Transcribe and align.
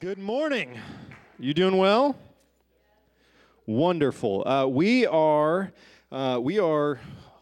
Good 0.00 0.18
morning. 0.18 0.78
You 1.40 1.52
doing 1.54 1.76
well? 1.76 2.16
Wonderful. 3.66 4.46
Uh, 4.46 4.64
we 4.68 5.06
are 5.06 5.72
uh, 6.12 6.38
we 6.40 6.60
are, 6.60 7.00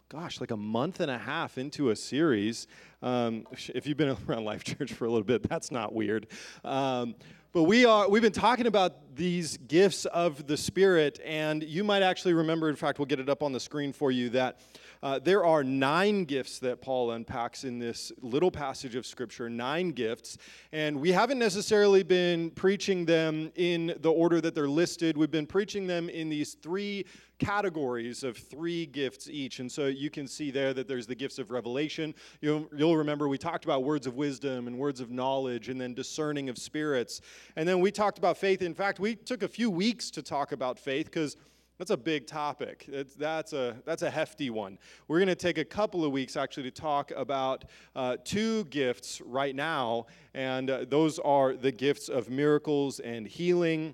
gosh, 0.09 0.41
like 0.41 0.49
a 0.49 0.57
month 0.57 0.99
and 0.99 1.11
a 1.11 1.19
half 1.19 1.59
into 1.59 1.91
a 1.91 1.95
series. 1.95 2.65
Um, 3.03 3.45
if 3.51 3.85
you've 3.85 3.97
been 3.97 4.17
around 4.27 4.45
Life 4.45 4.63
Church 4.63 4.91
for 4.91 5.05
a 5.05 5.07
little 5.07 5.23
bit, 5.23 5.47
that's 5.47 5.69
not 5.69 5.93
weird. 5.93 6.25
Um, 6.63 7.13
but 7.53 7.63
we 7.63 7.85
are 7.85 8.09
we've 8.09 8.23
been 8.23 8.31
talking 8.31 8.65
about 8.65 8.95
these 9.17 9.57
gifts 9.57 10.05
of 10.05 10.47
the 10.47 10.55
Spirit, 10.55 11.19
and 11.25 11.63
you 11.63 11.83
might 11.83 12.03
actually 12.03 12.33
remember. 12.33 12.69
In 12.69 12.75
fact, 12.75 12.99
we'll 12.99 13.07
get 13.07 13.19
it 13.19 13.29
up 13.29 13.43
on 13.43 13.51
the 13.51 13.59
screen 13.59 13.91
for 13.91 14.11
you 14.11 14.29
that. 14.29 14.59
Uh, 15.03 15.19
there 15.19 15.45
are 15.45 15.63
nine 15.63 16.25
gifts 16.25 16.57
that 16.57 16.81
Paul 16.81 17.11
unpacks 17.11 17.63
in 17.63 17.77
this 17.77 18.11
little 18.21 18.49
passage 18.49 18.95
of 18.95 19.05
Scripture, 19.05 19.47
nine 19.47 19.91
gifts. 19.91 20.39
And 20.71 20.99
we 20.99 21.11
haven't 21.11 21.37
necessarily 21.37 22.01
been 22.01 22.49
preaching 22.51 23.05
them 23.05 23.51
in 23.55 23.93
the 23.99 24.11
order 24.11 24.41
that 24.41 24.55
they're 24.55 24.67
listed. 24.67 25.15
We've 25.15 25.29
been 25.29 25.45
preaching 25.45 25.85
them 25.85 26.09
in 26.09 26.29
these 26.29 26.55
three 26.55 27.05
categories 27.39 28.23
of 28.23 28.37
three 28.37 28.85
gifts 28.87 29.29
each. 29.29 29.59
And 29.59 29.71
so 29.71 29.85
you 29.85 30.09
can 30.09 30.27
see 30.27 30.49
there 30.49 30.73
that 30.73 30.87
there's 30.87 31.05
the 31.05 31.15
gifts 31.15 31.37
of 31.37 31.51
revelation. 31.51 32.15
You'll, 32.41 32.67
you'll 32.75 32.97
remember 32.97 33.27
we 33.27 33.37
talked 33.37 33.63
about 33.63 33.83
words 33.83 34.07
of 34.07 34.15
wisdom 34.15 34.67
and 34.67 34.77
words 34.77 34.99
of 34.99 35.11
knowledge 35.11 35.69
and 35.69 35.79
then 35.79 35.93
discerning 35.93 36.49
of 36.49 36.57
spirits. 36.57 37.21
And 37.55 37.67
then 37.67 37.79
we 37.79 37.91
talked 37.91 38.17
about 38.17 38.37
faith. 38.37 38.61
In 38.61 38.73
fact, 38.73 38.99
we 38.99 39.06
took 39.15 39.43
a 39.43 39.47
few 39.47 39.69
weeks 39.69 40.11
to 40.11 40.21
talk 40.21 40.51
about 40.51 40.77
faith 40.79 41.05
because 41.05 41.35
that's 41.77 41.91
a 41.91 41.97
big 41.97 42.25
topic. 42.25 42.89
That's, 43.17 43.53
a, 43.53 43.77
that's 43.85 44.01
a 44.01 44.09
hefty 44.09 44.49
one. 44.49 44.79
We're 45.07 45.19
going 45.19 45.27
to 45.27 45.35
take 45.35 45.59
a 45.59 45.65
couple 45.65 46.03
of 46.03 46.11
weeks 46.11 46.35
actually 46.35 46.63
to 46.63 46.71
talk 46.71 47.11
about 47.15 47.65
uh, 47.95 48.17
two 48.23 48.65
gifts 48.65 49.21
right 49.23 49.55
now, 49.55 50.07
and 50.33 50.69
uh, 50.69 50.85
those 50.89 51.19
are 51.19 51.53
the 51.53 51.71
gifts 51.71 52.09
of 52.09 52.29
miracles 52.29 52.99
and 52.99 53.27
healing 53.27 53.93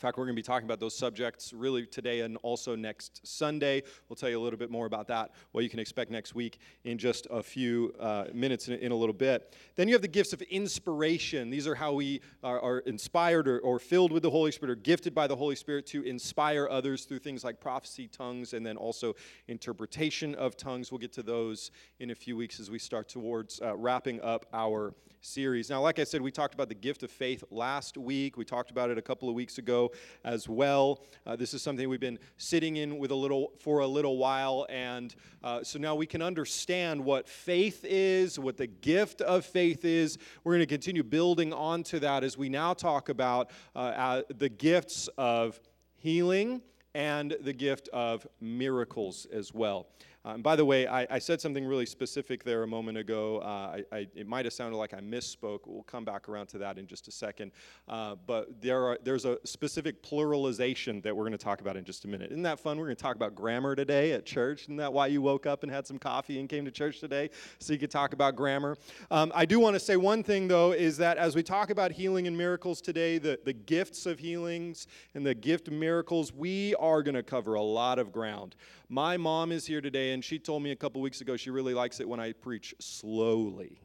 in 0.00 0.06
fact, 0.06 0.16
we're 0.16 0.24
going 0.24 0.34
to 0.34 0.38
be 0.38 0.42
talking 0.42 0.64
about 0.64 0.80
those 0.80 0.96
subjects 0.96 1.52
really 1.52 1.84
today 1.84 2.20
and 2.20 2.38
also 2.38 2.74
next 2.74 3.20
Sunday. 3.22 3.82
We'll 4.08 4.16
tell 4.16 4.30
you 4.30 4.38
a 4.38 4.40
little 4.40 4.58
bit 4.58 4.70
more 4.70 4.86
about 4.86 5.06
that, 5.08 5.32
what 5.52 5.62
you 5.62 5.68
can 5.68 5.78
expect 5.78 6.10
next 6.10 6.34
week 6.34 6.58
in 6.84 6.96
just 6.96 7.26
a 7.30 7.42
few 7.42 7.94
uh, 8.00 8.24
minutes 8.32 8.68
in, 8.68 8.78
in, 8.78 8.92
a 8.92 8.94
little 8.94 9.12
bit. 9.12 9.54
Then 9.76 9.88
you 9.88 9.94
have 9.94 10.00
the 10.00 10.08
gifts 10.08 10.32
of 10.32 10.40
inspiration. 10.40 11.50
These 11.50 11.66
are 11.66 11.74
how 11.74 11.92
we 11.92 12.22
are, 12.42 12.58
are 12.58 12.78
inspired 12.78 13.46
or, 13.46 13.58
or, 13.58 13.78
filled 13.78 14.10
with 14.10 14.22
the 14.22 14.30
Holy 14.30 14.52
Spirit 14.52 14.72
or 14.72 14.76
gifted 14.76 15.14
by 15.14 15.26
the 15.26 15.36
Holy 15.36 15.54
Spirit 15.54 15.84
to 15.88 16.02
inspire 16.04 16.66
others 16.70 17.04
through 17.04 17.18
things 17.18 17.44
like 17.44 17.60
prophecy, 17.60 18.08
tongues, 18.08 18.54
and 18.54 18.64
then 18.64 18.78
also 18.78 19.14
interpretation 19.48 20.34
of 20.36 20.56
tongues. 20.56 20.90
We'll 20.90 20.98
get 20.98 21.12
to 21.12 21.22
those 21.22 21.72
in 21.98 22.08
a 22.08 22.14
few 22.14 22.38
weeks 22.38 22.58
as 22.58 22.70
we 22.70 22.78
start 22.78 23.10
towards 23.10 23.60
uh, 23.60 23.76
wrapping 23.76 24.22
up 24.22 24.46
our 24.54 24.94
series. 25.20 25.68
Now, 25.68 25.82
like 25.82 25.98
I 25.98 26.04
said, 26.04 26.22
we 26.22 26.30
talked 26.30 26.54
about 26.54 26.68
the 26.68 26.74
gift 26.74 27.02
of 27.02 27.10
faith 27.10 27.44
last 27.50 27.98
week. 27.98 28.36
We 28.36 28.44
talked 28.44 28.70
about 28.70 28.90
it 28.90 28.98
a 28.98 29.02
couple 29.02 29.28
of 29.28 29.34
weeks 29.34 29.58
ago 29.58 29.89
as 30.24 30.48
well. 30.48 31.04
Uh, 31.26 31.36
this 31.36 31.54
is 31.54 31.62
something 31.62 31.88
we've 31.88 32.00
been 32.00 32.18
sitting 32.36 32.76
in 32.76 32.98
with 32.98 33.10
a 33.10 33.14
little 33.14 33.52
for 33.58 33.80
a 33.80 33.86
little 33.86 34.16
while, 34.16 34.66
and 34.68 35.14
uh, 35.42 35.62
so 35.62 35.78
now 35.78 35.94
we 35.94 36.06
can 36.06 36.22
understand 36.22 37.04
what 37.04 37.28
faith 37.28 37.84
is, 37.88 38.38
what 38.38 38.56
the 38.56 38.66
gift 38.66 39.20
of 39.20 39.44
faith 39.44 39.84
is. 39.84 40.18
We're 40.44 40.52
going 40.52 40.60
to 40.60 40.66
continue 40.66 41.02
building 41.02 41.52
onto 41.52 41.98
that 42.00 42.24
as 42.24 42.36
we 42.36 42.48
now 42.48 42.74
talk 42.74 43.08
about 43.08 43.50
uh, 43.74 44.22
the 44.36 44.48
gifts 44.48 45.08
of 45.18 45.60
healing 45.96 46.62
and 46.94 47.36
the 47.40 47.52
gift 47.52 47.88
of 47.92 48.26
miracles 48.40 49.26
as 49.32 49.54
well. 49.54 49.86
And 50.22 50.42
by 50.42 50.54
the 50.54 50.64
way, 50.66 50.86
I, 50.86 51.06
I, 51.10 51.18
said 51.18 51.40
something 51.40 51.64
really 51.64 51.86
specific 51.86 52.44
there 52.44 52.62
a 52.62 52.66
moment 52.66 52.98
ago. 52.98 53.38
Uh, 53.38 53.78
I, 53.78 53.84
I, 53.90 54.06
it 54.14 54.26
might 54.26 54.44
have 54.44 54.52
sounded 54.52 54.76
like 54.76 54.92
I 54.92 55.00
misspoke. 55.00 55.60
We'll 55.64 55.82
come 55.84 56.04
back 56.04 56.28
around 56.28 56.48
to 56.48 56.58
that 56.58 56.76
in 56.76 56.86
just 56.86 57.08
a 57.08 57.10
second. 57.10 57.52
Uh, 57.88 58.16
but 58.26 58.60
there 58.60 58.84
are, 58.84 58.98
there's 59.02 59.24
a 59.24 59.38
specific 59.44 60.02
pluralization 60.02 61.02
that 61.04 61.16
we're 61.16 61.22
going 61.22 61.32
to 61.32 61.38
talk 61.38 61.62
about 61.62 61.78
in 61.78 61.84
just 61.84 62.04
a 62.04 62.08
minute. 62.08 62.32
Isn't 62.32 62.42
that 62.42 62.60
fun? 62.60 62.76
We're 62.76 62.84
going 62.84 62.96
to 62.96 63.02
talk 63.02 63.16
about 63.16 63.34
grammar 63.34 63.74
today 63.74 64.12
at 64.12 64.26
church. 64.26 64.64
Isn't 64.64 64.76
that 64.76 64.92
why 64.92 65.06
you 65.06 65.22
woke 65.22 65.46
up 65.46 65.62
and 65.62 65.72
had 65.72 65.86
some 65.86 65.98
coffee 65.98 66.38
and 66.38 66.50
came 66.50 66.66
to 66.66 66.70
church 66.70 67.00
today? 67.00 67.30
So 67.58 67.72
you 67.72 67.78
could 67.78 67.90
talk 67.90 68.12
about 68.12 68.36
grammar. 68.36 68.76
Um, 69.10 69.32
I 69.34 69.46
do 69.46 69.58
want 69.58 69.74
to 69.74 69.80
say 69.80 69.96
one 69.96 70.22
thing, 70.22 70.48
though, 70.48 70.72
is 70.72 70.98
that 70.98 71.16
as 71.16 71.34
we 71.34 71.42
talk 71.42 71.70
about 71.70 71.92
healing 71.92 72.26
and 72.26 72.36
miracles 72.36 72.82
today, 72.82 73.16
the, 73.16 73.38
the 73.42 73.54
gifts 73.54 74.04
of 74.04 74.18
healings 74.18 74.86
and 75.14 75.24
the 75.24 75.34
gift 75.34 75.70
miracles, 75.70 76.30
we 76.30 76.74
are 76.74 77.02
going 77.02 77.14
to 77.14 77.22
cover 77.22 77.54
a 77.54 77.62
lot 77.62 77.98
of 77.98 78.12
ground. 78.12 78.54
My 78.92 79.16
mom 79.16 79.52
is 79.52 79.66
here 79.66 79.80
today, 79.80 80.09
and 80.12 80.24
she 80.24 80.38
told 80.38 80.62
me 80.62 80.70
a 80.70 80.76
couple 80.76 81.00
weeks 81.00 81.20
ago 81.20 81.36
she 81.36 81.50
really 81.50 81.74
likes 81.74 82.00
it 82.00 82.08
when 82.08 82.20
I 82.20 82.32
preach 82.32 82.74
slowly. 82.78 83.80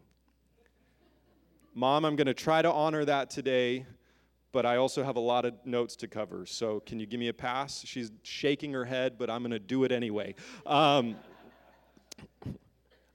Mom, 1.73 2.05
I'm 2.05 2.15
going 2.15 2.27
to 2.27 2.33
try 2.33 2.61
to 2.61 2.71
honor 2.71 3.03
that 3.03 3.29
today, 3.29 3.85
but 4.51 4.65
I 4.65 4.77
also 4.77 5.03
have 5.03 5.17
a 5.17 5.21
lot 5.21 5.43
of 5.43 5.53
notes 5.65 5.95
to 5.97 6.07
cover. 6.07 6.45
So 6.45 6.79
can 6.79 6.99
you 6.99 7.05
give 7.05 7.19
me 7.19 7.27
a 7.27 7.33
pass? 7.33 7.83
She's 7.85 8.11
shaking 8.23 8.71
her 8.73 8.85
head, 8.85 9.17
but 9.17 9.29
I'm 9.29 9.41
going 9.41 9.51
to 9.51 9.59
do 9.59 9.83
it 9.83 9.91
anyway. 9.91 10.35
Um, 10.65 11.17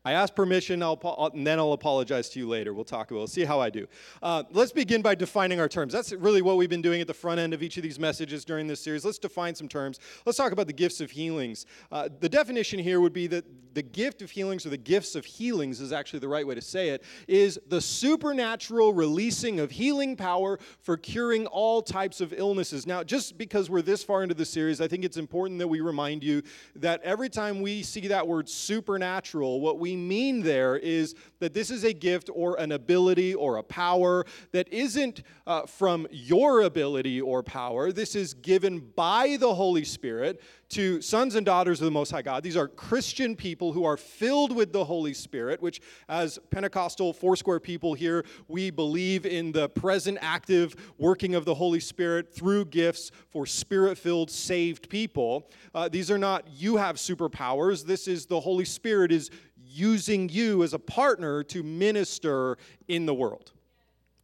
I 0.02 0.12
ask 0.12 0.34
permission, 0.34 0.82
I'll, 0.82 0.98
and 1.34 1.46
then 1.46 1.58
I'll 1.58 1.74
apologize 1.74 2.30
to 2.30 2.38
you 2.38 2.48
later. 2.48 2.72
We'll 2.72 2.86
talk 2.86 3.10
about. 3.10 3.18
We'll 3.18 3.26
see 3.26 3.44
how 3.44 3.60
I 3.60 3.68
do. 3.68 3.86
Uh, 4.22 4.44
let's 4.50 4.72
begin 4.72 5.02
by 5.02 5.14
defining 5.14 5.60
our 5.60 5.68
terms. 5.68 5.92
That's 5.92 6.12
really 6.12 6.40
what 6.40 6.56
we've 6.56 6.70
been 6.70 6.80
doing 6.80 7.02
at 7.02 7.06
the 7.06 7.12
front 7.12 7.38
end 7.38 7.52
of 7.52 7.62
each 7.62 7.76
of 7.76 7.82
these 7.82 7.98
messages 7.98 8.46
during 8.46 8.66
this 8.66 8.80
series. 8.80 9.04
Let's 9.04 9.18
define 9.18 9.54
some 9.54 9.68
terms. 9.68 10.00
Let's 10.24 10.38
talk 10.38 10.52
about 10.52 10.68
the 10.68 10.72
gifts 10.72 11.02
of 11.02 11.10
healings. 11.10 11.66
Uh, 11.92 12.08
the 12.18 12.30
definition 12.30 12.78
here 12.78 12.98
would 13.02 13.12
be 13.12 13.26
that 13.26 13.44
the 13.74 13.82
gift 13.82 14.22
of 14.22 14.30
healings, 14.30 14.66
or 14.66 14.70
the 14.70 14.76
gifts 14.76 15.14
of 15.14 15.24
healings, 15.24 15.80
is 15.80 15.92
actually 15.92 16.18
the 16.18 16.28
right 16.28 16.46
way 16.46 16.54
to 16.54 16.62
say 16.62 16.88
it, 16.88 17.04
is 17.28 17.60
the 17.68 17.80
supernatural 17.80 18.94
releasing 18.94 19.60
of 19.60 19.70
healing 19.70 20.16
power 20.16 20.58
for 20.80 20.96
curing 20.96 21.46
all 21.46 21.82
types 21.82 22.20
of 22.20 22.32
illnesses. 22.32 22.86
Now, 22.86 23.04
just 23.04 23.38
because 23.38 23.70
we're 23.70 23.82
this 23.82 24.02
far 24.02 24.22
into 24.22 24.34
the 24.34 24.44
series, 24.44 24.80
I 24.80 24.88
think 24.88 25.04
it's 25.04 25.18
important 25.18 25.58
that 25.60 25.68
we 25.68 25.80
remind 25.80 26.24
you 26.24 26.42
that 26.76 27.00
every 27.02 27.28
time 27.28 27.60
we 27.60 27.82
see 27.82 28.08
that 28.08 28.26
word 28.26 28.48
supernatural, 28.48 29.60
what 29.60 29.78
we 29.78 29.89
we 29.90 29.96
mean 29.96 30.42
there 30.42 30.76
is 30.76 31.16
that 31.40 31.52
this 31.52 31.70
is 31.70 31.82
a 31.82 31.92
gift 31.92 32.30
or 32.32 32.54
an 32.60 32.70
ability 32.70 33.34
or 33.34 33.56
a 33.56 33.62
power 33.62 34.24
that 34.52 34.72
isn't 34.72 35.22
uh, 35.48 35.66
from 35.66 36.06
your 36.12 36.62
ability 36.62 37.20
or 37.20 37.42
power. 37.42 37.90
This 37.90 38.14
is 38.14 38.34
given 38.34 38.78
by 38.94 39.36
the 39.40 39.52
Holy 39.52 39.84
Spirit 39.84 40.40
to 40.70 41.00
sons 41.02 41.34
and 41.34 41.44
daughters 41.44 41.80
of 41.80 41.86
the 41.86 41.90
Most 41.90 42.12
High 42.12 42.22
God. 42.22 42.44
These 42.44 42.56
are 42.56 42.68
Christian 42.68 43.34
people 43.34 43.72
who 43.72 43.84
are 43.84 43.96
filled 43.96 44.54
with 44.54 44.72
the 44.72 44.84
Holy 44.84 45.12
Spirit, 45.12 45.60
which, 45.60 45.80
as 46.08 46.38
Pentecostal 46.50 47.12
Foursquare 47.12 47.58
people 47.58 47.94
here, 47.94 48.24
we 48.46 48.70
believe 48.70 49.26
in 49.26 49.50
the 49.50 49.68
present 49.68 50.18
active 50.20 50.76
working 50.98 51.34
of 51.34 51.44
the 51.44 51.54
Holy 51.54 51.80
Spirit 51.80 52.32
through 52.32 52.66
gifts 52.66 53.10
for 53.30 53.46
spirit 53.46 53.98
filled, 53.98 54.30
saved 54.30 54.88
people. 54.88 55.50
Uh, 55.74 55.88
these 55.88 56.08
are 56.08 56.18
not 56.18 56.46
you 56.48 56.76
have 56.76 56.96
superpowers. 56.96 57.84
This 57.84 58.06
is 58.06 58.26
the 58.26 58.38
Holy 58.38 58.64
Spirit 58.64 59.10
is 59.10 59.30
using 59.70 60.28
you 60.28 60.62
as 60.62 60.74
a 60.74 60.78
partner 60.78 61.42
to 61.44 61.62
minister 61.62 62.58
in 62.88 63.06
the 63.06 63.14
world, 63.14 63.52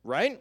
right? 0.04 0.40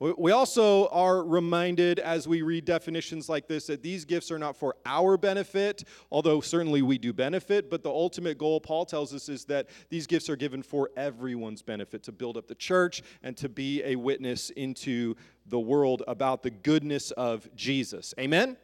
We 0.00 0.30
also 0.30 0.86
are 0.88 1.24
reminded 1.24 1.98
as 1.98 2.28
we 2.28 2.42
read 2.42 2.64
definitions 2.64 3.28
like 3.28 3.48
this 3.48 3.66
that 3.66 3.82
these 3.82 4.04
gifts 4.04 4.30
are 4.30 4.38
not 4.38 4.54
for 4.54 4.76
our 4.86 5.16
benefit, 5.16 5.82
although 6.12 6.40
certainly 6.40 6.82
we 6.82 6.98
do 6.98 7.12
benefit, 7.12 7.68
but 7.68 7.82
the 7.82 7.90
ultimate 7.90 8.38
goal, 8.38 8.60
Paul 8.60 8.86
tells 8.86 9.12
us, 9.12 9.28
is 9.28 9.44
that 9.46 9.66
these 9.88 10.06
gifts 10.06 10.30
are 10.30 10.36
given 10.36 10.62
for 10.62 10.90
everyone's 10.96 11.62
benefit 11.62 12.04
to 12.04 12.12
build 12.12 12.36
up 12.36 12.46
the 12.46 12.54
church 12.54 13.02
and 13.24 13.36
to 13.38 13.48
be 13.48 13.82
a 13.82 13.96
witness 13.96 14.50
into 14.50 15.16
the 15.46 15.58
world 15.58 16.04
about 16.06 16.44
the 16.44 16.50
goodness 16.50 17.10
of 17.12 17.48
Jesus. 17.56 18.14
Amen? 18.20 18.56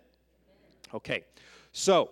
Okay, 0.94 1.25
so 1.73 2.11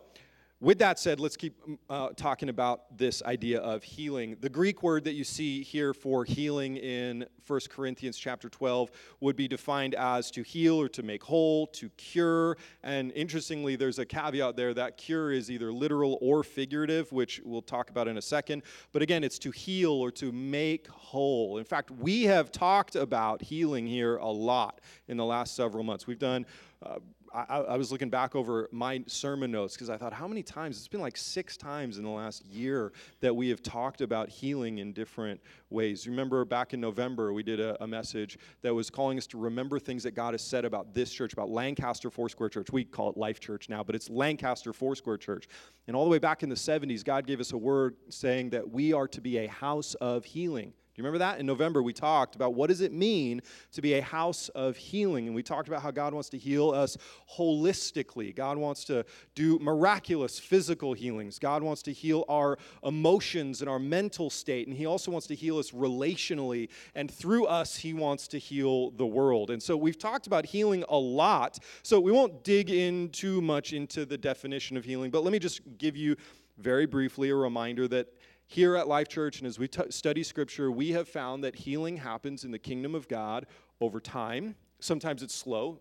with 0.63 0.79
that 0.79 0.97
said, 0.97 1.19
let's 1.19 1.37
keep 1.37 1.61
mm, 1.67 1.77
uh, 1.91 2.11
talking 2.17 2.49
about 2.49 2.97
this 2.97 3.21
idea 3.25 3.59
of 3.59 3.83
healing. 3.83 4.37
The 4.41 4.49
Greek 4.49 4.85
word 4.85 5.03
that 5.05 5.15
you 5.15 5.25
see 5.25 5.65
here 5.65 5.93
for 5.93 6.25
healing 6.25 6.77
in 6.77 7.27
1 7.49 7.61
Corinthians 7.69 8.17
chapter 8.17 8.49
12 8.49 8.93
would 9.19 9.35
be 9.35 9.49
defined 9.49 9.97
as 9.97 10.31
to 10.31 10.45
heal 10.45 10.81
or 10.81 10.89
to 10.91 11.03
make 11.03 11.25
whole, 11.25 11.67
to 11.67 11.89
cure. 11.97 12.57
And 12.85 13.11
interestingly, 13.13 13.75
there's 13.75 13.99
a 13.99 14.07
caveat 14.07 14.55
there 14.55 14.73
that 14.73 14.97
cure 14.97 15.33
is 15.33 15.51
either 15.51 15.73
literal 15.73 16.17
or 16.23 16.45
figurative, 16.45 17.11
which 17.11 17.41
we'll 17.45 17.61
talk 17.61 17.91
about 17.91 18.07
in 18.07 18.17
a 18.17 18.23
second. 18.23 18.63
But 18.93 19.03
again, 19.03 19.25
it's 19.25 19.41
to 19.41 19.51
heal 19.51 19.91
or 19.91 20.13
to 20.13 20.31
make 20.31 20.87
whole. 20.87 21.59
In 21.59 21.65
fact, 21.65 21.91
we 21.91 22.23
have 22.25 22.53
talked 22.53 22.95
about 22.95 23.43
healing 23.43 23.85
here 23.85 24.19
a 24.19 24.31
lot 24.31 24.81
in 25.09 25.17
the 25.17 25.25
last 25.25 25.57
several 25.57 25.83
months. 25.83 26.07
We've 26.07 26.21
done 26.21 26.47
uh, 26.85 27.01
I, 27.35 27.61
I, 27.61 27.77
was 27.77 27.91
looking 27.91 28.11
back 28.11 28.35
over 28.35 28.69
my 28.73 29.03
sermon 29.07 29.51
notes 29.51 29.75
because 29.75 29.89
I 29.89 29.97
thought, 29.97 30.13
how 30.13 30.29
many 30.29 30.43
times? 30.43 30.77
It's 30.77 30.89
been 30.89 31.01
like 31.01 31.17
six 31.17 31.57
times 31.57 31.97
in 31.97 32.05
the 32.05 32.11
last 32.11 32.45
year 32.45 32.93
that 33.21 33.35
we 33.35 33.49
have 33.49 33.63
talked 33.63 34.03
about 34.03 34.29
healing 34.29 34.79
in 34.79 34.93
different 34.93 35.41
ways. 35.71 36.07
Remember 36.07 36.45
back 36.45 36.75
in 36.75 36.81
November, 36.81 37.33
we 37.33 37.43
did 37.43 37.59
a, 37.59 37.83
a 37.83 37.87
message 37.87 38.39
that 38.61 38.75
was 38.75 38.91
calling 38.91 39.17
us 39.17 39.27
to 39.29 39.39
remember 39.39 39.79
things 39.79 40.03
that 40.03 40.15
God 40.15 40.35
has 40.35 40.43
said 40.43 40.65
about 40.65 40.95
this 40.95 41.11
church, 41.11 41.33
about 41.33 41.49
Lancaster 41.49 42.11
Foursquare 42.11 42.51
Church. 42.51 42.71
We 42.71 42.85
call 42.85 43.09
it 43.11 43.17
Life 43.17 43.41
Church 43.41 43.69
now, 43.69 43.83
but 43.83 43.95
it's 43.95 44.11
Lancaster 44.11 44.73
Foursquare 44.73 45.17
Church. 45.17 45.49
And 45.87 45.97
all 45.97 46.05
the 46.05 46.11
way 46.11 46.19
back 46.19 46.43
in 46.43 46.49
the 46.49 46.55
70s, 46.55 47.03
God 47.03 47.27
gave 47.27 47.41
us 47.41 47.53
a 47.53 47.59
word 47.59 47.97
saying 48.11 48.51
that 48.51 48.71
we 48.71 48.93
are 48.93 49.09
to 49.09 49.21
be 49.21 49.39
a 49.39 49.49
house 49.49 49.95
of 49.95 50.25
healing. 50.25 50.75
You 51.03 51.07
remember 51.07 51.25
that? 51.25 51.41
In 51.41 51.47
November, 51.47 51.83
we 51.83 51.93
talked 51.93 52.37
about 52.37 52.55
what 52.55 52.69
does 52.69 52.81
it 52.81 52.93
mean 52.93 53.43
to 53.73 53.83
be 53.83 53.95
a 53.95 54.03
house 54.03 54.49
of 54.51 54.77
healing. 54.77 55.27
And 55.27 55.35
we 55.35 55.43
talked 55.43 55.67
about 55.67 55.83
how 55.83 55.91
God 55.91 56.15
wants 56.15 56.29
to 56.29 56.39
heal 56.39 56.71
us 56.71 56.97
holistically. 57.37 58.33
God 58.33 58.57
wants 58.57 58.85
to 58.85 59.05
do 59.35 59.59
miraculous 59.59 60.39
physical 60.39 60.93
healings. 60.93 61.41
God 61.41 61.65
wants 61.65 61.83
to 61.83 61.93
heal 61.93 62.25
our 62.29 62.57
emotions 62.85 63.63
and 63.63 63.69
our 63.69 63.81
mental 63.81 64.31
state. 64.31 64.69
And 64.69 64.77
He 64.77 64.87
also 64.87 65.11
wants 65.11 65.27
to 65.27 65.35
heal 65.35 65.59
us 65.59 65.73
relationally. 65.73 66.69
And 66.95 67.11
through 67.11 67.47
us, 67.47 67.75
He 67.75 67.95
wants 67.95 68.29
to 68.29 68.39
heal 68.39 68.93
the 68.93 69.07
world. 69.07 69.51
And 69.51 69.61
so 69.61 69.77
we've 69.77 69.99
talked 69.99 70.29
about 70.29 70.47
healing 70.47 70.85
a 70.89 70.99
lot. 70.99 71.59
So 71.83 71.99
we 71.99 72.13
won't 72.13 72.45
dig 72.45 72.71
in 72.71 73.09
too 73.09 73.43
much 73.43 73.73
into 73.73 74.07
the 74.07 74.17
definition 74.17 74.77
of 74.77 74.85
healing, 74.85 75.11
but 75.11 75.25
let 75.25 75.33
me 75.33 75.41
just 75.41 75.63
give 75.79 75.97
you 75.97 76.15
very 76.59 76.87
briefly 76.87 77.31
a 77.31 77.35
reminder 77.35 77.89
that 77.89 78.07
here 78.53 78.77
at 78.77 78.87
Life 78.87 79.09
Church 79.09 79.39
and 79.39 79.47
as 79.47 79.59
we 79.59 79.67
t- 79.67 79.91
study 79.91 80.23
Scripture, 80.23 80.71
we 80.71 80.91
have 80.91 81.09
found 81.09 81.43
that 81.43 81.57
healing 81.57 81.97
happens 81.97 82.45
in 82.45 82.51
the 82.51 82.59
kingdom 82.59 82.95
of 82.95 83.09
God 83.09 83.47
over 83.81 83.99
time. 83.99 84.57
Sometimes 84.79 85.23
it's 85.23 85.35
slow, 85.35 85.81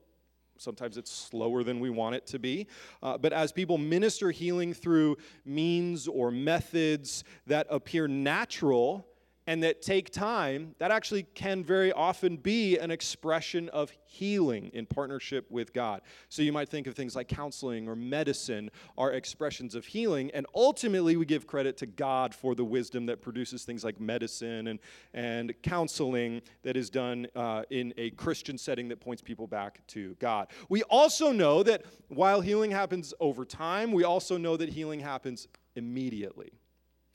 Sometimes 0.61 0.95
it's 0.95 1.11
slower 1.11 1.63
than 1.63 1.79
we 1.79 1.89
want 1.89 2.15
it 2.15 2.27
to 2.27 2.39
be. 2.39 2.67
Uh, 3.01 3.17
but 3.17 3.33
as 3.33 3.51
people 3.51 3.79
minister 3.79 4.29
healing 4.29 4.75
through 4.75 5.17
means 5.43 6.07
or 6.07 6.29
methods 6.29 7.23
that 7.47 7.65
appear 7.69 8.07
natural, 8.07 9.07
and 9.47 9.63
that 9.63 9.81
take 9.81 10.11
time, 10.11 10.75
that 10.77 10.91
actually 10.91 11.23
can 11.23 11.63
very 11.63 11.91
often 11.91 12.37
be 12.37 12.77
an 12.77 12.91
expression 12.91 13.69
of 13.69 13.91
healing 14.05 14.69
in 14.73 14.85
partnership 14.85 15.49
with 15.49 15.73
God. 15.73 16.01
So 16.29 16.41
you 16.41 16.51
might 16.53 16.69
think 16.69 16.85
of 16.85 16.95
things 16.95 17.15
like 17.15 17.27
counseling 17.27 17.87
or 17.87 17.95
medicine 17.95 18.69
are 18.97 19.11
expressions 19.11 19.73
of 19.73 19.85
healing, 19.85 20.29
and 20.33 20.45
ultimately 20.53 21.17
we 21.17 21.25
give 21.25 21.47
credit 21.47 21.77
to 21.77 21.85
God 21.85 22.35
for 22.35 22.53
the 22.53 22.63
wisdom 22.63 23.07
that 23.07 23.21
produces 23.21 23.63
things 23.63 23.83
like 23.83 23.99
medicine 23.99 24.67
and, 24.67 24.79
and 25.13 25.53
counseling 25.63 26.41
that 26.63 26.77
is 26.77 26.89
done 26.89 27.27
uh, 27.35 27.63
in 27.71 27.93
a 27.97 28.11
Christian 28.11 28.57
setting 28.57 28.89
that 28.89 28.99
points 28.99 29.21
people 29.21 29.47
back 29.47 29.85
to 29.87 30.15
God. 30.19 30.49
We 30.69 30.83
also 30.83 31.31
know 31.31 31.63
that 31.63 31.83
while 32.09 32.41
healing 32.41 32.71
happens 32.71 33.13
over 33.19 33.43
time, 33.45 33.91
we 33.91 34.03
also 34.03 34.37
know 34.37 34.55
that 34.57 34.69
healing 34.69 34.99
happens 34.99 35.47
immediately 35.75 36.51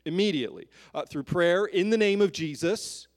immediately 0.07 0.69
uh, 0.95 1.05
through 1.05 1.25
prayer 1.25 1.67
in 1.67 1.91
the 1.91 1.99
name 1.99 2.23
of 2.23 2.33
Jesus. 2.33 3.09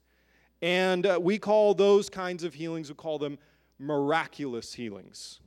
And 0.60 1.06
uh, 1.06 1.18
we 1.20 1.38
call 1.38 1.72
those 1.74 2.10
kinds 2.10 2.44
of 2.44 2.52
healings, 2.52 2.90
we 2.90 2.94
call 2.94 3.18
them 3.18 3.38
miraculous 3.78 4.74
healings. 4.74 5.40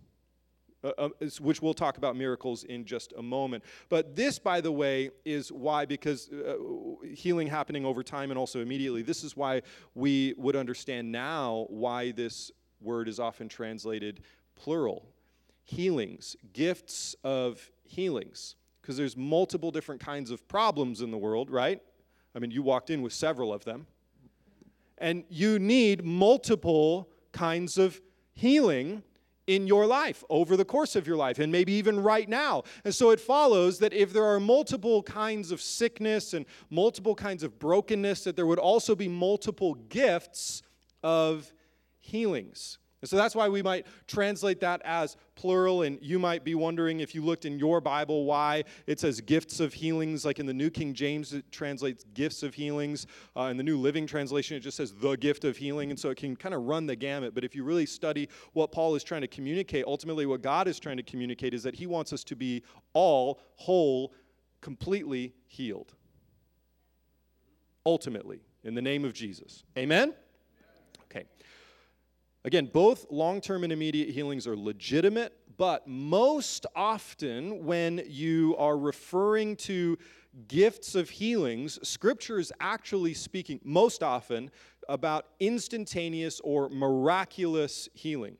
Uh, 0.83 0.91
uh 0.97 1.09
which 1.39 1.61
we'll 1.61 1.73
talk 1.73 1.97
about 1.97 2.15
miracles 2.15 2.63
in 2.65 2.83
just 2.83 3.13
a 3.17 3.21
moment. 3.21 3.63
But 3.87 4.15
this, 4.15 4.37
by 4.39 4.59
the 4.59 4.71
way, 4.71 5.11
is 5.23 5.51
why, 5.51 5.85
because 5.85 6.29
uh, 6.29 6.55
healing 7.13 7.47
happening 7.47 7.85
over 7.85 8.03
time 8.03 8.31
and 8.31 8.37
also 8.37 8.59
immediately, 8.59 9.01
this 9.01 9.23
is 9.23 9.37
why 9.37 9.61
we 9.95 10.33
would 10.37 10.55
understand 10.55 11.11
now 11.11 11.67
why 11.69 12.11
this 12.11 12.51
word 12.81 13.07
is 13.07 13.19
often 13.19 13.47
translated 13.47 14.21
plural 14.55 15.07
healings, 15.63 16.35
gifts 16.51 17.15
of 17.23 17.71
healings 17.85 18.55
because 18.83 18.97
there's 18.97 19.15
multiple 19.15 19.71
different 19.71 20.01
kinds 20.01 20.30
of 20.30 20.45
problems 20.50 21.00
in 21.00 21.09
the 21.09 21.18
world, 21.18 21.50
right? 21.50 21.81
I 22.35 22.39
mean, 22.39 22.51
you 22.51 22.62
walked 22.62 22.89
in 22.89 23.01
with 23.01 23.13
several 23.13 23.53
of 23.53 23.63
them. 23.63 23.88
And 24.97 25.24
you 25.30 25.57
need 25.57 26.03
multiple 26.03 27.09
kinds 27.31 27.77
of 27.77 28.01
healing 28.33 29.01
in 29.47 29.68
your 29.68 29.85
life 29.85 30.24
over 30.30 30.57
the 30.57 30.65
course 30.65 30.97
of 30.97 31.07
your 31.07 31.15
life 31.15 31.39
and 31.39 31.50
maybe 31.50 31.71
even 31.74 32.01
right 32.01 32.27
now. 32.27 32.63
And 32.83 32.94
so 32.94 33.12
it 33.12 33.21
follows 33.21 33.80
that 33.80 33.94
if 33.94 34.12
there 34.12 34.25
are 34.25 34.39
multiple 34.39 35.01
kinds 35.01 35.51
of 35.51 35.62
sickness 35.62 36.33
and 36.33 36.45
multiple 36.69 37.15
kinds 37.15 37.44
of 37.44 37.57
brokenness 37.59 38.25
that 38.25 38.36
there 38.36 38.45
would 38.45 38.59
also 38.59 38.95
be 38.95 39.07
multiple 39.07 39.75
gifts 39.75 40.62
of 41.03 41.53
healings. 42.00 42.79
And 43.03 43.09
so 43.09 43.17
that's 43.17 43.35
why 43.35 43.50
we 43.50 43.61
might 43.61 43.85
translate 44.07 44.61
that 44.61 44.81
as 44.85 45.17
plural. 45.35 45.81
And 45.81 46.00
you 46.01 46.19
might 46.19 46.45
be 46.45 46.55
wondering 46.55 47.01
if 47.01 47.13
you 47.13 47.21
looked 47.21 47.44
in 47.44 47.59
your 47.59 47.81
Bible 47.81 48.23
why 48.23 48.63
it 48.88 48.97
says 48.97 49.19
gifts 49.19 49.59
of 49.59 49.73
healings. 49.73 50.23
Like 50.23 50.39
in 50.39 50.45
the 50.45 50.53
New 50.53 50.69
King 50.69 50.94
James, 50.94 51.33
it 51.33 51.51
translates 51.51 52.05
gifts 52.13 52.44
of 52.44 52.53
healings. 52.53 53.05
Uh, 53.35 53.50
in 53.51 53.57
the 53.57 53.63
New 53.63 53.77
Living 53.77 54.07
Translation, 54.07 54.55
it 54.55 54.61
just 54.61 54.77
says 54.77 54.94
the 54.94 55.17
gift 55.17 55.44
of 55.44 55.57
healing. 55.57 55.89
And 55.89 56.00
so 56.00 56.11
it 56.11 56.17
can 56.17 56.38
kind 56.38 56.55
of 56.55 56.63
run 56.63 56.85
the 56.85 56.95
gamut. 56.95 57.35
But 57.35 57.44
if 57.44 57.53
you 57.53 57.65
really 57.65 57.85
study 57.85 58.29
what 58.53 58.71
Paul 58.71 58.95
is 58.95 59.03
trying 59.03 59.19
to 59.19 59.27
communicate, 59.27 59.83
ultimately 59.85 60.25
what 60.25 60.41
God 60.41 60.69
is 60.69 60.79
trying 60.79 60.95
to 60.95 61.03
communicate 61.03 61.53
is 61.53 61.61
that 61.63 61.75
he 61.75 61.88
wants 61.88 62.13
us 62.13 62.23
to 62.23 62.38
be 62.38 62.63
all 62.94 63.41
whole, 63.57 64.13
completely 64.61 65.33
healed. 65.45 65.94
Ultimately, 67.85 68.39
in 68.63 68.75
the 68.75 68.81
name 68.81 69.03
of 69.03 69.11
Jesus. 69.11 69.65
Amen? 69.77 70.13
Again, 72.45 72.69
both 72.71 73.05
long 73.09 73.39
term 73.39 73.63
and 73.63 73.71
immediate 73.71 74.09
healings 74.09 74.45
are 74.47 74.57
legitimate, 74.57 75.33
but 75.57 75.87
most 75.87 76.65
often 76.75 77.65
when 77.65 78.03
you 78.07 78.55
are 78.57 78.77
referring 78.77 79.55
to 79.55 79.97
gifts 80.47 80.95
of 80.95 81.09
healings, 81.09 81.79
Scripture 81.87 82.39
is 82.39 82.51
actually 82.59 83.13
speaking 83.13 83.61
most 83.63 84.03
often 84.03 84.51
about 84.89 85.27
instantaneous 85.39 86.41
or 86.43 86.69
miraculous 86.69 87.87
healing. 87.93 88.37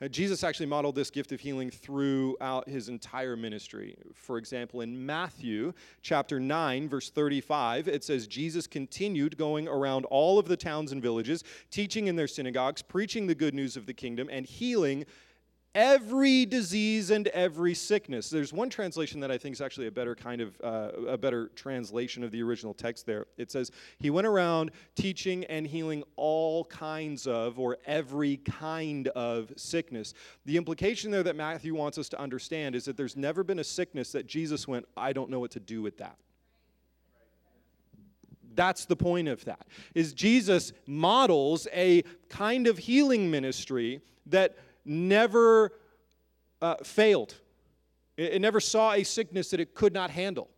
Uh, 0.00 0.08
Jesus 0.08 0.44
actually 0.44 0.66
modeled 0.66 0.94
this 0.94 1.08
gift 1.08 1.32
of 1.32 1.40
healing 1.40 1.70
throughout 1.70 2.68
his 2.68 2.90
entire 2.90 3.34
ministry. 3.34 3.96
For 4.12 4.36
example, 4.36 4.82
in 4.82 5.06
Matthew 5.06 5.72
chapter 6.02 6.38
9, 6.38 6.86
verse 6.86 7.08
35, 7.08 7.88
it 7.88 8.04
says, 8.04 8.26
Jesus 8.26 8.66
continued 8.66 9.38
going 9.38 9.66
around 9.66 10.04
all 10.06 10.38
of 10.38 10.48
the 10.48 10.56
towns 10.56 10.92
and 10.92 11.00
villages, 11.00 11.44
teaching 11.70 12.08
in 12.08 12.16
their 12.16 12.28
synagogues, 12.28 12.82
preaching 12.82 13.26
the 13.26 13.34
good 13.34 13.54
news 13.54 13.74
of 13.74 13.86
the 13.86 13.94
kingdom, 13.94 14.28
and 14.30 14.44
healing 14.44 15.06
every 15.76 16.46
disease 16.46 17.10
and 17.10 17.28
every 17.28 17.74
sickness. 17.74 18.30
There's 18.30 18.50
one 18.50 18.70
translation 18.70 19.20
that 19.20 19.30
I 19.30 19.36
think 19.36 19.52
is 19.52 19.60
actually 19.60 19.86
a 19.86 19.90
better 19.90 20.14
kind 20.14 20.40
of 20.40 20.58
uh, 20.64 20.90
a 21.06 21.18
better 21.18 21.48
translation 21.54 22.24
of 22.24 22.30
the 22.30 22.42
original 22.42 22.72
text 22.72 23.04
there. 23.04 23.26
It 23.36 23.52
says, 23.52 23.70
He 23.98 24.08
went 24.08 24.26
around 24.26 24.70
teaching 24.96 25.44
and 25.44 25.66
healing 25.66 26.02
all 26.16 26.64
kinds 26.64 27.26
of 27.26 27.58
or 27.58 27.76
every 27.84 28.38
kind 28.38 29.08
of 29.08 29.52
sickness. 29.56 30.14
The 30.46 30.56
implication 30.56 31.10
there 31.10 31.22
that 31.22 31.36
Matthew 31.36 31.74
wants 31.74 31.98
us 31.98 32.08
to 32.08 32.20
understand 32.20 32.74
is 32.74 32.86
that 32.86 32.96
there's 32.96 33.16
never 33.16 33.44
been 33.44 33.58
a 33.58 33.64
sickness 33.64 34.12
that 34.12 34.26
Jesus 34.26 34.66
went, 34.66 34.86
I 34.96 35.12
don't 35.12 35.28
know 35.28 35.40
what 35.40 35.50
to 35.52 35.60
do 35.60 35.82
with 35.82 35.98
that 35.98 36.16
that's 38.54 38.86
the 38.86 38.96
point 38.96 39.28
of 39.28 39.44
that 39.44 39.66
is 39.94 40.14
jesus 40.14 40.72
models 40.86 41.68
a 41.74 42.02
kind 42.30 42.66
of 42.66 42.78
healing 42.78 43.30
ministry 43.30 44.00
that 44.24 44.56
never 44.86 45.72
uh, 46.62 46.76
failed. 46.82 47.34
It, 48.16 48.34
it 48.34 48.40
never 48.40 48.60
saw 48.60 48.92
a 48.92 49.02
sickness 49.04 49.50
that 49.50 49.60
it 49.60 49.74
could 49.74 49.92
not 49.92 50.10
handle. 50.10 50.48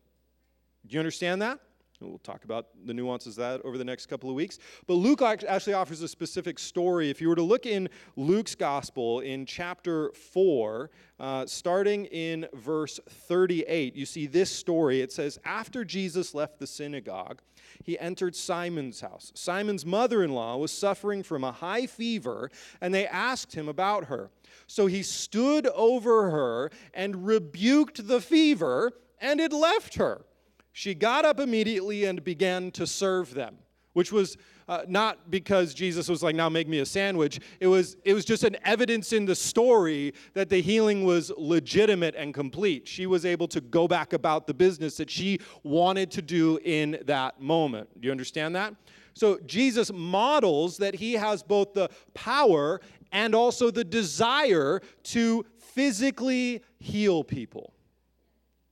Do 0.87 0.95
you 0.95 1.01
understand 1.01 1.43
that? 1.43 1.59
We'll 2.01 2.19
talk 2.19 2.45
about 2.45 2.69
the 2.85 2.95
nuances 2.95 3.39
of 3.39 3.43
that 3.43 3.67
over 3.67 3.77
the 3.77 3.85
next 3.85 4.07
couple 4.07 4.31
of 4.31 4.37
weeks. 4.37 4.61
But 4.87 4.95
Luke 4.95 5.21
actually 5.21 5.73
offers 5.73 6.01
a 6.01 6.07
specific 6.07 6.61
story. 6.61 7.11
If 7.11 7.21
you 7.21 7.29
were 7.29 7.35
to 7.35 7.43
look 7.43 7.67
in 7.67 7.89
Luke's 8.15 8.55
gospel 8.55 9.19
in 9.21 9.45
chapter 9.45 10.13
4, 10.13 10.91
uh, 11.19 11.47
starting 11.47 12.05
in 12.07 12.47
verse 12.55 13.01
38, 13.09 13.97
you 13.97 14.07
see 14.07 14.27
this 14.29 14.49
story. 14.49 15.01
It 15.01 15.11
says, 15.11 15.41
After 15.45 15.85
Jesus 15.85 16.35
left 16.35 16.61
the 16.61 16.69
synagogue, 16.69 17.43
he 17.85 17.99
entered 17.99 18.35
Simon's 18.35 19.01
house. 19.01 19.33
Simon's 19.35 19.87
mother 19.87 20.23
in 20.23 20.33
law 20.33 20.57
was 20.57 20.73
suffering 20.73 21.23
from 21.23 21.45
a 21.45 21.53
high 21.53 21.87
fever, 21.87 22.51
and 22.81 22.93
they 22.93 23.07
asked 23.07 23.55
him 23.55 23.69
about 23.69 24.05
her. 24.05 24.31
So 24.67 24.87
he 24.87 25.03
stood 25.03 25.67
over 25.69 26.31
her 26.31 26.71
and 26.93 27.27
rebuked 27.27 28.07
the 28.09 28.21
fever, 28.21 28.93
and 29.21 29.41
it 29.41 29.53
left 29.53 29.95
her. 29.95 30.25
She 30.73 30.95
got 30.95 31.25
up 31.25 31.41
immediately 31.41 32.05
and 32.05 32.23
began 32.23 32.71
to 32.73 32.87
serve 32.87 33.35
them, 33.35 33.57
which 33.95 34.13
was 34.13 34.37
uh, 34.69 34.83
not 34.87 35.31
because 35.31 35.73
Jesus 35.73 36.09
was 36.09 36.23
like, 36.23 36.37
now 36.37 36.49
make 36.49 36.69
me 36.69 36.81
a 36.81 36.87
sandwich. 36.87 37.41
It 37.61 37.67
was, 37.67 37.97
it 38.05 38.15
was 38.15 38.25
just 38.25 38.45
an 38.45 38.57
evidence 38.65 39.13
in 39.13 39.25
the 39.25 39.35
story 39.35 40.13
that 40.35 40.49
the 40.49 40.61
healing 40.61 41.05
was 41.05 41.33
legitimate 41.37 42.15
and 42.15 42.35
complete. 42.35 42.87
She 42.87 43.07
was 43.07 43.25
able 43.25 43.49
to 43.49 43.61
go 43.61 43.89
back 43.89 44.13
about 44.13 44.47
the 44.47 44.55
business 44.55 44.97
that 44.99 45.11
she 45.11 45.41
wanted 45.63 46.11
to 46.13 46.23
do 46.23 46.59
in 46.65 46.99
that 47.07 47.41
moment. 47.41 47.89
Do 48.01 48.07
you 48.07 48.13
understand 48.13 48.55
that? 48.57 48.75
So 49.15 49.39
Jesus 49.47 49.91
models 49.93 50.77
that 50.77 50.95
he 50.95 51.15
has 51.15 51.43
both 51.43 51.73
the 51.73 51.89
power 52.15 52.81
and 53.11 53.35
also 53.35 53.71
the 53.71 53.85
desire 53.85 54.81
to 55.05 55.45
physically 55.59 56.63
heal 56.79 57.25
people. 57.25 57.73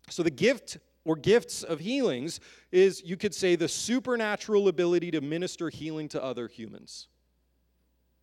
So 0.08 0.22
the 0.22 0.30
gift 0.30 0.78
or 1.06 1.16
gifts 1.16 1.62
of 1.62 1.78
healings 1.78 2.40
is, 2.72 3.02
you 3.04 3.16
could 3.16 3.32
say, 3.32 3.54
the 3.54 3.68
supernatural 3.68 4.68
ability 4.68 5.12
to 5.12 5.20
minister 5.20 5.70
healing 5.70 6.08
to 6.08 6.22
other 6.22 6.48
humans. 6.48 7.06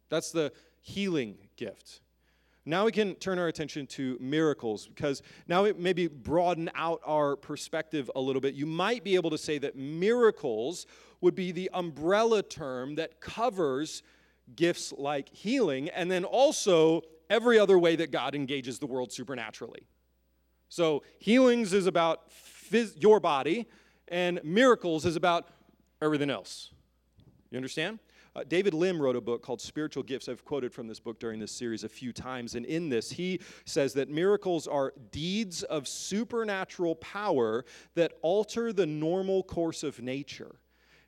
That's 0.10 0.32
the 0.32 0.52
healing 0.82 1.38
gift. 1.56 2.02
Now 2.66 2.86
we 2.86 2.92
can 2.92 3.16
turn 3.16 3.40
our 3.40 3.48
attention 3.48 3.88
to 3.88 4.18
miracles 4.20 4.88
because 4.88 5.22
now 5.48 5.63
it 5.63 5.80
maybe 5.80 6.08
broaden 6.08 6.70
out 6.75 7.02
our 7.06 7.36
perspective 7.36 8.12
a 8.16 8.22
little 8.22 8.42
bit. 8.42 8.54
You 8.54 8.66
might 8.66 9.04
be 9.04 9.16
able 9.16 9.30
to 9.32 9.38
say 9.38 9.58
that 9.60 9.75
miracles 9.75 10.86
would 11.22 11.36
be 11.36 11.52
the 11.52 11.70
umbrella 11.74 12.44
term 12.44 12.96
that 12.96 13.22
covers 13.22 14.04
gifts 14.56 14.94
like 14.98 15.30
healing 15.30 15.90
and 15.90 16.12
then 16.12 16.25
also 16.25 17.02
every 17.30 17.58
other 17.58 17.80
way 17.80 17.96
that 17.96 18.12
God 18.12 18.36
engages 18.36 18.80
the 18.80 18.88
world 18.88 19.12
supernaturally. 19.12 19.88
So, 20.70 21.04
healings 21.20 21.72
is 21.72 21.86
about 21.86 22.32
phys- 22.74 23.01
your 23.01 23.20
body, 23.20 23.68
and 24.08 24.39
miracles 24.44 25.06
is 25.06 25.15
about 25.15 25.48
everything 26.01 26.30
else. 26.30 26.72
You 27.51 27.58
understand? 27.58 28.00
Uh, 28.36 28.44
David 28.44 28.74
Lim 28.74 29.00
wrote 29.00 29.15
a 29.15 29.22
book 29.22 29.44
called 29.44 29.62
Spiritual 29.62 30.01
Gifts. 30.01 30.27
I've 30.27 30.44
quoted 30.44 30.74
from 30.74 30.88
this 30.88 31.00
book 31.00 31.20
during 31.20 31.39
this 31.39 31.51
series 31.51 31.84
a 31.84 31.89
few 31.89 32.12
times. 32.12 32.56
And 32.56 32.65
in 32.65 32.89
this, 32.89 33.12
he 33.12 33.39
says 33.65 33.94
that 33.94 34.10
miracles 34.10 34.68
are 34.68 34.92
deeds 35.12 35.62
of 35.62 35.88
supernatural 35.88 36.96
power 36.96 37.63
that 37.94 38.13
alter 38.24 38.74
the 38.74 38.88
normal 38.88 39.44
course 39.44 39.84
of 39.84 40.01
nature. 40.01 40.56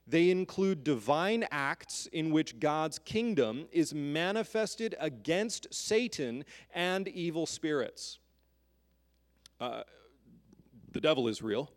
They 0.08 0.30
include 0.30 0.84
divine 0.84 1.48
acts 1.50 2.08
in 2.14 2.30
which 2.30 2.60
God's 2.60 3.00
kingdom 3.00 3.66
is 3.72 3.92
manifested 3.92 4.94
against 5.00 5.74
Satan 5.74 6.46
and 6.76 7.08
evil 7.08 7.48
spirits. 7.48 8.20
Uh, 9.60 9.82
the 10.96 11.02
devil 11.02 11.28
is 11.28 11.42
real. 11.42 11.70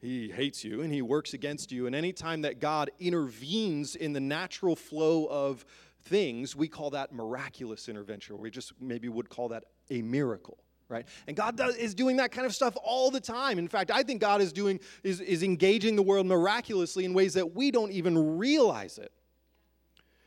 He 0.00 0.30
hates 0.30 0.64
you 0.64 0.80
and 0.80 0.92
he 0.92 1.02
works 1.02 1.34
against 1.34 1.70
you. 1.70 1.86
And 1.86 1.94
anytime 1.94 2.40
that 2.42 2.60
God 2.60 2.90
intervenes 2.98 3.94
in 3.94 4.14
the 4.14 4.20
natural 4.20 4.74
flow 4.74 5.26
of 5.26 5.64
things, 6.04 6.56
we 6.56 6.66
call 6.66 6.90
that 6.90 7.12
miraculous 7.12 7.90
intervention. 7.90 8.38
We 8.38 8.50
just 8.50 8.72
maybe 8.80 9.08
would 9.10 9.28
call 9.28 9.50
that 9.50 9.64
a 9.90 10.00
miracle. 10.00 10.58
Right? 10.88 11.06
And 11.26 11.36
God 11.36 11.56
does, 11.56 11.76
is 11.76 11.94
doing 11.94 12.16
that 12.16 12.32
kind 12.32 12.46
of 12.46 12.54
stuff 12.54 12.74
all 12.82 13.10
the 13.10 13.20
time. 13.20 13.58
In 13.58 13.68
fact, 13.68 13.90
I 13.90 14.02
think 14.02 14.20
God 14.20 14.40
is 14.40 14.52
doing 14.52 14.80
is, 15.04 15.20
is 15.20 15.42
engaging 15.42 15.94
the 15.94 16.02
world 16.02 16.26
miraculously 16.26 17.04
in 17.04 17.12
ways 17.12 17.34
that 17.34 17.54
we 17.54 17.70
don't 17.70 17.92
even 17.92 18.38
realize 18.38 18.98
it. 18.98 19.12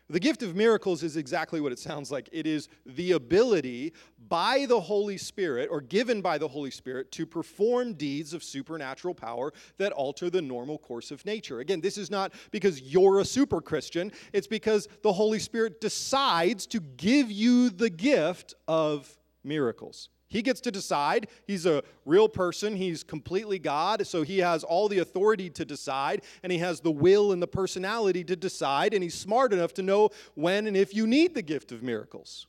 The 0.08 0.20
gift 0.20 0.44
of 0.44 0.56
miracles 0.56 1.02
is 1.02 1.18
exactly 1.18 1.60
what 1.60 1.72
it 1.72 1.80
sounds 1.80 2.12
like. 2.12 2.30
It 2.32 2.46
is 2.46 2.70
the 2.86 3.14
ability 3.14 3.94
by 4.28 4.68
the 4.68 4.80
Holy 4.80 5.18
Spirit, 5.18 5.68
or 5.72 5.82
given 5.82 6.22
by 6.22 6.38
the 6.38 6.48
Holy 6.48 6.70
Spirit, 6.70 7.12
to 7.14 7.26
perform 7.26 7.94
deeds 7.94 8.34
of 8.34 8.44
supernatural 8.44 9.16
power 9.16 9.52
that 9.78 9.92
alter 9.92 10.30
the 10.30 10.42
normal 10.42 10.78
course 10.78 11.10
of 11.10 11.26
nature. 11.26 11.60
Again, 11.60 11.82
this 11.82 11.98
is 11.98 12.12
not 12.12 12.34
because 12.52 12.82
you're 12.82 13.20
a 13.20 13.26
super 13.26 13.60
Christian, 13.62 14.12
it's 14.32 14.48
because 14.48 14.88
the 15.02 15.14
Holy 15.14 15.40
Spirit 15.40 15.82
decides 15.82 16.68
to 16.68 16.80
give 16.80 17.32
you 17.32 17.72
the 17.72 17.90
gift 17.90 18.54
of 18.68 19.18
miracles. 19.44 20.10
He 20.36 20.42
gets 20.42 20.60
to 20.62 20.72
decide. 20.72 21.30
He's 21.48 21.66
a 21.66 21.82
real 22.04 22.28
person. 22.28 22.76
He's 22.76 23.06
completely 23.06 23.58
God. 23.58 24.06
So 24.06 24.22
he 24.22 24.40
has 24.40 24.66
all 24.66 24.90
the 24.90 25.00
authority 25.00 25.50
to 25.52 25.64
decide, 25.64 26.24
and 26.44 26.52
he 26.52 26.58
has 26.58 26.82
the 26.82 26.92
will 26.92 27.32
and 27.32 27.42
the 27.42 27.48
personality 27.48 28.22
to 28.26 28.36
decide, 28.36 28.94
and 28.94 29.02
he's 29.02 29.16
smart 29.16 29.54
enough 29.54 29.74
to 29.76 29.82
know 29.82 30.10
when 30.34 30.68
and 30.68 30.76
if 30.76 30.94
you 30.94 31.08
need 31.08 31.36
the 31.36 31.42
gift 31.42 31.72
of 31.72 31.84
miracles. 31.84 32.48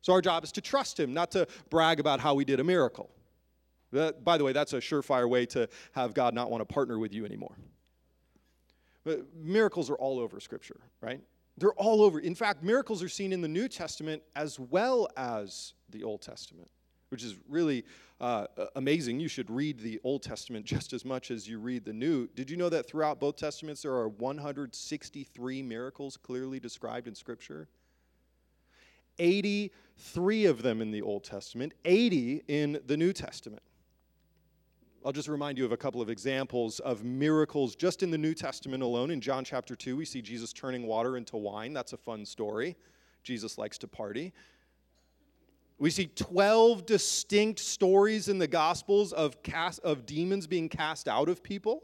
So 0.00 0.12
our 0.12 0.20
job 0.20 0.44
is 0.44 0.52
to 0.52 0.60
trust 0.60 1.00
him, 1.00 1.12
not 1.12 1.32
to 1.32 1.48
brag 1.70 1.98
about 1.98 2.20
how 2.20 2.34
we 2.34 2.44
did 2.44 2.60
a 2.60 2.64
miracle. 2.64 3.10
That, 3.90 4.22
by 4.22 4.38
the 4.38 4.44
way, 4.44 4.52
that's 4.52 4.72
a 4.72 4.78
surefire 4.78 5.28
way 5.28 5.44
to 5.46 5.68
have 5.90 6.14
God 6.14 6.34
not 6.34 6.52
want 6.52 6.60
to 6.60 6.72
partner 6.72 7.00
with 7.00 7.12
you 7.12 7.24
anymore. 7.24 7.56
But 9.02 9.34
miracles 9.34 9.90
are 9.90 9.96
all 9.96 10.20
over 10.20 10.38
Scripture, 10.38 10.78
right? 11.00 11.20
They're 11.58 11.72
all 11.72 12.00
over. 12.00 12.20
In 12.20 12.36
fact, 12.36 12.62
miracles 12.62 13.02
are 13.02 13.08
seen 13.08 13.32
in 13.32 13.40
the 13.40 13.48
New 13.48 13.66
Testament 13.66 14.22
as 14.36 14.60
well 14.60 15.08
as 15.16 15.72
the 15.90 16.04
Old 16.04 16.22
Testament 16.22 16.70
which 17.10 17.22
is 17.22 17.36
really 17.48 17.84
uh, 18.20 18.46
amazing. 18.76 19.20
You 19.20 19.28
should 19.28 19.50
read 19.50 19.78
the 19.78 20.00
Old 20.04 20.22
Testament 20.22 20.64
just 20.74 20.92
as 20.92 21.04
much 21.04 21.30
as 21.30 21.48
you 21.48 21.58
read 21.58 21.84
the 21.84 21.92
New. 21.92 22.28
Did 22.34 22.50
you 22.50 22.56
know 22.56 22.68
that 22.68 22.86
throughout 22.86 23.20
both 23.20 23.36
Testaments 23.36 23.82
there 23.82 23.92
are 23.92 24.08
163 24.08 25.62
miracles 25.62 26.16
clearly 26.16 26.60
described 26.60 27.08
in 27.08 27.14
Scripture? 27.14 27.68
83 29.18 30.46
of 30.46 30.62
them 30.62 30.80
in 30.80 30.90
the 30.90 31.02
Old 31.02 31.24
Testament, 31.24 31.72
80 31.84 32.42
in 32.48 32.80
the 32.86 32.96
New 32.96 33.12
Testament. 33.12 33.62
I'll 35.04 35.12
just 35.12 35.28
remind 35.28 35.58
you 35.58 35.66
of 35.66 35.72
a 35.72 35.76
couple 35.76 36.00
of 36.00 36.08
examples 36.08 36.80
of 36.80 37.04
miracles 37.04 37.76
just 37.76 38.02
in 38.02 38.10
the 38.10 38.16
New 38.16 38.32
Testament 38.32 38.82
alone. 38.82 39.10
In 39.10 39.20
John 39.20 39.44
chapter 39.44 39.76
2, 39.76 39.96
we 39.96 40.06
see 40.06 40.22
Jesus 40.22 40.50
turning 40.52 40.86
water 40.86 41.18
into 41.18 41.36
wine. 41.36 41.74
That's 41.74 41.92
a 41.92 41.98
fun 41.98 42.24
story. 42.24 42.74
Jesus 43.22 43.58
likes 43.58 43.76
to 43.78 43.88
party. 43.88 44.32
We 45.84 45.90
see 45.90 46.06
12 46.06 46.86
distinct 46.86 47.60
stories 47.60 48.30
in 48.30 48.38
the 48.38 48.46
Gospels 48.46 49.12
of, 49.12 49.42
cast, 49.42 49.80
of 49.80 50.06
demons 50.06 50.46
being 50.46 50.70
cast 50.70 51.08
out 51.08 51.28
of 51.28 51.42
people. 51.42 51.82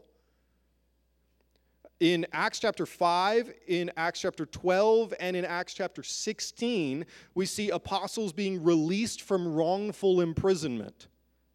In 1.99 2.25
Acts 2.33 2.57
chapter 2.57 2.87
5, 2.87 3.53
in 3.67 3.91
Acts 3.97 4.21
chapter 4.21 4.47
12, 4.47 5.13
and 5.19 5.37
in 5.37 5.45
Acts 5.45 5.75
chapter 5.75 6.01
16, 6.01 7.05
we 7.35 7.45
see 7.45 7.69
apostles 7.69 8.33
being 8.33 8.63
released 8.63 9.21
from 9.21 9.53
wrongful 9.53 10.19
imprisonment. 10.19 11.07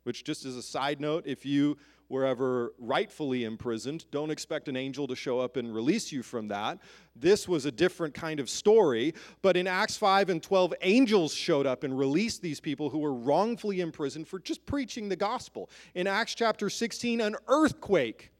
Which, 0.04 0.22
just 0.22 0.44
as 0.44 0.54
a 0.54 0.62
side 0.62 1.00
note, 1.00 1.24
if 1.26 1.44
you 1.44 1.76
wherever 2.08 2.72
rightfully 2.78 3.44
imprisoned. 3.44 4.04
Don't 4.10 4.30
expect 4.30 4.68
an 4.68 4.76
angel 4.76 5.06
to 5.06 5.16
show 5.16 5.40
up 5.40 5.56
and 5.56 5.74
release 5.74 6.12
you 6.12 6.22
from 6.22 6.48
that. 6.48 6.78
This 7.14 7.48
was 7.48 7.64
a 7.64 7.72
different 7.72 8.14
kind 8.14 8.40
of 8.40 8.48
story. 8.48 9.14
But 9.42 9.56
in 9.56 9.66
Acts 9.66 9.96
5 9.96 10.30
and 10.30 10.42
12, 10.42 10.74
angels 10.82 11.34
showed 11.34 11.66
up 11.66 11.84
and 11.84 11.98
released 11.98 12.42
these 12.42 12.60
people 12.60 12.90
who 12.90 12.98
were 12.98 13.14
wrongfully 13.14 13.80
imprisoned 13.80 14.28
for 14.28 14.38
just 14.38 14.64
preaching 14.66 15.08
the 15.08 15.16
gospel. 15.16 15.70
In 15.94 16.06
Acts 16.06 16.34
chapter 16.34 16.70
16, 16.70 17.20
an 17.20 17.36
earthquake 17.48 18.30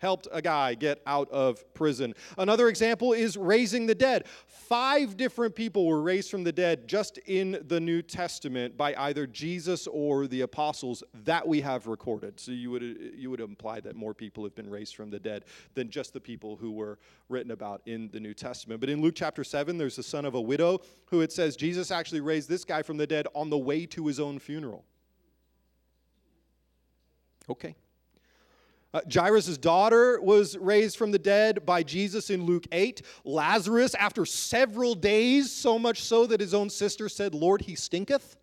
helped 0.00 0.26
a 0.32 0.42
guy 0.42 0.74
get 0.74 1.00
out 1.06 1.30
of 1.30 1.62
prison. 1.74 2.14
Another 2.38 2.68
example 2.68 3.12
is 3.12 3.36
raising 3.36 3.86
the 3.86 3.94
dead. 3.94 4.26
Five 4.46 5.16
different 5.16 5.54
people 5.54 5.86
were 5.86 6.02
raised 6.02 6.30
from 6.30 6.42
the 6.42 6.52
dead 6.52 6.88
just 6.88 7.18
in 7.18 7.62
the 7.68 7.78
New 7.78 8.02
Testament 8.02 8.76
by 8.76 8.94
either 8.96 9.26
Jesus 9.26 9.86
or 9.86 10.26
the 10.26 10.40
apostles 10.40 11.02
that 11.24 11.46
we 11.46 11.60
have 11.60 11.86
recorded. 11.86 12.40
So 12.40 12.52
you 12.52 12.70
would 12.70 13.12
you 13.14 13.30
would 13.30 13.40
imply 13.40 13.80
that 13.80 13.94
more 13.94 14.14
people 14.14 14.42
have 14.44 14.54
been 14.54 14.70
raised 14.70 14.96
from 14.96 15.10
the 15.10 15.18
dead 15.18 15.44
than 15.74 15.90
just 15.90 16.12
the 16.12 16.20
people 16.20 16.56
who 16.56 16.72
were 16.72 16.98
written 17.28 17.50
about 17.50 17.82
in 17.86 18.08
the 18.12 18.20
New 18.20 18.34
Testament. 18.34 18.80
But 18.80 18.90
in 18.90 19.02
Luke 19.02 19.14
chapter 19.16 19.44
7 19.44 19.76
there's 19.76 19.96
the 19.96 20.02
son 20.02 20.24
of 20.24 20.34
a 20.34 20.40
widow 20.40 20.80
who 21.06 21.20
it 21.20 21.32
says 21.32 21.56
Jesus 21.56 21.90
actually 21.90 22.20
raised 22.20 22.48
this 22.48 22.64
guy 22.64 22.82
from 22.82 22.96
the 22.96 23.06
dead 23.06 23.26
on 23.34 23.50
the 23.50 23.58
way 23.58 23.86
to 23.86 24.06
his 24.06 24.18
own 24.18 24.38
funeral. 24.38 24.84
Okay. 27.48 27.74
Uh, 28.92 29.00
Jairus' 29.12 29.56
daughter 29.56 30.20
was 30.20 30.56
raised 30.58 30.96
from 30.96 31.12
the 31.12 31.18
dead 31.18 31.64
by 31.64 31.82
Jesus 31.82 32.28
in 32.30 32.44
Luke 32.44 32.66
8. 32.72 33.02
Lazarus, 33.24 33.94
after 33.94 34.26
several 34.26 34.94
days, 34.94 35.52
so 35.52 35.78
much 35.78 36.02
so 36.02 36.26
that 36.26 36.40
his 36.40 36.54
own 36.54 36.68
sister 36.68 37.08
said, 37.08 37.34
Lord, 37.34 37.62
he 37.62 37.76
stinketh. 37.76 38.36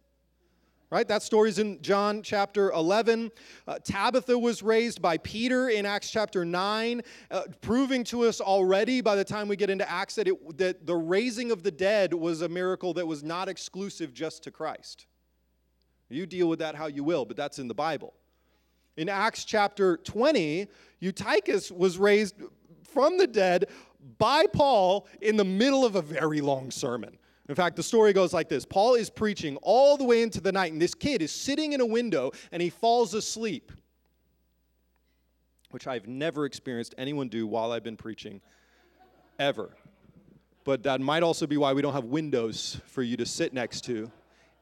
Right? 0.89 1.05
That 1.05 1.21
story's 1.21 1.59
in 1.59 1.81
John 1.81 2.21
chapter 2.23 2.71
11. 2.71 3.29
Uh, 3.67 3.77
Tabitha 3.83 4.39
was 4.39 4.63
raised 4.63 5.01
by 5.01 5.17
Peter 5.17 5.67
in 5.67 5.85
Acts 5.85 6.09
chapter 6.09 6.45
9, 6.45 7.01
uh, 7.29 7.41
proving 7.59 8.05
to 8.05 8.23
us 8.23 8.39
already 8.39 9.01
by 9.01 9.17
the 9.17 9.25
time 9.25 9.49
we 9.49 9.57
get 9.57 9.69
into 9.69 9.89
Acts 9.89 10.15
that, 10.15 10.29
it, 10.29 10.57
that 10.57 10.85
the 10.85 10.95
raising 10.95 11.51
of 11.51 11.61
the 11.61 11.71
dead 11.71 12.13
was 12.13 12.41
a 12.41 12.47
miracle 12.47 12.93
that 12.93 13.05
was 13.05 13.21
not 13.21 13.49
exclusive 13.49 14.13
just 14.13 14.43
to 14.43 14.51
Christ. 14.51 15.07
You 16.07 16.25
deal 16.25 16.47
with 16.47 16.59
that 16.59 16.75
how 16.75 16.87
you 16.87 17.03
will, 17.03 17.25
but 17.25 17.35
that's 17.35 17.59
in 17.59 17.67
the 17.67 17.75
Bible. 17.75 18.13
In 18.97 19.09
Acts 19.09 19.45
chapter 19.45 19.97
20, 19.97 20.67
Eutychus 20.99 21.71
was 21.71 21.99
raised 21.99 22.35
from 22.83 23.19
the 23.19 23.27
dead 23.27 23.65
by 24.17 24.45
Paul 24.51 25.07
in 25.21 25.37
the 25.37 25.45
middle 25.45 25.85
of 25.85 25.95
a 25.95 26.01
very 26.01 26.41
long 26.41 26.71
sermon. 26.71 27.17
In 27.47 27.53
fact, 27.53 27.75
the 27.75 27.83
story 27.83 28.11
goes 28.11 28.33
like 28.33 28.49
this 28.49 28.65
Paul 28.65 28.95
is 28.95 29.09
preaching 29.11 29.57
all 29.61 29.97
the 29.97 30.03
way 30.03 30.23
into 30.23 30.41
the 30.41 30.51
night, 30.51 30.71
and 30.71 30.81
this 30.81 30.95
kid 30.95 31.21
is 31.21 31.31
sitting 31.31 31.73
in 31.73 31.81
a 31.81 31.85
window 31.85 32.31
and 32.51 32.61
he 32.61 32.71
falls 32.71 33.13
asleep, 33.13 33.71
which 35.69 35.85
I've 35.85 36.07
never 36.07 36.45
experienced 36.45 36.95
anyone 36.97 37.29
do 37.29 37.45
while 37.45 37.71
I've 37.71 37.83
been 37.83 37.97
preaching, 37.97 38.41
ever. 39.37 39.77
But 40.63 40.83
that 40.83 40.99
might 40.99 41.23
also 41.23 41.45
be 41.45 41.55
why 41.55 41.71
we 41.71 41.83
don't 41.83 41.93
have 41.93 42.05
windows 42.05 42.81
for 42.87 43.03
you 43.03 43.15
to 43.17 43.25
sit 43.25 43.53
next 43.53 43.81
to 43.85 44.11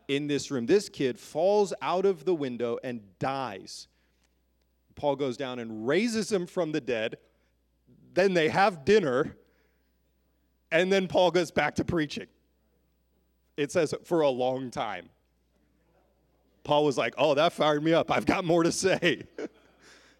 in 0.10 0.28
this 0.28 0.52
room. 0.52 0.66
This 0.66 0.90
kid 0.90 1.18
falls 1.18 1.74
out 1.82 2.06
of 2.06 2.26
the 2.26 2.36
window 2.36 2.78
and 2.84 3.02
dies 3.18 3.88
Paul 4.96 5.16
goes 5.16 5.38
down 5.38 5.60
and 5.60 5.88
raises 5.88 6.32
him 6.32 6.48
from 6.48 6.72
the 6.72 6.82
dead. 6.82 7.18
Then 8.14 8.34
they 8.34 8.50
have 8.50 8.86
dinner. 8.86 9.36
And 10.72 10.92
then 10.92 11.08
Paul 11.08 11.32
goes 11.32 11.52
back 11.52 11.76
to 11.76 11.86
preaching. 11.86 12.28
It 13.58 13.72
says 13.72 13.94
for 14.04 14.22
a 14.22 14.30
long 14.30 14.72
time. 14.72 15.10
Paul 16.64 16.84
was 16.86 16.98
like, 16.98 17.14
Oh, 17.18 17.36
that 17.36 17.54
fired 17.54 17.84
me 17.84 17.94
up. 17.94 18.12
I've 18.12 18.26
got 18.26 18.44
more 18.44 18.64
to 18.64 18.72
say. 18.72 19.24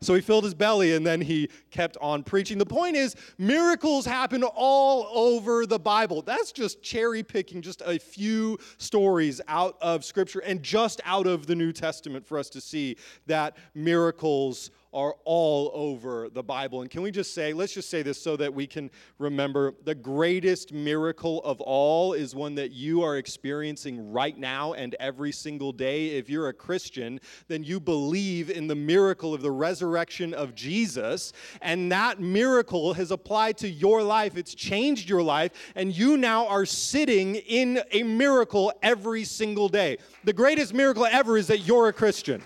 So 0.06 0.14
he 0.14 0.22
filled 0.22 0.44
his 0.44 0.54
belly 0.54 0.94
and 0.94 1.06
then 1.06 1.20
he 1.20 1.50
kept 1.72 1.98
on 2.00 2.24
preaching. 2.24 2.58
The 2.58 2.66
point 2.66 2.96
is, 2.96 3.16
miracles 3.38 4.06
happen 4.06 4.44
all 4.44 5.08
over 5.12 5.66
the 5.66 5.80
Bible. 5.80 6.22
That's 6.22 6.52
just 6.52 6.84
cherry 6.84 7.24
picking 7.24 7.62
just 7.62 7.82
a 7.86 7.98
few 7.98 8.60
stories 8.78 9.42
out 9.48 9.78
of 9.82 10.06
Scripture 10.06 10.40
and 10.40 10.62
just 10.62 11.02
out 11.06 11.26
of 11.26 11.48
the 11.48 11.56
New 11.56 11.72
Testament 11.72 12.26
for 12.26 12.38
us 12.38 12.50
to 12.50 12.62
see 12.62 12.98
that 13.26 13.58
miracles 13.74 14.70
are 14.96 15.14
all 15.26 15.72
over 15.74 16.30
the 16.30 16.42
Bible. 16.42 16.82
And 16.82 16.90
can 16.90 17.02
we 17.02 17.12
just 17.12 17.34
say, 17.34 17.52
let's 17.52 17.74
just 17.74 17.90
say 17.90 18.02
this 18.02 18.20
so 18.20 18.38
that 18.38 18.54
we 18.54 18.66
can 18.66 18.90
remember 19.20 19.74
the 19.84 19.94
greatest 19.94 20.72
miracle 20.72 21.44
of 21.44 21.60
all 21.60 22.14
is 22.14 22.34
one 22.34 22.56
that 22.56 22.72
you 22.72 23.04
are 23.04 23.18
experiencing 23.18 24.12
right 24.14 24.38
now 24.38 24.72
and 24.74 24.96
every 25.02 25.34
single 25.34 25.74
day. 25.74 26.12
If 26.12 26.30
you're 26.30 26.48
a 26.48 26.54
Christian, 26.54 27.20
then 27.50 27.64
you 27.66 27.82
believe 27.82 28.50
in 28.50 28.68
the 28.68 28.76
miracle 28.76 29.34
of 29.34 29.42
the 29.42 29.52
resurrection 29.52 30.34
of 30.34 30.56
Jesus, 30.56 31.34
and 31.62 31.92
that 31.92 32.22
miracle 32.22 32.94
has 32.94 33.12
applied 33.12 33.58
to 33.58 33.68
your 33.68 34.02
life. 34.02 34.38
It's 34.38 34.56
changed 34.56 35.10
your 35.10 35.24
life, 35.24 35.52
and 35.76 35.96
you 35.96 36.16
now 36.16 36.48
are 36.48 36.66
sitting 36.66 37.36
in 37.36 37.82
a 37.92 38.04
miracle 38.04 38.72
every 38.82 39.26
single 39.26 39.68
day. 39.68 39.98
The 40.24 40.34
greatest 40.34 40.74
miracle 40.74 41.06
ever 41.06 41.38
is 41.38 41.48
that 41.48 41.68
you're 41.68 41.90
a 41.90 41.94
Christian 41.94 42.42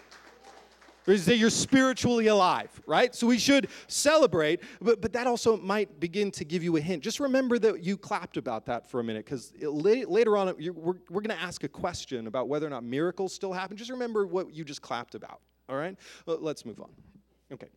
is 1.08 1.26
that 1.26 1.38
you're 1.38 1.50
spiritually 1.50 2.28
alive, 2.28 2.70
right? 2.86 3.16
So 3.16 3.28
we 3.28 3.40
should 3.40 3.70
celebrate, 3.88 4.62
but, 4.82 5.02
but 5.02 5.14
that 5.14 5.28
also 5.28 5.58
might 5.58 6.00
begin 6.00 6.32
to 6.32 6.46
give 6.46 6.64
you 6.64 6.76
a 6.78 6.82
hint. 6.82 7.04
Just 7.04 7.20
remember 7.20 7.58
that 7.60 7.84
you 7.84 7.98
clapped 7.98 8.38
about 8.38 8.66
that 8.68 8.90
for 8.90 9.00
a 9.00 9.04
minute, 9.04 9.26
because 9.26 9.54
later 9.62 10.38
on, 10.38 10.54
we're, 10.58 10.74
we're 11.10 11.22
going 11.22 11.30
to 11.30 11.42
ask 11.42 11.64
a 11.64 11.70
question 11.70 12.28
about 12.28 12.48
whether 12.48 12.68
or 12.68 12.70
not 12.70 12.84
miracles 12.84 13.34
still 13.34 13.54
happen. 13.54 13.78
Just 13.78 13.92
remember 13.92 14.28
what 14.28 14.54
you 14.54 14.64
just 14.64 14.82
clapped 14.82 15.16
about, 15.16 15.40
all 15.68 15.76
right? 15.76 15.98
Let's 16.26 16.66
move 16.66 16.80
on. 16.80 16.90
Okay. 17.52 17.70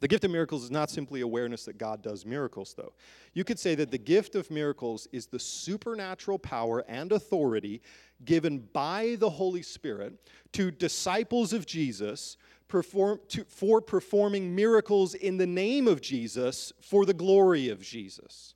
The 0.00 0.08
gift 0.08 0.24
of 0.24 0.30
miracles 0.30 0.64
is 0.64 0.70
not 0.70 0.88
simply 0.88 1.20
awareness 1.20 1.66
that 1.66 1.76
God 1.76 2.02
does 2.02 2.24
miracles, 2.24 2.74
though. 2.74 2.94
You 3.34 3.44
could 3.44 3.58
say 3.58 3.74
that 3.74 3.90
the 3.90 3.98
gift 3.98 4.34
of 4.34 4.50
miracles 4.50 5.06
is 5.12 5.26
the 5.26 5.38
supernatural 5.38 6.38
power 6.38 6.82
and 6.88 7.12
authority 7.12 7.82
given 8.24 8.60
by 8.72 9.16
the 9.18 9.28
Holy 9.28 9.62
Spirit 9.62 10.14
to 10.52 10.70
disciples 10.70 11.52
of 11.52 11.66
Jesus 11.66 12.38
perform, 12.66 13.20
to, 13.28 13.44
for 13.44 13.82
performing 13.82 14.54
miracles 14.54 15.14
in 15.14 15.36
the 15.36 15.46
name 15.46 15.86
of 15.86 16.00
Jesus 16.00 16.72
for 16.80 17.04
the 17.04 17.14
glory 17.14 17.68
of 17.68 17.82
Jesus. 17.82 18.54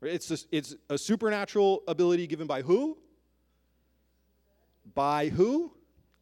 It's 0.00 0.30
a, 0.30 0.38
it's 0.50 0.74
a 0.88 0.96
supernatural 0.96 1.82
ability 1.86 2.26
given 2.26 2.46
by 2.46 2.62
who? 2.62 2.96
By 4.94 5.28
who? 5.28 5.72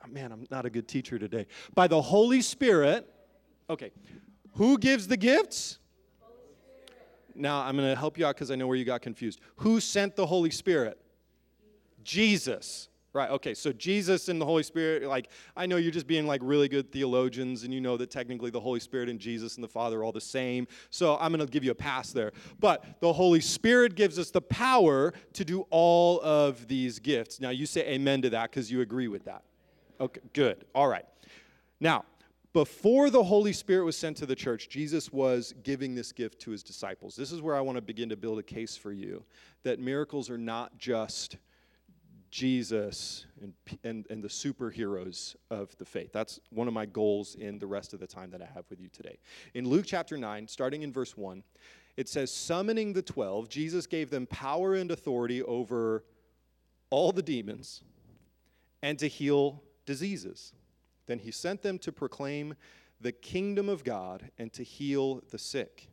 Oh, 0.04 0.08
man, 0.08 0.32
I'm 0.32 0.46
not 0.50 0.66
a 0.66 0.70
good 0.70 0.88
teacher 0.88 1.18
today. 1.18 1.46
By 1.74 1.86
the 1.86 2.02
Holy 2.02 2.42
Spirit 2.42 3.08
Okay. 3.70 3.92
Who 4.54 4.76
gives 4.76 5.06
the 5.06 5.16
gifts? 5.16 5.78
Now, 7.36 7.62
I'm 7.62 7.76
going 7.76 7.88
to 7.88 7.98
help 7.98 8.18
you 8.18 8.26
out 8.26 8.34
because 8.34 8.50
I 8.50 8.56
know 8.56 8.66
where 8.66 8.76
you 8.76 8.84
got 8.84 9.00
confused. 9.00 9.40
Who 9.56 9.80
sent 9.80 10.16
the 10.16 10.26
Holy 10.26 10.50
Spirit? 10.50 11.00
Jesus. 12.02 12.88
Right, 13.12 13.30
okay, 13.30 13.54
so 13.54 13.72
Jesus 13.72 14.28
and 14.28 14.40
the 14.40 14.44
Holy 14.44 14.62
Spirit, 14.62 15.02
like, 15.02 15.30
I 15.56 15.66
know 15.66 15.78
you're 15.78 15.90
just 15.90 16.06
being 16.06 16.28
like 16.28 16.40
really 16.44 16.68
good 16.68 16.92
theologians 16.92 17.64
and 17.64 17.74
you 17.74 17.80
know 17.80 17.96
that 17.96 18.08
technically 18.08 18.50
the 18.50 18.60
Holy 18.60 18.78
Spirit 18.78 19.08
and 19.08 19.18
Jesus 19.18 19.56
and 19.56 19.64
the 19.64 19.68
Father 19.68 19.98
are 19.98 20.04
all 20.04 20.12
the 20.12 20.20
same. 20.20 20.68
So 20.90 21.16
I'm 21.18 21.32
to 21.32 21.46
give 21.46 21.64
you 21.64 21.72
a 21.72 21.74
pass 21.74 22.12
there. 22.12 22.30
But 22.60 23.00
the 23.00 23.12
Holy 23.12 23.40
Spirit 23.40 23.96
gives 23.96 24.16
us 24.16 24.30
the 24.30 24.40
power 24.40 25.12
to 25.32 25.44
do 25.44 25.66
all 25.70 26.20
of 26.20 26.68
these 26.68 27.00
gifts. 27.00 27.40
Now, 27.40 27.50
you 27.50 27.66
say 27.66 27.80
amen 27.88 28.22
to 28.22 28.30
that 28.30 28.50
because 28.50 28.70
you 28.70 28.80
agree 28.80 29.08
with 29.08 29.24
that. 29.24 29.42
Okay, 30.00 30.20
good. 30.32 30.64
All 30.72 30.86
right. 30.86 31.04
Now, 31.80 32.04
before 32.52 33.10
the 33.10 33.22
Holy 33.22 33.52
Spirit 33.52 33.84
was 33.84 33.96
sent 33.96 34.16
to 34.18 34.26
the 34.26 34.34
church, 34.34 34.68
Jesus 34.68 35.12
was 35.12 35.54
giving 35.62 35.94
this 35.94 36.10
gift 36.10 36.40
to 36.40 36.50
his 36.50 36.62
disciples. 36.62 37.14
This 37.14 37.30
is 37.30 37.40
where 37.40 37.54
I 37.54 37.60
want 37.60 37.76
to 37.76 37.82
begin 37.82 38.08
to 38.08 38.16
build 38.16 38.38
a 38.38 38.42
case 38.42 38.76
for 38.76 38.92
you 38.92 39.24
that 39.62 39.78
miracles 39.78 40.28
are 40.30 40.38
not 40.38 40.76
just 40.78 41.36
Jesus 42.30 43.26
and, 43.40 43.52
and, 43.84 44.06
and 44.10 44.22
the 44.22 44.28
superheroes 44.28 45.36
of 45.50 45.76
the 45.78 45.84
faith. 45.84 46.12
That's 46.12 46.40
one 46.50 46.68
of 46.68 46.74
my 46.74 46.86
goals 46.86 47.34
in 47.34 47.58
the 47.58 47.66
rest 47.66 47.92
of 47.92 48.00
the 48.00 48.06
time 48.06 48.30
that 48.30 48.42
I 48.42 48.46
have 48.46 48.64
with 48.70 48.80
you 48.80 48.88
today. 48.88 49.18
In 49.54 49.68
Luke 49.68 49.84
chapter 49.86 50.16
9, 50.16 50.48
starting 50.48 50.82
in 50.82 50.92
verse 50.92 51.16
1, 51.16 51.42
it 51.96 52.08
says, 52.08 52.32
Summoning 52.32 52.92
the 52.92 53.02
twelve, 53.02 53.48
Jesus 53.48 53.86
gave 53.86 54.10
them 54.10 54.26
power 54.26 54.74
and 54.74 54.90
authority 54.90 55.42
over 55.42 56.04
all 56.88 57.12
the 57.12 57.22
demons 57.22 57.82
and 58.82 58.98
to 58.98 59.08
heal 59.08 59.62
diseases. 59.86 60.52
Then 61.10 61.18
he 61.18 61.32
sent 61.32 61.62
them 61.62 61.76
to 61.80 61.90
proclaim 61.90 62.54
the 63.00 63.10
kingdom 63.10 63.68
of 63.68 63.82
God 63.82 64.30
and 64.38 64.52
to 64.52 64.62
heal 64.62 65.24
the 65.32 65.38
sick. 65.38 65.90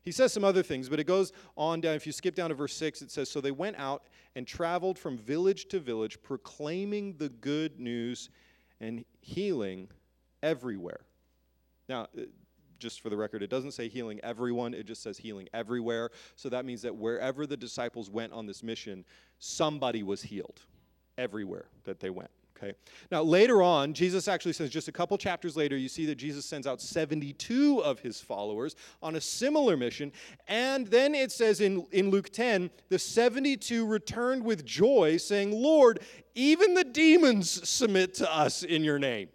He 0.00 0.10
says 0.10 0.32
some 0.32 0.42
other 0.42 0.62
things, 0.62 0.88
but 0.88 0.98
it 0.98 1.04
goes 1.04 1.32
on 1.54 1.82
down. 1.82 1.96
If 1.96 2.06
you 2.06 2.12
skip 2.12 2.34
down 2.34 2.48
to 2.48 2.54
verse 2.54 2.74
6, 2.74 3.02
it 3.02 3.10
says 3.10 3.28
So 3.28 3.42
they 3.42 3.50
went 3.50 3.76
out 3.76 4.04
and 4.34 4.46
traveled 4.46 4.98
from 4.98 5.18
village 5.18 5.66
to 5.66 5.80
village, 5.80 6.22
proclaiming 6.22 7.18
the 7.18 7.28
good 7.28 7.78
news 7.78 8.30
and 8.80 9.04
healing 9.20 9.90
everywhere. 10.42 11.00
Now, 11.86 12.08
uh, 12.16 12.22
just 12.78 13.02
for 13.02 13.10
the 13.10 13.18
record, 13.18 13.42
it 13.42 13.50
doesn't 13.50 13.72
say 13.72 13.88
healing 13.88 14.18
everyone, 14.22 14.72
it 14.72 14.86
just 14.86 15.02
says 15.02 15.18
healing 15.18 15.46
everywhere. 15.52 16.08
So 16.36 16.48
that 16.48 16.64
means 16.64 16.80
that 16.82 16.96
wherever 16.96 17.46
the 17.46 17.56
disciples 17.58 18.08
went 18.08 18.32
on 18.32 18.46
this 18.46 18.62
mission, 18.62 19.04
somebody 19.38 20.02
was 20.02 20.22
healed 20.22 20.62
everywhere 21.18 21.66
that 21.84 22.00
they 22.00 22.08
went. 22.08 22.30
Okay. 22.64 22.74
Now, 23.10 23.22
later 23.22 23.62
on, 23.62 23.92
Jesus 23.92 24.28
actually 24.28 24.54
says, 24.54 24.70
just 24.70 24.88
a 24.88 24.92
couple 24.92 25.18
chapters 25.18 25.56
later, 25.56 25.76
you 25.76 25.88
see 25.88 26.06
that 26.06 26.16
Jesus 26.16 26.46
sends 26.46 26.66
out 26.66 26.80
72 26.80 27.82
of 27.82 28.00
his 28.00 28.20
followers 28.20 28.74
on 29.02 29.16
a 29.16 29.20
similar 29.20 29.76
mission. 29.76 30.12
And 30.48 30.86
then 30.86 31.14
it 31.14 31.30
says 31.30 31.60
in, 31.60 31.86
in 31.92 32.10
Luke 32.10 32.30
10, 32.30 32.70
the 32.88 32.98
72 32.98 33.86
returned 33.86 34.44
with 34.44 34.64
joy, 34.64 35.18
saying, 35.18 35.52
Lord, 35.52 36.00
even 36.34 36.74
the 36.74 36.84
demons 36.84 37.68
submit 37.68 38.14
to 38.14 38.34
us 38.34 38.62
in 38.62 38.82
your 38.82 38.98
name. 38.98 39.28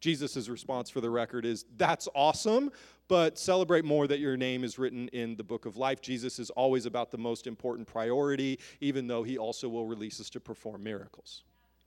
Jesus' 0.00 0.48
response 0.48 0.88
for 0.90 1.00
the 1.00 1.10
record 1.10 1.44
is, 1.44 1.66
That's 1.76 2.08
awesome, 2.14 2.70
but 3.06 3.38
celebrate 3.38 3.84
more 3.84 4.06
that 4.06 4.18
your 4.18 4.36
name 4.36 4.64
is 4.64 4.78
written 4.78 5.08
in 5.08 5.36
the 5.36 5.44
book 5.44 5.66
of 5.66 5.76
life. 5.76 6.00
Jesus 6.00 6.38
is 6.38 6.48
always 6.50 6.86
about 6.86 7.10
the 7.10 7.18
most 7.18 7.46
important 7.46 7.86
priority, 7.86 8.58
even 8.80 9.06
though 9.06 9.22
he 9.22 9.36
also 9.36 9.68
will 9.68 9.86
release 9.86 10.20
us 10.20 10.30
to 10.30 10.40
perform 10.40 10.82
miracles 10.82 11.42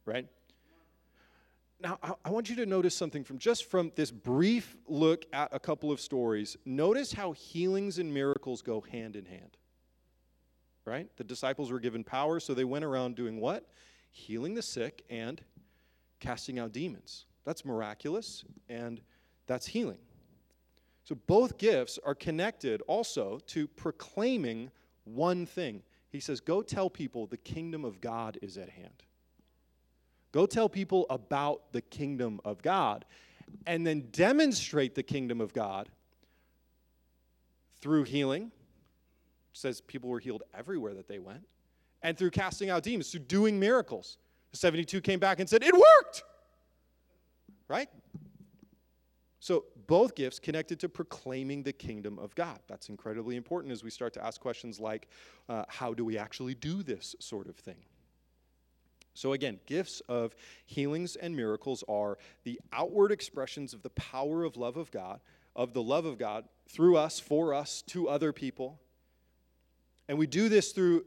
right? 0.05 0.27
Now, 1.83 1.99
I, 2.23 2.29
want 2.29 2.49
you 2.49 2.55
to 2.57 2.65
notice 2.65 2.95
something 2.95 3.25
from 3.25 3.37
just 3.37 3.69
from 3.69 3.91
this 3.95 4.09
brief 4.09 4.77
look 4.87 5.25
at 5.33 5.49
a 5.51 5.59
couple 5.59 5.91
of 5.91 5.99
stories. 5.99 6.55
Notice 6.63 7.11
how 7.11 7.33
healings 7.33 7.99
and 7.99 8.13
miracles 8.13 8.61
go 8.61 8.79
hand 8.79 9.17
in 9.17 9.25
hand. 9.25 9.57
Right? 10.85 11.09
The 11.17 11.25
disciples 11.25 11.71
were 11.71 11.81
given 11.81 12.05
power, 12.05 12.39
so 12.39 12.53
they 12.53 12.63
went 12.63 12.85
around 12.85 13.15
doing 13.15 13.39
what? 13.39 13.67
Healing 14.11 14.53
the 14.53 14.61
sick 14.61 15.03
and 15.09 15.41
casting 16.21 16.57
out 16.57 16.71
demons. 16.71 17.25
That's 17.43 17.65
miraculous, 17.65 18.45
and 18.69 19.01
that's 19.45 19.67
healing. 19.67 19.99
So 21.03 21.15
both 21.27 21.57
gifts 21.57 21.99
are 22.05 22.15
connected 22.15 22.81
also 22.87 23.39
to 23.47 23.67
proclaiming 23.67 24.71
one 25.03 25.45
thing. 25.45 25.83
He 26.09 26.21
says, 26.21 26.39
Go 26.39 26.61
tell 26.61 26.89
people 26.89 27.27
the 27.27 27.37
kingdom 27.37 27.83
of 27.83 27.99
God 27.99 28.37
is 28.41 28.57
at 28.57 28.69
hand. 28.69 29.03
Go 30.33 30.47
tell 30.47 30.67
people 30.67 31.05
about 31.11 31.71
the 31.71 31.81
kingdom 31.81 32.41
of 32.43 32.61
God 32.63 33.05
and 33.67 33.85
then 33.85 34.07
demonstrate 34.11 34.95
the 34.95 35.03
kingdom 35.03 35.39
of 35.39 35.53
God 35.53 35.89
through 37.79 38.03
healing. 38.03 38.45
It 38.45 38.51
says 39.53 39.79
people 39.79 40.09
were 40.09 40.19
healed 40.19 40.41
everywhere 40.57 40.95
that 40.95 41.07
they 41.07 41.19
went. 41.19 41.47
And 42.01 42.17
through 42.17 42.31
casting 42.31 42.71
out 42.71 42.83
demons, 42.83 43.11
through 43.11 43.21
doing 43.21 43.59
miracles. 43.59 44.17
The 44.51 44.57
72 44.57 45.01
came 45.01 45.19
back 45.19 45.39
and 45.39 45.47
said, 45.47 45.63
It 45.63 45.73
worked! 45.73 46.23
Right? 47.67 47.87
So, 49.39 49.65
both 49.87 50.15
gifts 50.15 50.39
connected 50.39 50.79
to 50.79 50.89
proclaiming 50.89 51.63
the 51.63 51.73
kingdom 51.73 52.17
of 52.17 52.33
God. 52.33 52.59
That's 52.67 52.89
incredibly 52.89 53.35
important 53.35 53.71
as 53.71 53.83
we 53.83 53.89
start 53.89 54.13
to 54.13 54.25
ask 54.25 54.41
questions 54.41 54.79
like, 54.79 55.07
uh, 55.47 55.65
How 55.67 55.93
do 55.93 56.03
we 56.03 56.17
actually 56.17 56.55
do 56.55 56.81
this 56.81 57.15
sort 57.19 57.47
of 57.47 57.55
thing? 57.55 57.83
So, 59.13 59.33
again, 59.33 59.59
gifts 59.65 60.01
of 60.09 60.35
healings 60.65 61.15
and 61.15 61.35
miracles 61.35 61.83
are 61.87 62.17
the 62.43 62.59
outward 62.71 63.11
expressions 63.11 63.73
of 63.73 63.83
the 63.83 63.91
power 63.91 64.43
of 64.43 64.57
love 64.57 64.77
of 64.77 64.91
God, 64.91 65.19
of 65.55 65.73
the 65.73 65.83
love 65.83 66.05
of 66.05 66.17
God 66.17 66.45
through 66.67 66.97
us, 66.97 67.19
for 67.19 67.53
us, 67.53 67.83
to 67.83 68.09
other 68.09 68.33
people. 68.33 68.79
And 70.07 70.17
we 70.17 70.27
do 70.27 70.49
this 70.49 70.71
through 70.71 71.05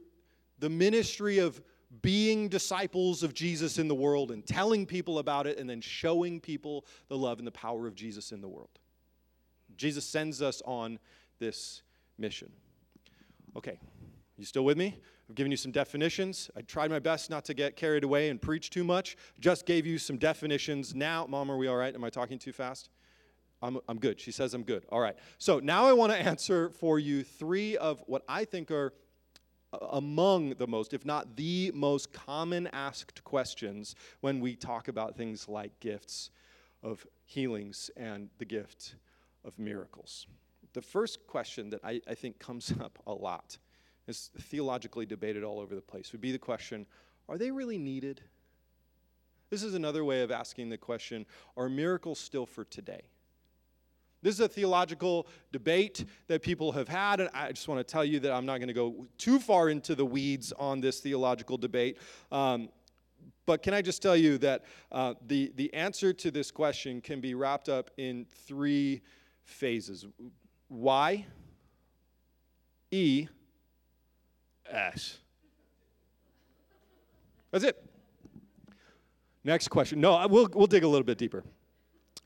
the 0.58 0.70
ministry 0.70 1.38
of 1.38 1.60
being 2.02 2.48
disciples 2.48 3.22
of 3.22 3.34
Jesus 3.34 3.78
in 3.78 3.88
the 3.88 3.94
world 3.94 4.30
and 4.30 4.46
telling 4.46 4.86
people 4.86 5.18
about 5.18 5.46
it 5.46 5.58
and 5.58 5.68
then 5.68 5.80
showing 5.80 6.40
people 6.40 6.84
the 7.08 7.16
love 7.16 7.38
and 7.38 7.46
the 7.46 7.52
power 7.52 7.86
of 7.86 7.94
Jesus 7.94 8.32
in 8.32 8.40
the 8.40 8.48
world. 8.48 8.78
Jesus 9.76 10.04
sends 10.04 10.42
us 10.42 10.62
on 10.64 10.98
this 11.38 11.82
mission. 12.18 12.50
Okay, 13.56 13.78
you 14.36 14.44
still 14.44 14.64
with 14.64 14.76
me? 14.76 14.96
I've 15.28 15.34
given 15.34 15.50
you 15.50 15.56
some 15.56 15.72
definitions. 15.72 16.50
I 16.56 16.60
tried 16.62 16.90
my 16.90 17.00
best 17.00 17.30
not 17.30 17.44
to 17.46 17.54
get 17.54 17.76
carried 17.76 18.04
away 18.04 18.28
and 18.28 18.40
preach 18.40 18.70
too 18.70 18.84
much. 18.84 19.16
Just 19.40 19.66
gave 19.66 19.84
you 19.84 19.98
some 19.98 20.18
definitions. 20.18 20.94
Now, 20.94 21.26
Mom, 21.26 21.50
are 21.50 21.56
we 21.56 21.66
all 21.66 21.76
right? 21.76 21.94
Am 21.94 22.04
I 22.04 22.10
talking 22.10 22.38
too 22.38 22.52
fast? 22.52 22.90
I'm, 23.60 23.78
I'm 23.88 23.98
good. 23.98 24.20
She 24.20 24.30
says 24.30 24.54
I'm 24.54 24.62
good. 24.62 24.84
All 24.90 25.00
right. 25.00 25.16
So 25.38 25.58
now 25.58 25.86
I 25.86 25.92
want 25.92 26.12
to 26.12 26.18
answer 26.18 26.70
for 26.70 26.98
you 26.98 27.24
three 27.24 27.76
of 27.76 28.02
what 28.06 28.22
I 28.28 28.44
think 28.44 28.70
are 28.70 28.92
among 29.90 30.50
the 30.50 30.66
most, 30.66 30.94
if 30.94 31.04
not 31.04 31.36
the 31.36 31.72
most 31.74 32.12
common 32.12 32.68
asked 32.68 33.24
questions 33.24 33.94
when 34.20 34.40
we 34.40 34.54
talk 34.54 34.88
about 34.88 35.16
things 35.16 35.48
like 35.48 35.78
gifts 35.80 36.30
of 36.82 37.06
healings 37.24 37.90
and 37.96 38.28
the 38.38 38.44
gift 38.44 38.94
of 39.44 39.58
miracles. 39.58 40.26
The 40.72 40.82
first 40.82 41.26
question 41.26 41.70
that 41.70 41.80
I, 41.82 42.00
I 42.06 42.14
think 42.14 42.38
comes 42.38 42.72
up 42.80 42.98
a 43.06 43.12
lot 43.12 43.58
is 44.06 44.30
theologically 44.38 45.06
debated 45.06 45.42
all 45.42 45.58
over 45.58 45.74
the 45.74 45.80
place 45.80 46.12
would 46.12 46.20
be 46.20 46.32
the 46.32 46.38
question 46.38 46.86
are 47.28 47.38
they 47.38 47.50
really 47.50 47.78
needed? 47.78 48.20
This 49.50 49.64
is 49.64 49.74
another 49.74 50.04
way 50.04 50.22
of 50.22 50.30
asking 50.30 50.68
the 50.68 50.78
question 50.78 51.26
are 51.56 51.68
miracles 51.68 52.20
still 52.20 52.46
for 52.46 52.64
today? 52.64 53.02
This 54.22 54.34
is 54.34 54.40
a 54.40 54.48
theological 54.48 55.26
debate 55.52 56.04
that 56.26 56.42
people 56.42 56.72
have 56.72 56.88
had, 56.88 57.20
and 57.20 57.30
I 57.34 57.52
just 57.52 57.68
want 57.68 57.78
to 57.78 57.84
tell 57.84 58.04
you 58.04 58.18
that 58.20 58.32
I'm 58.32 58.46
not 58.46 58.58
going 58.58 58.68
to 58.68 58.74
go 58.74 59.06
too 59.18 59.38
far 59.38 59.68
into 59.68 59.94
the 59.94 60.06
weeds 60.06 60.52
on 60.58 60.80
this 60.80 61.00
theological 61.00 61.58
debate. 61.58 61.98
Um, 62.32 62.70
but 63.44 63.62
can 63.62 63.74
I 63.74 63.82
just 63.82 64.02
tell 64.02 64.16
you 64.16 64.38
that 64.38 64.64
uh, 64.90 65.14
the, 65.26 65.52
the 65.54 65.72
answer 65.74 66.12
to 66.12 66.30
this 66.30 66.50
question 66.50 67.00
can 67.00 67.20
be 67.20 67.34
wrapped 67.34 67.68
up 67.68 67.90
in 67.96 68.26
three 68.46 69.02
phases 69.44 70.06
Y, 70.68 71.24
E, 72.90 73.28
S. 74.70 75.18
That's 77.50 77.64
it. 77.64 77.82
Next 79.44 79.68
question. 79.68 80.00
No, 80.00 80.26
we'll, 80.26 80.48
we'll 80.52 80.66
dig 80.66 80.82
a 80.82 80.88
little 80.88 81.04
bit 81.04 81.18
deeper. 81.18 81.44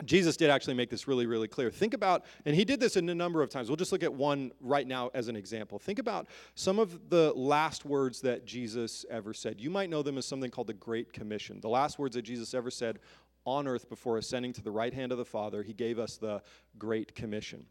Jesus 0.05 0.37
did 0.37 0.49
actually 0.49 0.75
make 0.75 0.89
this 0.89 1.07
really, 1.07 1.27
really 1.27 1.49
clear. 1.49 1.71
Think 1.71 1.93
about, 1.93 2.25
and 2.47 2.57
he 2.57 2.65
did 2.65 2.81
this 2.81 2.97
in 2.97 3.09
a 3.11 3.15
number 3.15 3.43
of 3.43 3.51
times. 3.51 3.69
We'll 3.69 3.77
just 3.77 3.93
look 3.93 4.03
at 4.03 4.13
one 4.13 4.53
right 4.61 4.87
now 4.87 5.11
as 5.13 5.29
an 5.29 5.37
example. 5.37 5.79
Think 5.79 5.99
about 5.99 6.27
some 6.55 6.79
of 6.79 7.11
the 7.11 7.33
last 7.35 7.85
words 7.85 8.23
that 8.23 8.47
Jesus 8.47 9.05
ever 9.11 9.35
said. 9.35 9.61
You 9.61 9.69
might 9.69 9.91
know 9.91 10.03
them 10.03 10.17
as 10.17 10.27
something 10.27 10.51
called 10.51 10.69
the 10.69 10.75
Great 10.75 11.13
Commission. 11.13 11.61
The 11.61 11.69
last 11.69 11.99
words 11.99 12.17
that 12.17 12.23
Jesus 12.23 12.55
ever 12.55 12.71
said 12.71 12.99
on 13.45 13.67
earth 13.67 13.89
before 13.89 14.19
ascending 14.19 14.53
to 14.55 14.63
the 14.63 14.71
right 14.71 14.95
hand 14.95 15.13
of 15.13 15.19
the 15.19 15.25
Father, 15.25 15.63
he 15.63 15.73
gave 15.73 15.99
us 15.99 16.17
the 16.17 16.43
Great 16.79 17.15
Commission. 17.15 17.67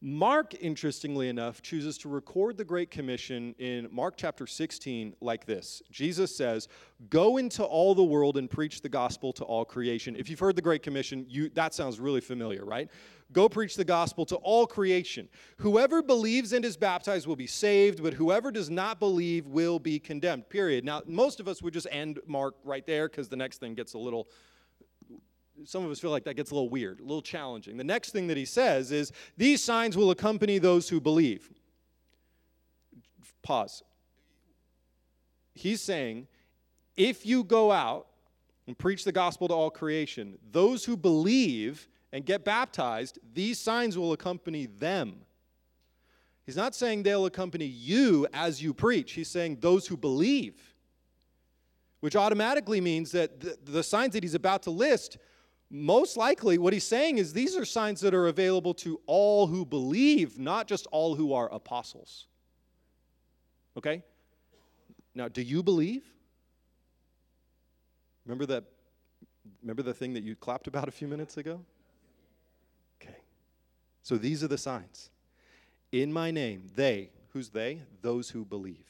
Mark, 0.00 0.54
interestingly 0.60 1.28
enough, 1.28 1.60
chooses 1.60 1.98
to 1.98 2.08
record 2.08 2.56
the 2.56 2.64
Great 2.64 2.88
Commission 2.88 3.52
in 3.58 3.88
Mark 3.90 4.14
chapter 4.16 4.46
16 4.46 5.14
like 5.20 5.44
this 5.44 5.82
Jesus 5.90 6.34
says, 6.36 6.68
Go 7.10 7.38
into 7.38 7.64
all 7.64 7.96
the 7.96 8.04
world 8.04 8.36
and 8.36 8.48
preach 8.48 8.80
the 8.80 8.88
gospel 8.88 9.32
to 9.32 9.44
all 9.44 9.64
creation. 9.64 10.14
If 10.14 10.30
you've 10.30 10.38
heard 10.38 10.54
the 10.54 10.62
Great 10.62 10.84
Commission, 10.84 11.26
you, 11.28 11.48
that 11.50 11.74
sounds 11.74 11.98
really 11.98 12.20
familiar, 12.20 12.64
right? 12.64 12.88
Go 13.32 13.48
preach 13.48 13.74
the 13.74 13.84
gospel 13.84 14.24
to 14.26 14.36
all 14.36 14.66
creation. 14.66 15.28
Whoever 15.58 16.00
believes 16.00 16.52
and 16.52 16.64
is 16.64 16.76
baptized 16.76 17.26
will 17.26 17.36
be 17.36 17.46
saved, 17.46 18.02
but 18.02 18.14
whoever 18.14 18.50
does 18.50 18.70
not 18.70 19.00
believe 19.00 19.46
will 19.46 19.78
be 19.78 19.98
condemned. 19.98 20.48
Period. 20.48 20.84
Now, 20.84 21.02
most 21.06 21.40
of 21.40 21.48
us 21.48 21.60
would 21.60 21.74
just 21.74 21.88
end 21.90 22.20
Mark 22.26 22.54
right 22.64 22.86
there 22.86 23.08
because 23.08 23.28
the 23.28 23.36
next 23.36 23.58
thing 23.58 23.74
gets 23.74 23.94
a 23.94 23.98
little 23.98 24.28
some 25.64 25.84
of 25.84 25.90
us 25.90 25.98
feel 25.98 26.10
like 26.10 26.24
that 26.24 26.34
gets 26.34 26.50
a 26.50 26.54
little 26.54 26.68
weird, 26.68 27.00
a 27.00 27.02
little 27.02 27.22
challenging. 27.22 27.76
The 27.76 27.84
next 27.84 28.10
thing 28.10 28.26
that 28.28 28.36
he 28.36 28.44
says 28.44 28.92
is, 28.92 29.12
These 29.36 29.62
signs 29.62 29.96
will 29.96 30.10
accompany 30.10 30.58
those 30.58 30.88
who 30.88 31.00
believe. 31.00 31.50
Pause. 33.42 33.82
He's 35.54 35.80
saying, 35.80 36.28
if 36.96 37.24
you 37.24 37.44
go 37.44 37.72
out 37.72 38.06
and 38.66 38.76
preach 38.76 39.04
the 39.04 39.12
gospel 39.12 39.48
to 39.48 39.54
all 39.54 39.70
creation, 39.70 40.38
those 40.50 40.84
who 40.84 40.96
believe 40.96 41.88
and 42.12 42.24
get 42.24 42.44
baptized, 42.44 43.18
these 43.34 43.58
signs 43.58 43.98
will 43.98 44.12
accompany 44.12 44.66
them. 44.66 45.20
He's 46.46 46.56
not 46.56 46.74
saying 46.74 47.02
they'll 47.02 47.26
accompany 47.26 47.66
you 47.66 48.26
as 48.32 48.62
you 48.62 48.72
preach. 48.72 49.12
He's 49.12 49.28
saying 49.28 49.58
those 49.60 49.86
who 49.86 49.96
believe, 49.96 50.74
which 52.00 52.16
automatically 52.16 52.80
means 52.80 53.12
that 53.12 53.40
the, 53.40 53.58
the 53.64 53.82
signs 53.82 54.14
that 54.14 54.22
he's 54.22 54.34
about 54.34 54.62
to 54.62 54.70
list 54.70 55.18
most 55.70 56.16
likely 56.16 56.56
what 56.58 56.72
he's 56.72 56.86
saying 56.86 57.18
is 57.18 57.32
these 57.32 57.56
are 57.56 57.64
signs 57.64 58.00
that 58.00 58.14
are 58.14 58.28
available 58.28 58.72
to 58.74 59.00
all 59.06 59.46
who 59.46 59.66
believe, 59.66 60.38
not 60.38 60.66
just 60.66 60.86
all 60.90 61.14
who 61.14 61.32
are 61.32 61.52
apostles. 61.52 62.26
Okay? 63.76 64.02
Now, 65.14 65.28
do 65.28 65.42
you 65.42 65.62
believe? 65.62 66.04
Remember 68.24 68.46
that 68.46 68.64
remember 69.62 69.82
the 69.82 69.94
thing 69.94 70.14
that 70.14 70.22
you 70.22 70.36
clapped 70.36 70.66
about 70.66 70.88
a 70.88 70.90
few 70.90 71.08
minutes 71.08 71.36
ago? 71.36 71.60
Okay. 73.00 73.16
So 74.02 74.16
these 74.16 74.44
are 74.44 74.48
the 74.48 74.58
signs. 74.58 75.10
In 75.92 76.12
my 76.12 76.30
name, 76.30 76.64
they, 76.76 77.10
who's 77.32 77.48
they? 77.50 77.80
Those 78.02 78.30
who 78.30 78.44
believe. 78.44 78.86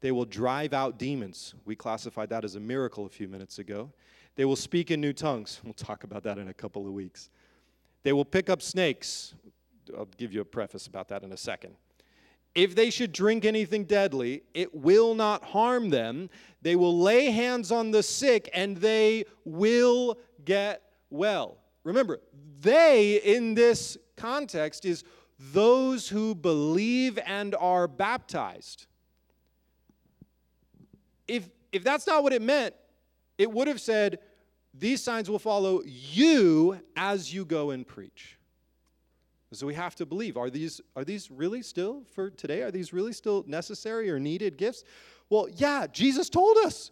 They 0.00 0.12
will 0.12 0.24
drive 0.24 0.72
out 0.72 0.98
demons. 0.98 1.54
We 1.64 1.76
classified 1.76 2.30
that 2.30 2.44
as 2.44 2.54
a 2.54 2.60
miracle 2.60 3.04
a 3.04 3.10
few 3.10 3.28
minutes 3.28 3.58
ago. 3.58 3.92
They 4.36 4.44
will 4.44 4.56
speak 4.56 4.90
in 4.90 5.00
new 5.00 5.12
tongues. 5.12 5.60
We'll 5.64 5.74
talk 5.74 6.04
about 6.04 6.22
that 6.24 6.38
in 6.38 6.48
a 6.48 6.54
couple 6.54 6.86
of 6.86 6.92
weeks. 6.92 7.30
They 8.02 8.12
will 8.12 8.24
pick 8.24 8.48
up 8.48 8.62
snakes. 8.62 9.34
I'll 9.96 10.08
give 10.16 10.32
you 10.32 10.40
a 10.40 10.44
preface 10.44 10.86
about 10.86 11.08
that 11.08 11.22
in 11.22 11.32
a 11.32 11.36
second. 11.36 11.74
If 12.54 12.74
they 12.74 12.90
should 12.90 13.12
drink 13.12 13.44
anything 13.44 13.84
deadly, 13.84 14.42
it 14.54 14.74
will 14.74 15.14
not 15.14 15.44
harm 15.44 15.90
them. 15.90 16.30
They 16.62 16.74
will 16.74 16.98
lay 16.98 17.30
hands 17.30 17.70
on 17.70 17.90
the 17.90 18.02
sick 18.02 18.50
and 18.52 18.76
they 18.76 19.24
will 19.44 20.18
get 20.44 20.82
well. 21.10 21.58
Remember, 21.84 22.20
they 22.60 23.16
in 23.16 23.54
this 23.54 23.96
context 24.16 24.84
is 24.84 25.04
those 25.38 26.08
who 26.08 26.34
believe 26.34 27.18
and 27.24 27.54
are 27.54 27.88
baptized. 27.88 28.86
If, 31.26 31.48
if 31.72 31.84
that's 31.84 32.06
not 32.06 32.22
what 32.22 32.32
it 32.32 32.42
meant, 32.42 32.74
it 33.40 33.50
would 33.50 33.68
have 33.68 33.80
said, 33.80 34.18
These 34.74 35.02
signs 35.02 35.30
will 35.30 35.38
follow 35.38 35.80
you 35.86 36.78
as 36.94 37.32
you 37.32 37.46
go 37.46 37.70
and 37.70 37.86
preach. 37.86 38.36
So 39.52 39.66
we 39.66 39.74
have 39.74 39.94
to 39.96 40.04
believe. 40.04 40.36
Are 40.36 40.50
these, 40.50 40.82
are 40.94 41.04
these 41.04 41.30
really 41.30 41.62
still 41.62 42.02
for 42.12 42.28
today? 42.28 42.60
Are 42.60 42.70
these 42.70 42.92
really 42.92 43.14
still 43.14 43.42
necessary 43.48 44.10
or 44.10 44.20
needed 44.20 44.58
gifts? 44.58 44.84
Well, 45.30 45.48
yeah, 45.56 45.86
Jesus 45.90 46.28
told 46.28 46.58
us 46.58 46.90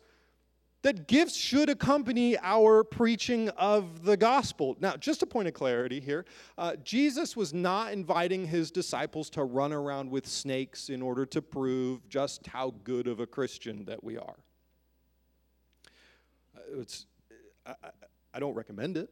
that 0.80 1.06
gifts 1.06 1.36
should 1.36 1.68
accompany 1.68 2.38
our 2.38 2.82
preaching 2.82 3.50
of 3.50 4.04
the 4.04 4.16
gospel. 4.16 4.74
Now, 4.80 4.96
just 4.96 5.22
a 5.22 5.26
point 5.26 5.48
of 5.48 5.54
clarity 5.54 6.00
here 6.00 6.24
uh, 6.56 6.76
Jesus 6.76 7.36
was 7.36 7.52
not 7.52 7.92
inviting 7.92 8.46
his 8.46 8.70
disciples 8.70 9.28
to 9.30 9.44
run 9.44 9.74
around 9.74 10.10
with 10.10 10.26
snakes 10.26 10.88
in 10.88 11.02
order 11.02 11.26
to 11.26 11.42
prove 11.42 12.08
just 12.08 12.46
how 12.46 12.72
good 12.84 13.06
of 13.06 13.20
a 13.20 13.26
Christian 13.26 13.84
that 13.84 14.02
we 14.02 14.16
are 14.16 14.36
it's, 16.74 17.06
I, 17.66 17.74
I 18.34 18.38
don't 18.38 18.54
recommend 18.54 18.96
it. 18.96 19.10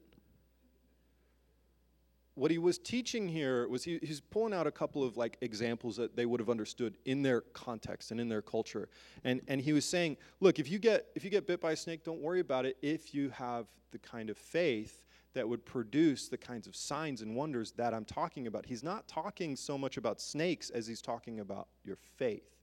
What 2.35 2.51
he 2.51 2.59
was 2.59 2.77
teaching 2.77 3.29
here 3.29 3.66
was 3.66 3.83
he, 3.83 3.99
he's 4.03 4.21
pulling 4.21 4.53
out 4.53 4.66
a 4.66 4.71
couple 4.71 5.03
of 5.03 5.16
like 5.16 5.38
examples 5.40 5.97
that 5.97 6.16
they 6.16 6.27
would 6.27 6.38
have 6.38 6.51
understood 6.51 6.99
in 7.07 7.23
their 7.23 7.40
context 7.40 8.11
and 8.11 8.21
in 8.21 8.29
their 8.29 8.42
culture. 8.42 8.90
And, 9.25 9.40
and 9.49 9.59
he 9.59 9.73
was 9.73 9.87
saying, 9.87 10.19
look, 10.40 10.59
if 10.59 10.71
you, 10.71 10.79
get, 10.79 11.07
if 11.14 11.25
you 11.25 11.31
get 11.31 11.47
bit 11.47 11.62
by 11.62 11.73
a 11.73 11.77
snake, 11.77 12.05
don't 12.05 12.21
worry 12.21 12.40
about 12.40 12.66
it 12.66 12.77
if 12.83 13.14
you 13.14 13.31
have 13.31 13.66
the 13.90 13.99
kind 13.99 14.29
of 14.29 14.37
faith 14.37 15.05
that 15.33 15.49
would 15.49 15.64
produce 15.64 16.29
the 16.29 16.37
kinds 16.37 16.66
of 16.66 16.75
signs 16.75 17.23
and 17.23 17.35
wonders 17.35 17.73
that 17.73 17.95
I'm 17.95 18.05
talking 18.05 18.47
about. 18.47 18.66
He's 18.66 18.83
not 18.83 19.07
talking 19.07 19.57
so 19.57 19.79
much 19.79 19.97
about 19.97 20.21
snakes 20.21 20.71
as 20.71 20.87
he's 20.87 21.03
talking 21.03 21.40
about 21.40 21.69
your 21.85 21.97
faith. 22.16 22.56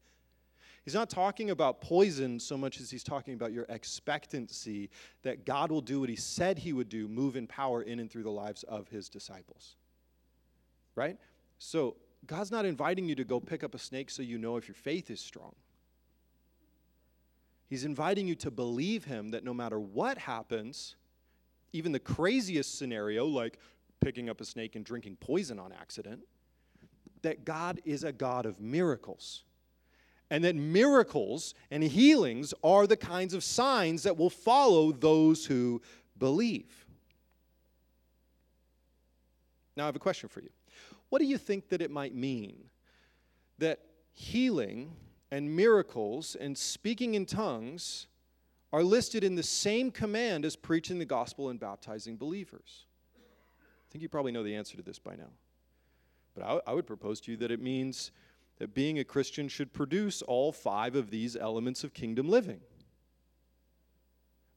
He's 0.83 0.93
not 0.93 1.09
talking 1.09 1.49
about 1.49 1.79
poison 1.79 2.39
so 2.39 2.57
much 2.57 2.81
as 2.81 2.91
he's 2.91 3.03
talking 3.03 3.33
about 3.33 3.53
your 3.53 3.65
expectancy 3.69 4.89
that 5.21 5.45
God 5.45 5.71
will 5.71 5.81
do 5.81 6.01
what 6.01 6.09
he 6.09 6.17
said 6.17 6.57
he 6.57 6.73
would 6.73 6.89
do, 6.89 7.07
move 7.07 7.37
in 7.37 7.47
power 7.47 7.81
in 7.81 7.99
and 7.99 8.11
through 8.11 8.23
the 8.23 8.31
lives 8.31 8.63
of 8.63 8.89
his 8.89 9.07
disciples. 9.07 9.75
Right? 10.95 11.17
So, 11.57 11.95
God's 12.25 12.51
not 12.51 12.65
inviting 12.65 13.05
you 13.05 13.15
to 13.15 13.23
go 13.23 13.39
pick 13.39 13.63
up 13.63 13.75
a 13.75 13.79
snake 13.79 14.09
so 14.09 14.21
you 14.21 14.37
know 14.37 14.57
if 14.57 14.67
your 14.67 14.75
faith 14.75 15.09
is 15.09 15.19
strong. 15.19 15.55
He's 17.69 17.85
inviting 17.85 18.27
you 18.27 18.35
to 18.35 18.51
believe 18.51 19.05
him 19.05 19.31
that 19.31 19.43
no 19.43 19.53
matter 19.53 19.79
what 19.79 20.17
happens, 20.17 20.95
even 21.71 21.91
the 21.91 21.99
craziest 21.99 22.77
scenario, 22.77 23.25
like 23.25 23.59
picking 23.99 24.29
up 24.29 24.41
a 24.41 24.45
snake 24.45 24.75
and 24.75 24.85
drinking 24.85 25.17
poison 25.17 25.59
on 25.59 25.71
accident, 25.71 26.21
that 27.23 27.45
God 27.45 27.81
is 27.83 28.03
a 28.03 28.11
God 28.11 28.45
of 28.45 28.59
miracles 28.61 29.43
and 30.33 30.43
that 30.43 30.55
miracles 30.55 31.53
and 31.69 31.83
healings 31.83 32.55
are 32.63 32.87
the 32.87 32.97
kinds 32.97 33.35
of 33.35 33.43
signs 33.43 34.01
that 34.01 34.17
will 34.17 34.31
follow 34.31 34.91
those 34.91 35.45
who 35.45 35.79
believe. 36.17 36.87
Now, 39.77 39.83
I 39.83 39.85
have 39.85 39.95
a 39.95 39.99
question 39.99 40.27
for 40.27 40.41
you. 40.41 40.49
What 41.09 41.19
do 41.19 41.25
you 41.25 41.37
think 41.37 41.69
that 41.69 41.83
it 41.83 41.91
might 41.91 42.15
mean 42.15 42.55
that 43.59 43.81
healing 44.11 44.93
and 45.29 45.55
miracles 45.55 46.35
and 46.41 46.57
speaking 46.57 47.13
in 47.13 47.27
tongues 47.27 48.07
are 48.71 48.81
listed 48.83 49.23
in 49.23 49.35
the 49.35 49.43
same 49.43 49.91
command 49.91 50.45
as 50.45 50.55
preaching 50.55 50.97
the 50.97 51.05
gospel 51.05 51.49
and 51.49 51.59
baptizing 51.59 52.17
believers? 52.17 52.87
I 53.15 53.85
think 53.91 54.01
you 54.01 54.09
probably 54.09 54.31
know 54.31 54.41
the 54.41 54.55
answer 54.55 54.77
to 54.77 54.81
this 54.81 54.97
by 54.97 55.15
now. 55.15 55.29
But 56.33 56.43
I, 56.43 56.71
I 56.71 56.73
would 56.73 56.87
propose 56.87 57.21
to 57.21 57.31
you 57.31 57.37
that 57.37 57.51
it 57.51 57.61
means 57.61 58.09
that 58.63 58.73
being 58.73 58.97
a 58.97 59.03
Christian 59.03 59.49
should 59.49 59.73
produce 59.73 60.21
all 60.21 60.53
five 60.53 60.95
of 60.95 61.09
these 61.09 61.35
elements 61.35 61.83
of 61.83 61.93
kingdom 61.93 62.29
living. 62.29 62.61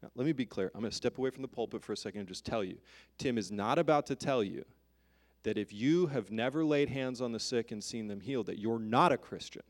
Now, 0.01 0.11
let 0.14 0.25
me 0.25 0.33
be 0.33 0.47
clear. 0.47 0.71
I'm 0.73 0.81
going 0.81 0.92
to 0.92 0.97
step 0.97 1.19
away 1.19 1.31
from 1.31 1.42
the 1.42 1.49
pulpit 1.49 1.83
for 1.83 1.92
a 1.92 1.97
second 1.97 2.21
and 2.21 2.29
just 2.29 2.47
tell 2.47 2.62
you 2.62 2.79
Tim 3.19 3.37
is 3.37 3.51
not 3.51 3.81
about 3.81 4.07
to 4.07 4.14
tell 4.14 4.45
you 4.45 4.64
that 5.42 5.59
if 5.59 5.73
you 5.73 6.07
have 6.07 6.31
never 6.31 6.64
laid 6.64 6.88
hands 6.88 7.21
on 7.21 7.33
the 7.33 7.40
sick 7.40 7.73
and 7.73 7.83
seen 7.83 8.07
them 8.07 8.21
healed, 8.21 8.47
that 8.47 8.61
you're 8.61 8.79
not 8.79 9.11
a 9.11 9.19
Christian. 9.19 9.64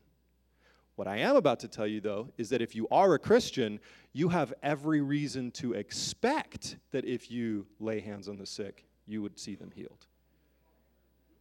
What 0.97 1.07
I 1.07 1.17
am 1.17 1.35
about 1.35 1.59
to 1.61 1.67
tell 1.67 1.87
you, 1.87 1.99
though, 1.99 2.29
is 2.37 2.49
that 2.49 2.61
if 2.61 2.75
you 2.75 2.87
are 2.91 3.15
a 3.15 3.19
Christian, 3.19 3.79
you 4.13 4.29
have 4.29 4.53
every 4.61 5.01
reason 5.01 5.49
to 5.53 5.73
expect 5.73 6.77
that 6.91 7.05
if 7.05 7.31
you 7.31 7.65
lay 7.79 8.01
hands 8.01 8.29
on 8.29 8.37
the 8.37 8.45
sick, 8.45 8.85
you 9.07 9.23
would 9.23 9.39
see 9.39 9.55
them 9.55 9.71
healed. 9.73 10.05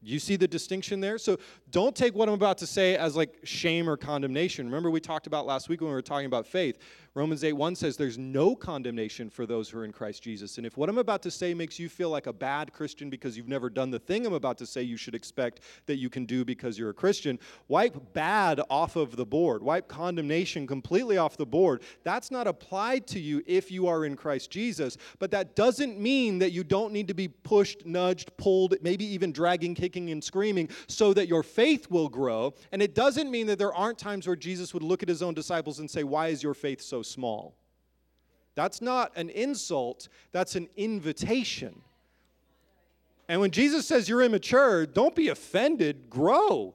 You 0.07 0.21
see 0.21 0.37
the 0.37 0.47
distinction 0.47 1.01
there? 1.01 1.19
So 1.19 1.39
don't 1.71 1.97
take 1.97 2.15
what 2.15 2.29
I'm 2.29 2.35
about 2.35 2.59
to 2.59 2.67
say 2.67 2.97
as 2.97 3.17
like 3.17 3.35
shame 3.43 3.91
or 3.91 3.97
condemnation. 3.97 4.67
Remember, 4.67 4.89
we 4.89 5.01
talked 5.01 5.27
about 5.27 5.47
last 5.47 5.69
week 5.69 5.81
when 5.81 5.89
we 5.91 5.95
were 5.95 6.03
talking 6.03 6.27
about 6.27 6.47
faith. 6.47 6.79
Romans 7.17 7.45
8 7.45 7.55
1 7.55 7.77
says 7.77 7.97
there's 7.97 8.19
no 8.19 8.55
condemnation 8.55 9.31
for 9.31 9.47
those 9.47 9.71
who 9.71 9.79
are 9.79 9.87
in 9.87 9.93
Christ 9.93 10.23
Jesus. 10.23 10.59
And 10.59 10.67
if 10.67 10.77
what 10.77 10.91
I'm 10.91 10.99
about 10.99 11.23
to 11.23 11.31
say 11.31 11.55
makes 11.55 11.79
you 11.79 11.89
feel 11.89 12.11
like 12.11 12.27
a 12.27 12.33
bad 12.33 12.75
Christian 12.75 13.09
because 13.09 13.39
you've 13.39 13.49
never 13.49 13.71
done 13.71 13.91
the 13.91 13.99
thing 13.99 14.27
I'm 14.27 14.35
about 14.35 14.59
to 14.59 14.67
say 14.67 14.83
you 14.83 14.99
should 14.99 15.15
expect 15.15 15.61
that 15.87 15.97
you 15.97 16.11
can 16.11 16.27
do 16.27 16.45
because 16.45 16.79
you're 16.79 16.91
a 16.91 16.95
Christian, 16.95 17.39
wipe 17.69 18.13
bad 18.13 18.61
off 18.69 18.97
of 18.97 19.17
the 19.17 19.25
board. 19.25 19.63
Wipe 19.63 19.89
condemnation 19.89 20.67
completely 20.67 21.17
off 21.17 21.39
the 21.39 21.47
board. 21.47 21.81
That's 22.05 22.31
not 22.31 22.47
applied 22.47 23.07
to 23.07 23.19
you 23.19 23.43
if 23.47 23.71
you 23.71 23.87
are 23.87 24.05
in 24.05 24.15
Christ 24.15 24.51
Jesus. 24.51 24.99
But 25.19 25.31
that 25.31 25.57
doesn't 25.57 25.99
mean 25.99 26.39
that 26.41 26.53
you 26.53 26.65
don't 26.65 26.93
need 26.93 27.09
to 27.09 27.15
be 27.15 27.29
pushed, 27.29 27.87
nudged, 27.87 28.37
pulled, 28.37 28.75
maybe 28.83 29.07
even 29.07 29.33
dragging, 29.33 29.75
kicking, 29.75 30.11
and 30.11 30.23
screaming 30.23 30.69
so 30.87 31.15
that 31.15 31.29
your 31.29 31.43
faith 31.43 31.91
will 31.91 32.11
grow. 32.11 32.53
And 32.73 32.83
it 32.83 32.95
doesn't 32.95 33.31
mean 33.31 33.47
that 33.47 33.59
there 33.59 33.75
aren't 33.75 33.97
times 33.97 34.27
where 34.27 34.37
Jesus 34.37 34.75
would 34.75 34.83
look 34.83 35.03
at 35.03 35.09
his 35.09 35.23
own 35.23 35.33
disciples 35.33 35.79
and 35.79 35.91
say, 35.91 36.05
Why 36.05 36.29
is 36.29 36.43
your 36.43 36.53
faith 36.53 36.83
so 36.83 37.05
small. 37.07 37.57
That's 38.55 38.81
not 38.81 39.13
an 39.17 39.29
insult, 39.31 40.09
that's 40.33 40.57
an 40.57 40.69
invitation. 40.77 41.83
And 43.29 43.41
when 43.41 43.51
Jesus 43.51 43.87
says 43.87 44.09
you're 44.09 44.23
immature, 44.23 44.87
don't 44.87 45.15
be 45.15 45.29
offended, 45.29 46.09
grow. 46.09 46.75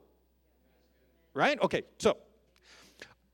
Right? 1.34 1.60
Okay, 1.62 1.84
so 1.98 2.18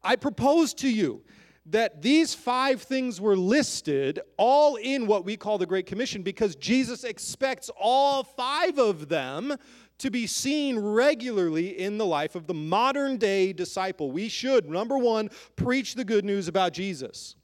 I 0.03 0.15
propose 0.15 0.73
to 0.75 0.89
you 0.89 1.23
that 1.69 2.01
these 2.01 2.33
five 2.33 2.81
things 2.81 3.19
were 3.19 3.35
listed 3.35 4.21
all 4.37 4.77
in 4.77 5.05
what 5.05 5.25
we 5.25 5.35
call 5.35 5.57
the 5.57 5.65
Great 5.65 5.85
Commission 5.85 6.21
because 6.21 6.55
Jesus 6.55 7.03
expects 7.03 7.69
all 7.77 8.23
five 8.23 8.77
of 8.77 9.09
them 9.09 9.53
to 9.99 10.11
be 10.11 10.27
seen 10.27 10.77
regularly 10.77 11.79
in 11.79 11.97
the 11.97 12.05
life 12.05 12.35
of 12.35 12.47
the 12.47 12.53
modern 12.53 13.17
day 13.17 13.53
disciple. 13.53 14.11
We 14.11 14.29
should, 14.29 14.69
number 14.69 14.97
one, 14.97 15.29
preach 15.55 15.95
the 15.95 16.05
good 16.05 16.25
news 16.25 16.47
about 16.47 16.73
Jesus. 16.73 17.35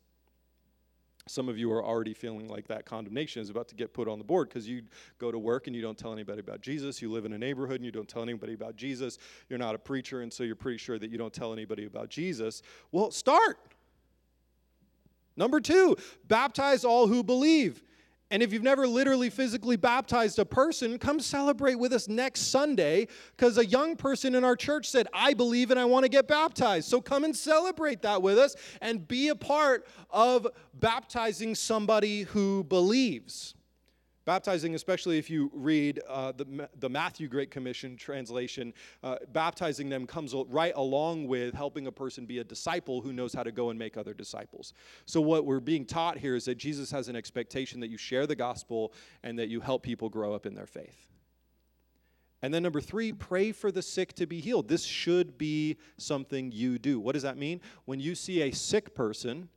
Some 1.25 1.47
of 1.47 1.57
you 1.57 1.71
are 1.71 1.83
already 1.83 2.13
feeling 2.13 2.49
like 2.49 2.67
that 2.67 2.85
condemnation 2.85 3.41
is 3.41 3.49
about 3.49 3.69
to 3.69 3.75
get 3.75 3.93
put 3.93 4.09
on 4.09 4.17
the 4.17 4.25
board 4.25 4.49
because 4.49 4.67
you 4.67 4.81
go 5.19 5.31
to 5.31 5.39
work 5.39 5.67
and 5.67 5.75
you 5.75 5.81
don't 5.81 5.97
tell 5.97 6.11
anybody 6.11 6.41
about 6.41 6.59
Jesus. 6.59 7.01
You 7.01 7.09
live 7.11 7.23
in 7.23 7.31
a 7.31 7.37
neighborhood 7.37 7.77
and 7.77 7.85
you 7.85 7.93
don't 7.93 8.09
tell 8.09 8.23
anybody 8.23 8.53
about 8.53 8.75
Jesus. 8.75 9.17
You're 9.47 9.59
not 9.59 9.73
a 9.73 9.77
preacher, 9.77 10.21
and 10.21 10.33
so 10.33 10.43
you're 10.43 10.55
pretty 10.55 10.77
sure 10.77 10.99
that 10.99 11.09
you 11.09 11.17
don't 11.17 11.33
tell 11.33 11.53
anybody 11.53 11.85
about 11.85 12.09
Jesus. 12.09 12.61
Well, 12.91 13.09
start. 13.09 13.57
Number 15.37 15.61
two, 15.61 15.95
baptize 16.27 16.83
all 16.83 17.07
who 17.07 17.23
believe. 17.23 17.81
And 18.31 18.41
if 18.41 18.51
you've 18.51 18.63
never 18.63 18.87
literally 18.87 19.29
physically 19.29 19.75
baptized 19.75 20.39
a 20.39 20.45
person, 20.45 20.97
come 20.97 21.19
celebrate 21.19 21.75
with 21.75 21.93
us 21.93 22.07
next 22.07 22.49
Sunday 22.49 23.07
because 23.37 23.57
a 23.57 23.65
young 23.65 23.95
person 23.95 24.33
in 24.33 24.43
our 24.43 24.55
church 24.55 24.89
said, 24.89 25.07
I 25.13 25.33
believe 25.33 25.69
and 25.69 25.79
I 25.79 25.85
want 25.85 26.03
to 26.03 26.09
get 26.09 26.27
baptized. 26.27 26.89
So 26.89 26.99
come 26.99 27.23
and 27.23 27.35
celebrate 27.35 28.01
that 28.01 28.21
with 28.21 28.39
us 28.39 28.55
and 28.81 29.07
be 29.07 29.29
a 29.29 29.35
part 29.35 29.85
of 30.09 30.47
baptizing 30.73 31.53
somebody 31.53 32.23
who 32.23 32.63
believes. 32.63 33.53
Baptizing, 34.25 34.73
especially 34.73 35.17
if 35.17 35.29
you 35.29 35.51
read 35.53 35.99
uh, 36.07 36.31
the, 36.31 36.69
the 36.79 36.89
Matthew 36.89 37.27
Great 37.27 37.51
Commission 37.51 37.97
translation, 37.97 38.73
uh, 39.03 39.17
baptizing 39.33 39.89
them 39.89 40.07
comes 40.07 40.33
right 40.47 40.71
along 40.77 41.27
with 41.27 41.53
helping 41.53 41.87
a 41.87 41.91
person 41.91 42.25
be 42.25 42.39
a 42.39 42.43
disciple 42.43 43.01
who 43.01 43.11
knows 43.11 43.33
how 43.33 43.43
to 43.43 43.51
go 43.51 43.69
and 43.69 43.77
make 43.77 43.97
other 43.97 44.13
disciples. 44.13 44.73
So, 45.05 45.19
what 45.19 45.45
we're 45.45 45.59
being 45.59 45.85
taught 45.85 46.17
here 46.17 46.35
is 46.35 46.45
that 46.45 46.55
Jesus 46.55 46.89
has 46.91 47.09
an 47.09 47.17
expectation 47.17 47.81
that 47.81 47.89
you 47.89 47.97
share 47.97 48.25
the 48.25 48.35
gospel 48.35 48.93
and 49.23 49.37
that 49.39 49.49
you 49.49 49.59
help 49.59 49.83
people 49.83 50.07
grow 50.07 50.33
up 50.33 50.45
in 50.45 50.53
their 50.53 50.67
faith. 50.67 51.09
And 52.41 52.53
then, 52.53 52.63
number 52.63 52.81
three, 52.81 53.11
pray 53.11 53.51
for 53.51 53.71
the 53.71 53.81
sick 53.81 54.13
to 54.13 54.25
be 54.25 54.39
healed. 54.39 54.69
This 54.69 54.83
should 54.83 55.37
be 55.37 55.77
something 55.97 56.51
you 56.51 56.79
do. 56.79 56.99
What 56.99 57.13
does 57.13 57.23
that 57.23 57.37
mean? 57.37 57.59
When 57.85 57.99
you 57.99 58.15
see 58.15 58.41
a 58.43 58.51
sick 58.51 58.95
person, 58.95 59.49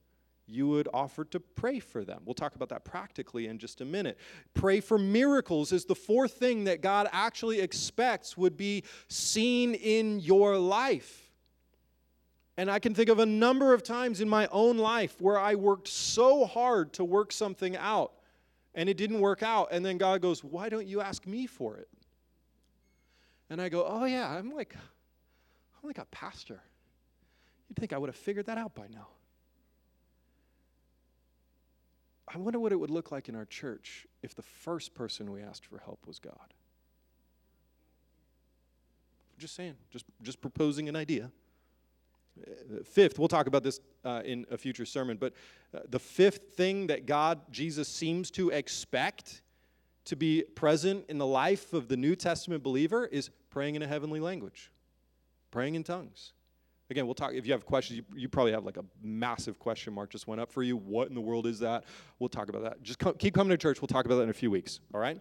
you 0.49 0.69
would 0.69 0.89
offer 0.95 1.25
to 1.25 1.41
pray 1.41 1.81
for 1.81 2.05
them. 2.05 2.23
We'll 2.25 2.35
talk 2.35 2.55
about 2.55 2.69
that 2.69 2.85
practically 2.85 3.49
in 3.49 3.59
just 3.59 3.81
a 3.81 3.85
minute. 3.85 4.17
Pray 4.55 4.81
for 4.81 4.97
miracles 4.97 5.73
is 5.73 5.85
the 5.85 5.95
fourth 5.95 6.35
thing 6.35 6.65
that 6.65 6.81
God 6.81 7.09
actually 7.13 7.61
expects 7.61 8.37
would 8.37 8.57
be 8.57 8.85
seen 9.09 9.75
in 9.75 10.21
your 10.21 10.57
life. 10.57 11.31
And 12.57 12.71
I 12.71 12.79
can 12.79 12.95
think 12.95 13.11
of 13.11 13.19
a 13.19 13.27
number 13.27 13.75
of 13.75 13.83
times 13.83 14.21
in 14.21 14.29
my 14.29 14.49
own 14.51 14.79
life 14.79 15.21
where 15.21 15.39
I 15.39 15.57
worked 15.57 15.89
so 15.89 16.47
hard 16.47 16.93
to 16.95 17.05
work 17.05 17.33
something 17.33 17.77
out 17.77 18.13
and 18.75 18.89
it 18.89 18.97
didn't 18.97 19.21
work 19.21 19.43
out. 19.43 19.69
And 19.73 19.85
then 19.85 19.99
God 19.99 20.23
goes, 20.23 20.45
Why 20.45 20.69
don't 20.69 20.87
you 20.87 21.01
ask 21.01 21.27
me 21.27 21.47
for 21.47 21.77
it? 21.77 21.89
And 23.51 23.61
I 23.61 23.69
go, 23.69 23.85
Oh, 23.87 24.05
yeah, 24.05 24.29
I'm 24.31 24.55
like, 24.55 24.75
I'm 24.75 25.87
like 25.87 25.99
a 25.99 26.07
pastor. 26.07 26.63
You'd 27.69 27.77
think 27.77 27.93
I 27.93 27.99
would 27.99 28.09
have 28.09 28.17
figured 28.17 28.47
that 28.47 28.59
out 28.59 28.75
by 28.75 28.87
now. 28.89 29.09
I 32.29 32.39
wonder 32.39 32.59
what 32.59 32.73
it 32.73 32.77
would 32.77 32.91
look 32.91 33.13
like 33.13 33.29
in 33.29 33.37
our 33.37 33.45
church 33.45 34.07
if 34.23 34.35
the 34.35 34.43
first 34.43 34.95
person 34.95 35.31
we 35.31 35.43
asked 35.43 35.67
for 35.67 35.79
help 35.79 36.07
was 36.07 36.19
God. 36.19 36.55
Just 39.39 39.55
saying, 39.55 39.75
just, 39.91 40.07
just 40.23 40.41
proposing 40.41 40.89
an 40.89 40.97
idea. 40.97 41.31
Uh, 42.41 42.83
fifth, 42.85 43.19
we'll 43.19 43.29
talk 43.29 43.47
about 43.47 43.63
this 43.63 43.81
uh, 44.05 44.23
in 44.25 44.47
a 44.51 44.59
future 44.59 44.85
sermon, 44.85 45.17
but 45.17 45.33
uh, 45.75 45.81
the 45.89 45.99
fifth 45.99 46.55
thing 46.55 46.87
that 46.89 47.07
God, 47.07 47.41
Jesus, 47.51 47.89
seems 47.89 48.31
to 48.33 48.51
expect 48.51 49.43
to 50.07 50.17
be 50.17 50.43
present 50.55 51.05
in 51.09 51.19
the 51.19 51.27
life 51.27 51.73
of 51.73 51.89
the 51.89 51.97
New 51.97 52.17
Testament 52.17 52.63
believer 52.63 53.07
is 53.07 53.31
praying 53.51 53.75
in 53.75 53.83
a 53.83 53.87
heavenly 53.87 54.21
language, 54.21 54.71
praying 55.51 55.75
in 55.75 55.83
tongues. 55.83 56.33
Again, 56.89 57.07
we'll 57.07 57.15
talk. 57.15 57.33
If 57.35 57.47
you 57.47 57.53
have 57.53 57.67
questions, 57.67 57.99
you, 57.99 58.05
you, 58.15 58.29
probably 58.29 58.53
have 58.53 58.65
like 58.65 58.77
a 58.77 58.85
massive 59.03 59.59
question 59.59 59.93
mark 59.93 60.11
just 60.11 60.29
went 60.29 60.41
up 60.41 60.53
for 60.53 60.63
you. 60.63 60.77
What 60.77 61.09
in 61.09 61.15
the 61.15 61.21
world 61.21 61.47
is 61.47 61.59
that? 61.59 61.85
We'll 62.19 62.29
talk 62.29 62.49
about 62.49 62.63
that. 62.63 62.83
Just 62.83 63.03
keep 63.19 63.35
coming 63.35 63.51
to 63.51 63.57
church. 63.57 63.81
We'll 63.81 63.89
talk 63.89 64.05
about 64.05 64.17
that 64.17 64.23
in 64.23 64.31
a 64.31 64.35
few 64.35 64.51
weeks. 64.51 64.81
All 64.95 65.01
right? 65.01 65.21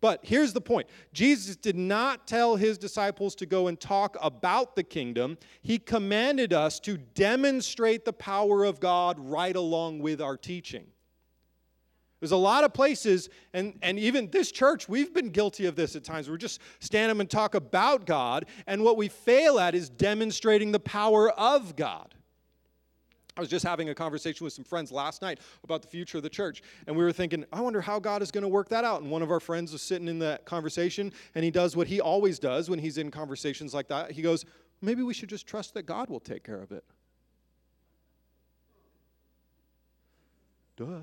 But 0.00 0.20
here's 0.22 0.52
the 0.52 0.60
point 0.60 0.86
Jesus 1.12 1.56
did 1.56 1.76
not 1.76 2.26
tell 2.26 2.56
his 2.56 2.78
disciples 2.78 3.34
to 3.36 3.46
go 3.46 3.68
and 3.68 3.80
talk 3.80 4.16
about 4.20 4.76
the 4.76 4.82
kingdom, 4.82 5.38
he 5.62 5.78
commanded 5.78 6.52
us 6.52 6.78
to 6.80 6.98
demonstrate 6.98 8.04
the 8.04 8.12
power 8.12 8.64
of 8.64 8.80
God 8.80 9.18
right 9.18 9.56
along 9.56 10.00
with 10.00 10.20
our 10.20 10.36
teaching. 10.36 10.86
There's 12.24 12.32
a 12.32 12.38
lot 12.38 12.64
of 12.64 12.72
places, 12.72 13.28
and, 13.52 13.78
and 13.82 13.98
even 13.98 14.30
this 14.30 14.50
church, 14.50 14.88
we've 14.88 15.12
been 15.12 15.28
guilty 15.28 15.66
of 15.66 15.76
this 15.76 15.94
at 15.94 16.04
times. 16.04 16.30
We're 16.30 16.38
just 16.38 16.58
stand 16.80 17.12
up 17.12 17.18
and 17.18 17.28
talk 17.28 17.54
about 17.54 18.06
God, 18.06 18.46
and 18.66 18.82
what 18.82 18.96
we 18.96 19.08
fail 19.08 19.58
at 19.58 19.74
is 19.74 19.90
demonstrating 19.90 20.72
the 20.72 20.80
power 20.80 21.32
of 21.32 21.76
God. 21.76 22.14
I 23.36 23.40
was 23.40 23.50
just 23.50 23.62
having 23.62 23.90
a 23.90 23.94
conversation 23.94 24.42
with 24.42 24.54
some 24.54 24.64
friends 24.64 24.90
last 24.90 25.20
night 25.20 25.38
about 25.64 25.82
the 25.82 25.88
future 25.88 26.16
of 26.16 26.22
the 26.22 26.30
church, 26.30 26.62
and 26.86 26.96
we 26.96 27.04
were 27.04 27.12
thinking, 27.12 27.44
I 27.52 27.60
wonder 27.60 27.82
how 27.82 27.98
God 27.98 28.22
is 28.22 28.30
going 28.30 28.40
to 28.40 28.48
work 28.48 28.70
that 28.70 28.84
out. 28.84 29.02
And 29.02 29.10
one 29.10 29.20
of 29.20 29.30
our 29.30 29.38
friends 29.38 29.70
was 29.70 29.82
sitting 29.82 30.08
in 30.08 30.18
that 30.20 30.46
conversation, 30.46 31.12
and 31.34 31.44
he 31.44 31.50
does 31.50 31.76
what 31.76 31.88
he 31.88 32.00
always 32.00 32.38
does 32.38 32.70
when 32.70 32.78
he's 32.78 32.96
in 32.96 33.10
conversations 33.10 33.74
like 33.74 33.88
that. 33.88 34.12
He 34.12 34.22
goes, 34.22 34.46
Maybe 34.80 35.02
we 35.02 35.12
should 35.12 35.28
just 35.28 35.46
trust 35.46 35.74
that 35.74 35.82
God 35.82 36.08
will 36.08 36.20
take 36.20 36.42
care 36.42 36.62
of 36.62 36.72
it. 36.72 36.84
Duh. 40.78 41.00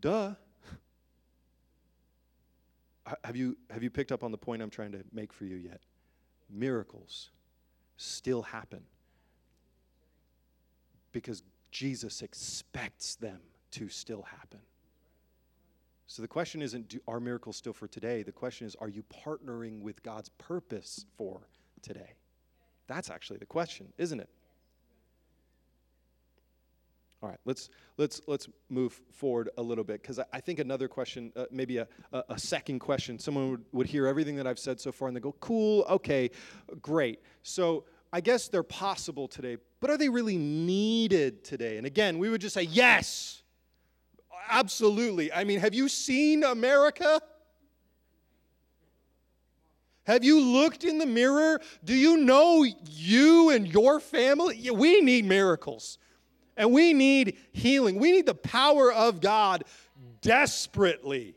Duh. 0.00 0.34
have 3.24 3.36
you, 3.36 3.56
have 3.70 3.82
you 3.82 3.90
picked 3.90 4.12
up 4.12 4.22
on 4.22 4.30
the 4.30 4.38
point 4.38 4.62
I'm 4.62 4.70
trying 4.70 4.92
to 4.92 5.04
make 5.12 5.32
for 5.32 5.44
you 5.44 5.56
yet? 5.56 5.80
Miracles 6.48 7.30
still 7.96 8.42
happen 8.42 8.82
because 11.12 11.42
Jesus 11.70 12.22
expects 12.22 13.16
them 13.16 13.40
to 13.72 13.88
still 13.88 14.22
happen. 14.22 14.60
So 16.06 16.22
the 16.22 16.28
question 16.28 16.60
isn't, 16.60 16.88
do, 16.88 16.98
are 17.06 17.20
miracles 17.20 17.56
still 17.56 17.72
for 17.72 17.86
today? 17.86 18.24
The 18.24 18.32
question 18.32 18.66
is, 18.66 18.74
are 18.76 18.88
you 18.88 19.04
partnering 19.24 19.80
with 19.80 20.02
God's 20.02 20.28
purpose 20.30 21.04
for 21.16 21.46
today? 21.82 22.14
That's 22.88 23.10
actually 23.10 23.38
the 23.38 23.46
question, 23.46 23.92
isn't 23.96 24.18
it? 24.18 24.28
All 27.22 27.28
right, 27.28 27.38
let's 27.44 27.68
let's 27.98 28.22
let's 28.26 28.48
move 28.70 28.98
forward 29.12 29.50
a 29.58 29.62
little 29.62 29.84
bit 29.84 30.00
because 30.00 30.18
I, 30.18 30.24
I, 30.32 30.40
think 30.40 30.58
another 30.58 30.88
question, 30.88 31.32
uh, 31.36 31.44
maybe 31.50 31.76
a, 31.76 31.86
a, 32.12 32.24
a, 32.30 32.38
second 32.38 32.78
question, 32.78 33.18
someone 33.18 33.50
would, 33.50 33.64
would 33.72 33.86
hear 33.86 34.06
everything 34.06 34.36
that 34.36 34.46
I've 34.46 34.58
said 34.58 34.80
so 34.80 34.90
far 34.90 35.08
and 35.08 35.16
they 35.16 35.20
go, 35.20 35.32
"Cool, 35.32 35.84
okay, 35.90 36.30
great." 36.80 37.20
So 37.42 37.84
I 38.12 38.20
guess 38.20 38.48
they're 38.48 38.62
possible 38.62 39.28
today, 39.28 39.56
but 39.78 39.90
are 39.90 39.96
they 39.96 40.08
really 40.08 40.36
needed 40.36 41.44
today? 41.44 41.76
And 41.76 41.86
again, 41.86 42.18
we 42.18 42.28
would 42.28 42.40
just 42.40 42.54
say, 42.54 42.62
yes, 42.62 43.42
absolutely. 44.48 45.32
I 45.32 45.44
mean, 45.44 45.60
have 45.60 45.74
you 45.74 45.88
seen 45.88 46.42
America? 46.42 47.20
Have 50.04 50.24
you 50.24 50.40
looked 50.40 50.82
in 50.82 50.98
the 50.98 51.06
mirror? 51.06 51.60
Do 51.84 51.94
you 51.94 52.16
know 52.16 52.64
you 52.84 53.50
and 53.50 53.66
your 53.66 54.00
family? 54.00 54.70
We 54.72 55.00
need 55.02 55.24
miracles. 55.24 55.98
And 56.60 56.72
we 56.72 56.92
need 56.92 57.38
healing. 57.52 57.98
We 57.98 58.12
need 58.12 58.26
the 58.26 58.34
power 58.34 58.92
of 58.92 59.22
God 59.22 59.64
desperately. 60.20 61.34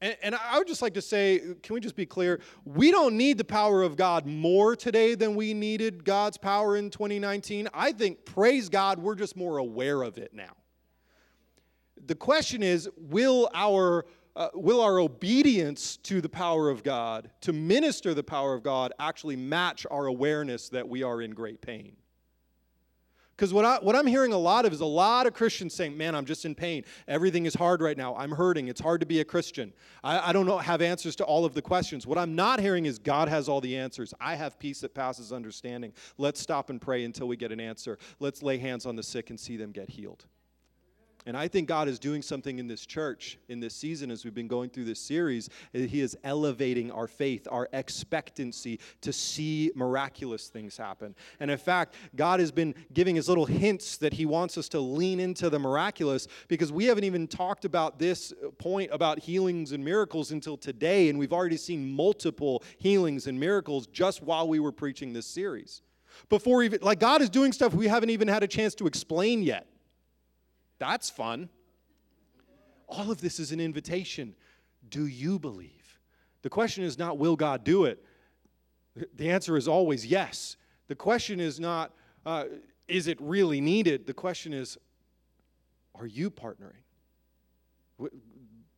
And, 0.00 0.16
and, 0.22 0.34
I 0.36 0.56
would 0.56 0.68
just 0.68 0.82
like 0.82 0.94
to 0.94 1.02
say, 1.02 1.40
can 1.64 1.74
we 1.74 1.80
just 1.80 1.96
be 1.96 2.06
clear? 2.06 2.40
We 2.64 2.92
don't 2.92 3.16
need 3.16 3.38
the 3.38 3.44
power 3.44 3.82
of 3.82 3.96
God 3.96 4.24
more 4.24 4.76
today 4.76 5.16
than 5.16 5.34
we 5.34 5.52
needed 5.52 6.04
God's 6.04 6.38
power 6.38 6.76
in 6.76 6.90
2019. 6.90 7.68
I 7.74 7.90
think, 7.90 8.24
praise 8.24 8.68
God, 8.68 9.00
we're 9.00 9.16
just 9.16 9.36
more 9.36 9.58
aware 9.58 10.02
of 10.02 10.16
it 10.16 10.32
now. 10.32 10.52
The 12.06 12.14
question 12.14 12.62
is 12.62 12.88
will 12.96 13.50
our, 13.52 14.06
uh, 14.36 14.48
will 14.54 14.80
our 14.80 14.98
obedience 14.98 15.96
to 15.98 16.20
the 16.20 16.28
power 16.28 16.70
of 16.70 16.82
God, 16.82 17.30
to 17.42 17.52
minister 17.52 18.14
the 18.14 18.22
power 18.22 18.54
of 18.54 18.62
God, 18.62 18.92
actually 18.98 19.36
match 19.36 19.86
our 19.90 20.06
awareness 20.06 20.68
that 20.70 20.88
we 20.88 21.02
are 21.02 21.22
in 21.22 21.32
great 21.32 21.60
pain? 21.60 21.96
Because 23.40 23.54
what, 23.54 23.64
I, 23.64 23.78
what 23.78 23.96
I'm 23.96 24.06
hearing 24.06 24.34
a 24.34 24.38
lot 24.38 24.66
of 24.66 24.72
is 24.74 24.80
a 24.80 24.84
lot 24.84 25.26
of 25.26 25.32
Christians 25.32 25.72
saying, 25.72 25.96
Man, 25.96 26.14
I'm 26.14 26.26
just 26.26 26.44
in 26.44 26.54
pain. 26.54 26.84
Everything 27.08 27.46
is 27.46 27.54
hard 27.54 27.80
right 27.80 27.96
now. 27.96 28.14
I'm 28.14 28.32
hurting. 28.32 28.68
It's 28.68 28.82
hard 28.82 29.00
to 29.00 29.06
be 29.06 29.20
a 29.20 29.24
Christian. 29.24 29.72
I, 30.04 30.28
I 30.28 30.32
don't 30.34 30.44
know, 30.44 30.58
have 30.58 30.82
answers 30.82 31.16
to 31.16 31.24
all 31.24 31.46
of 31.46 31.54
the 31.54 31.62
questions. 31.62 32.06
What 32.06 32.18
I'm 32.18 32.34
not 32.34 32.60
hearing 32.60 32.84
is 32.84 32.98
God 32.98 33.30
has 33.30 33.48
all 33.48 33.62
the 33.62 33.78
answers. 33.78 34.12
I 34.20 34.34
have 34.34 34.58
peace 34.58 34.80
that 34.80 34.94
passes 34.94 35.32
understanding. 35.32 35.94
Let's 36.18 36.38
stop 36.38 36.68
and 36.68 36.78
pray 36.78 37.02
until 37.02 37.28
we 37.28 37.36
get 37.38 37.50
an 37.50 37.60
answer. 37.60 37.96
Let's 38.18 38.42
lay 38.42 38.58
hands 38.58 38.84
on 38.84 38.94
the 38.94 39.02
sick 39.02 39.30
and 39.30 39.40
see 39.40 39.56
them 39.56 39.72
get 39.72 39.88
healed. 39.88 40.26
And 41.26 41.36
I 41.36 41.48
think 41.48 41.68
God 41.68 41.88
is 41.88 41.98
doing 41.98 42.22
something 42.22 42.58
in 42.58 42.66
this 42.66 42.86
church 42.86 43.38
in 43.48 43.60
this 43.60 43.74
season 43.74 44.10
as 44.10 44.24
we've 44.24 44.34
been 44.34 44.48
going 44.48 44.70
through 44.70 44.86
this 44.86 45.00
series. 45.00 45.50
He 45.72 46.00
is 46.00 46.16
elevating 46.24 46.90
our 46.90 47.06
faith, 47.06 47.46
our 47.50 47.68
expectancy 47.72 48.80
to 49.02 49.12
see 49.12 49.70
miraculous 49.74 50.48
things 50.48 50.76
happen. 50.76 51.14
And 51.38 51.50
in 51.50 51.58
fact, 51.58 51.94
God 52.16 52.40
has 52.40 52.50
been 52.50 52.74
giving 52.92 53.18
us 53.18 53.28
little 53.28 53.44
hints 53.44 53.98
that 53.98 54.14
He 54.14 54.24
wants 54.24 54.56
us 54.56 54.68
to 54.70 54.80
lean 54.80 55.20
into 55.20 55.50
the 55.50 55.58
miraculous 55.58 56.26
because 56.48 56.72
we 56.72 56.86
haven't 56.86 57.04
even 57.04 57.28
talked 57.28 57.64
about 57.64 57.98
this 57.98 58.32
point 58.58 58.90
about 58.92 59.18
healings 59.18 59.72
and 59.72 59.84
miracles 59.84 60.32
until 60.32 60.56
today. 60.56 61.10
And 61.10 61.18
we've 61.18 61.32
already 61.32 61.58
seen 61.58 61.90
multiple 61.90 62.62
healings 62.78 63.26
and 63.26 63.38
miracles 63.38 63.86
just 63.86 64.22
while 64.22 64.48
we 64.48 64.58
were 64.58 64.72
preaching 64.72 65.12
this 65.12 65.26
series. 65.26 65.82
Before 66.28 66.62
even, 66.62 66.80
like, 66.82 66.98
God 66.98 67.22
is 67.22 67.30
doing 67.30 67.52
stuff 67.52 67.74
we 67.74 67.88
haven't 67.88 68.10
even 68.10 68.28
had 68.28 68.42
a 68.42 68.48
chance 68.48 68.74
to 68.76 68.86
explain 68.86 69.42
yet. 69.42 69.66
That's 70.80 71.08
fun. 71.10 71.50
All 72.88 73.12
of 73.12 73.20
this 73.20 73.38
is 73.38 73.52
an 73.52 73.60
invitation. 73.60 74.34
Do 74.88 75.06
you 75.06 75.38
believe? 75.38 76.00
The 76.42 76.50
question 76.50 76.82
is 76.82 76.98
not, 76.98 77.18
will 77.18 77.36
God 77.36 77.62
do 77.62 77.84
it? 77.84 78.02
The 79.14 79.30
answer 79.30 79.56
is 79.56 79.68
always 79.68 80.04
yes. 80.04 80.56
The 80.88 80.96
question 80.96 81.38
is 81.38 81.60
not, 81.60 81.92
uh, 82.26 82.46
is 82.88 83.06
it 83.06 83.18
really 83.20 83.60
needed? 83.60 84.06
The 84.06 84.14
question 84.14 84.52
is, 84.52 84.76
are 85.94 86.06
you 86.06 86.30
partnering? 86.30 86.82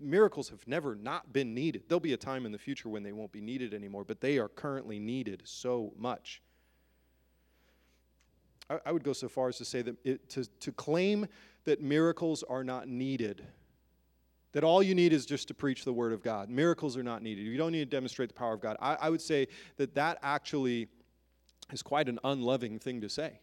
Miracles 0.01 0.49
have 0.49 0.67
never 0.67 0.97
not 0.97 1.33
been 1.33 1.55
needed. 1.55 1.85
There'll 1.89 2.01
be 2.01 2.13
a 2.13 2.19
time 2.19 2.45
in 2.45 2.53
the 2.53 2.59
future 2.59 2.89
when 2.89 3.05
they 3.05 3.13
won't 3.13 3.33
be 3.33 3.41
needed 3.41 3.73
anymore, 3.73 4.05
but 4.05 4.21
they 4.21 4.39
are 4.39 4.49
currently 4.49 4.99
needed 4.99 5.43
so 5.45 5.93
much. 5.97 6.43
I, 8.69 8.79
I 8.87 8.93
would 8.93 9.05
go 9.05 9.13
so 9.13 9.29
far 9.29 9.49
as 9.49 9.57
to 9.59 9.65
say 9.65 9.83
that 9.83 9.97
it, 10.05 10.29
to, 10.31 10.45
to 10.45 10.73
claim 10.73 11.27
that 11.65 11.81
miracles 11.81 12.43
are 12.49 12.65
not 12.65 12.89
needed. 12.89 13.45
That 14.53 14.65
all 14.65 14.83
you 14.83 14.95
need 14.95 15.13
is 15.13 15.25
just 15.25 15.49
to 15.49 15.55
preach 15.55 15.85
the 15.85 15.93
word 15.93 16.13
of 16.13 16.23
God. 16.23 16.51
Miracles 16.51 16.97
are 16.97 17.03
not 17.03 17.23
needed. 17.23 17.43
You 17.43 17.57
don't 17.57 17.73
need 17.73 17.91
to 17.91 17.97
demonstrate 17.97 18.29
the 18.29 18.35
power 18.35 18.55
of 18.55 18.61
God. 18.61 18.77
I, 18.81 18.97
I 19.01 19.11
would 19.11 19.23
say 19.23 19.49
that 19.77 19.95
that 19.95 20.19
actually 20.23 20.89
is 21.73 21.83
quite 21.83 22.09
an 22.09 22.19
unloving 22.23 22.79
thing 22.79 23.01
to 23.01 23.09
say. 23.09 23.41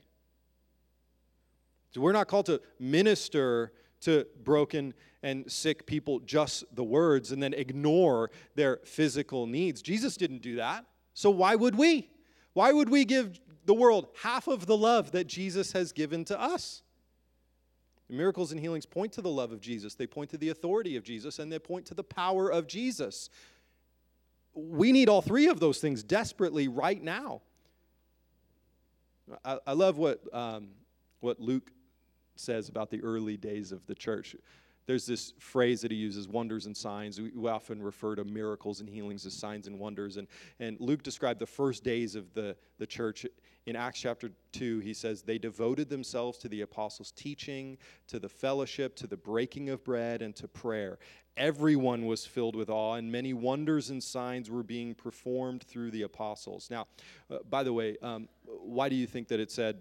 So 1.92 2.02
we're 2.02 2.12
not 2.12 2.28
called 2.28 2.46
to 2.46 2.62
minister 2.80 3.74
to 4.02 4.26
broken 4.44 4.94
and 5.24 5.52
sick 5.52 5.86
people 5.86 6.20
just 6.20 6.64
the 6.76 6.84
words 6.84 7.32
and 7.32 7.42
then 7.42 7.54
ignore 7.54 8.32
their 8.56 8.80
physical 8.86 9.48
needs. 9.48 9.82
Jesus 9.82 10.16
didn't 10.16 10.42
do 10.42 10.58
that. 10.58 10.86
So 11.14 11.30
why 11.30 11.56
would 11.56 11.76
we? 11.76 12.10
Why 12.54 12.72
would 12.72 12.90
we 12.90 13.04
give 13.06 13.40
the 13.66 13.74
world 13.74 14.08
half 14.22 14.48
of 14.48 14.66
the 14.66 14.78
love 14.78 15.12
that 15.12 15.28
Jesus 15.28 15.72
has 15.74 15.92
given 15.92 16.24
to 16.26 16.40
us? 16.40 16.84
Miracles 18.10 18.52
and 18.52 18.60
healings 18.60 18.86
point 18.86 19.14
to 19.14 19.22
the 19.22 19.30
love 19.30 19.52
of 19.52 19.62
Jesus, 19.62 19.96
they 19.96 20.08
point 20.08 20.30
to 20.32 20.38
the 20.38 20.50
authority 20.50 20.96
of 20.96 21.04
Jesus, 21.04 21.40
and 21.40 21.52
they 21.52 21.60
point 21.60 21.86
to 21.88 21.94
the 21.94 22.04
power 22.04 22.50
of 22.50 22.68
Jesus. 22.68 23.30
We 24.54 24.92
need 24.92 25.10
all 25.10 25.22
three 25.22 25.48
of 25.48 25.60
those 25.60 25.80
things 25.80 26.04
desperately 26.04 26.68
right 26.68 27.02
now. 27.02 27.42
I, 29.46 29.60
I 29.68 29.74
love 29.74 29.98
what, 29.98 30.22
um, 30.34 30.70
what 31.20 31.40
Luke 31.40 31.72
says 32.36 32.70
about 32.70 32.90
the 32.90 33.02
early 33.04 33.38
days 33.38 33.72
of 33.72 33.86
the 33.86 33.96
church. 33.96 34.36
There's 34.88 35.06
this 35.06 35.34
phrase 35.38 35.82
that 35.82 35.92
he 35.92 35.98
uses 35.98 36.28
wonders 36.28 36.66
and 36.66 36.76
signs. 36.76 37.22
We, 37.22 37.48
often 37.48 37.80
refer 37.80 38.16
to 38.16 38.24
miracles 38.24 38.80
and 38.80 38.90
healings 38.90 39.24
as 39.26 39.34
signs 39.34 39.68
and 39.68 39.78
wonders. 39.78 40.18
And, 40.18 40.28
and 40.60 40.78
Luke 40.80 41.04
described 41.04 41.40
the 41.40 41.46
first 41.46 41.84
days 41.84 42.16
of 42.16 42.34
the, 42.34 42.56
the 42.80 42.88
church 42.88 43.28
in 43.66 43.76
Acts 43.76 44.00
chapter 44.00 44.32
2, 44.54 44.80
he 44.80 44.94
says, 44.94 45.22
They 45.22 45.38
devoted 45.38 45.90
themselves 45.90 46.38
to 46.40 46.50
the 46.50 46.62
apostles' 46.62 47.12
teaching, 47.12 47.78
to 48.08 48.20
the 48.20 48.30
fellowship, 48.30 48.96
to 48.98 49.08
the 49.08 49.18
breaking 49.18 49.70
of 49.70 49.84
bread, 49.84 50.22
and 50.22 50.36
to 50.38 50.48
prayer. 50.48 50.98
Everyone 51.38 52.06
was 52.06 52.26
filled 52.26 52.56
with 52.56 52.70
awe, 52.70 52.96
and 52.96 53.12
many 53.12 53.34
wonders 53.34 53.90
and 53.92 54.04
signs 54.04 54.50
were 54.50 54.64
being 54.64 54.96
performed 54.96 55.64
through 55.64 55.92
the 55.92 56.02
apostles. 56.02 56.70
Now, 56.72 56.88
uh, 57.30 57.38
by 57.50 57.64
the 57.64 57.72
way, 57.72 57.98
um, 58.02 58.28
why 58.46 58.90
do 58.90 58.96
you 58.96 59.06
think 59.06 59.28
that 59.28 59.40
it 59.40 59.52
said 59.52 59.80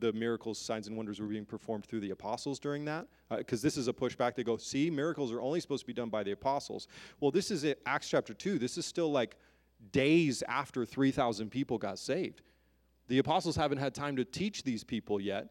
the 0.00 0.12
miracles, 0.12 0.58
signs, 0.58 0.86
and 0.86 0.96
wonders 0.96 1.20
were 1.20 1.26
being 1.26 1.46
performed 1.46 1.86
through 1.86 2.00
the 2.00 2.10
apostles 2.10 2.58
during 2.58 2.84
that? 2.84 3.06
Because 3.30 3.62
uh, 3.62 3.66
this 3.66 3.76
is 3.76 3.88
a 3.88 3.92
pushback. 3.92 4.34
They 4.34 4.44
go, 4.44 4.56
see, 4.56 4.90
miracles 4.90 5.32
are 5.32 5.40
only 5.40 5.60
supposed 5.60 5.82
to 5.82 5.86
be 5.86 5.94
done 5.94 6.10
by 6.10 6.22
the 6.22 6.32
apostles. 6.32 6.88
Well, 7.20 7.30
this 7.30 7.50
is 7.50 7.64
Acts 7.86 8.08
chapter 8.08 8.34
2. 8.34 8.58
This 8.58 8.76
is 8.76 8.84
still 8.84 9.10
like 9.10 9.36
days 9.92 10.42
after 10.48 10.84
3,000 10.84 11.50
people 11.50 11.78
got 11.78 11.98
saved. 11.98 12.42
The 13.08 13.18
apostles 13.18 13.56
haven't 13.56 13.78
had 13.78 13.94
time 13.94 14.16
to 14.16 14.24
teach 14.24 14.62
these 14.62 14.84
people 14.84 15.20
yet. 15.20 15.48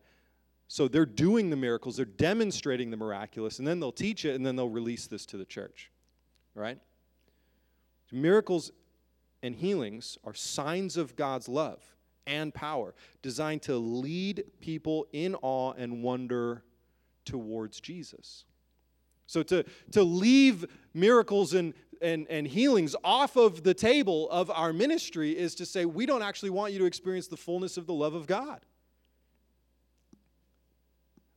So 0.67 0.87
they're 0.87 1.05
doing 1.05 1.49
the 1.49 1.55
miracles, 1.55 1.97
they're 1.97 2.05
demonstrating 2.05 2.89
the 2.89 2.97
miraculous, 2.97 3.59
and 3.59 3.67
then 3.67 3.79
they'll 3.79 3.91
teach 3.91 4.25
it, 4.25 4.35
and 4.35 4.45
then 4.45 4.55
they'll 4.55 4.69
release 4.69 5.07
this 5.07 5.25
to 5.27 5.37
the 5.37 5.45
church. 5.45 5.91
Right? 6.55 6.79
Miracles 8.11 8.71
and 9.41 9.55
healings 9.55 10.17
are 10.23 10.33
signs 10.33 10.97
of 10.97 11.15
God's 11.15 11.49
love 11.49 11.83
and 12.25 12.53
power, 12.53 12.95
designed 13.21 13.61
to 13.63 13.77
lead 13.77 14.43
people 14.61 15.07
in 15.11 15.35
awe 15.41 15.73
and 15.73 16.01
wonder 16.01 16.63
towards 17.25 17.79
Jesus. 17.79 18.45
So 19.27 19.43
to, 19.43 19.65
to 19.91 20.03
leave 20.03 20.65
miracles 20.93 21.53
and 21.53 21.73
and, 22.01 22.27
and 22.29 22.47
healings 22.47 22.95
off 23.03 23.35
of 23.35 23.63
the 23.63 23.73
table 23.73 24.29
of 24.29 24.49
our 24.49 24.73
ministry 24.73 25.37
is 25.37 25.55
to 25.55 25.65
say, 25.65 25.85
we 25.85 26.05
don't 26.05 26.21
actually 26.21 26.49
want 26.49 26.73
you 26.73 26.79
to 26.79 26.85
experience 26.85 27.27
the 27.27 27.37
fullness 27.37 27.77
of 27.77 27.85
the 27.85 27.93
love 27.93 28.13
of 28.13 28.27
God. 28.27 28.61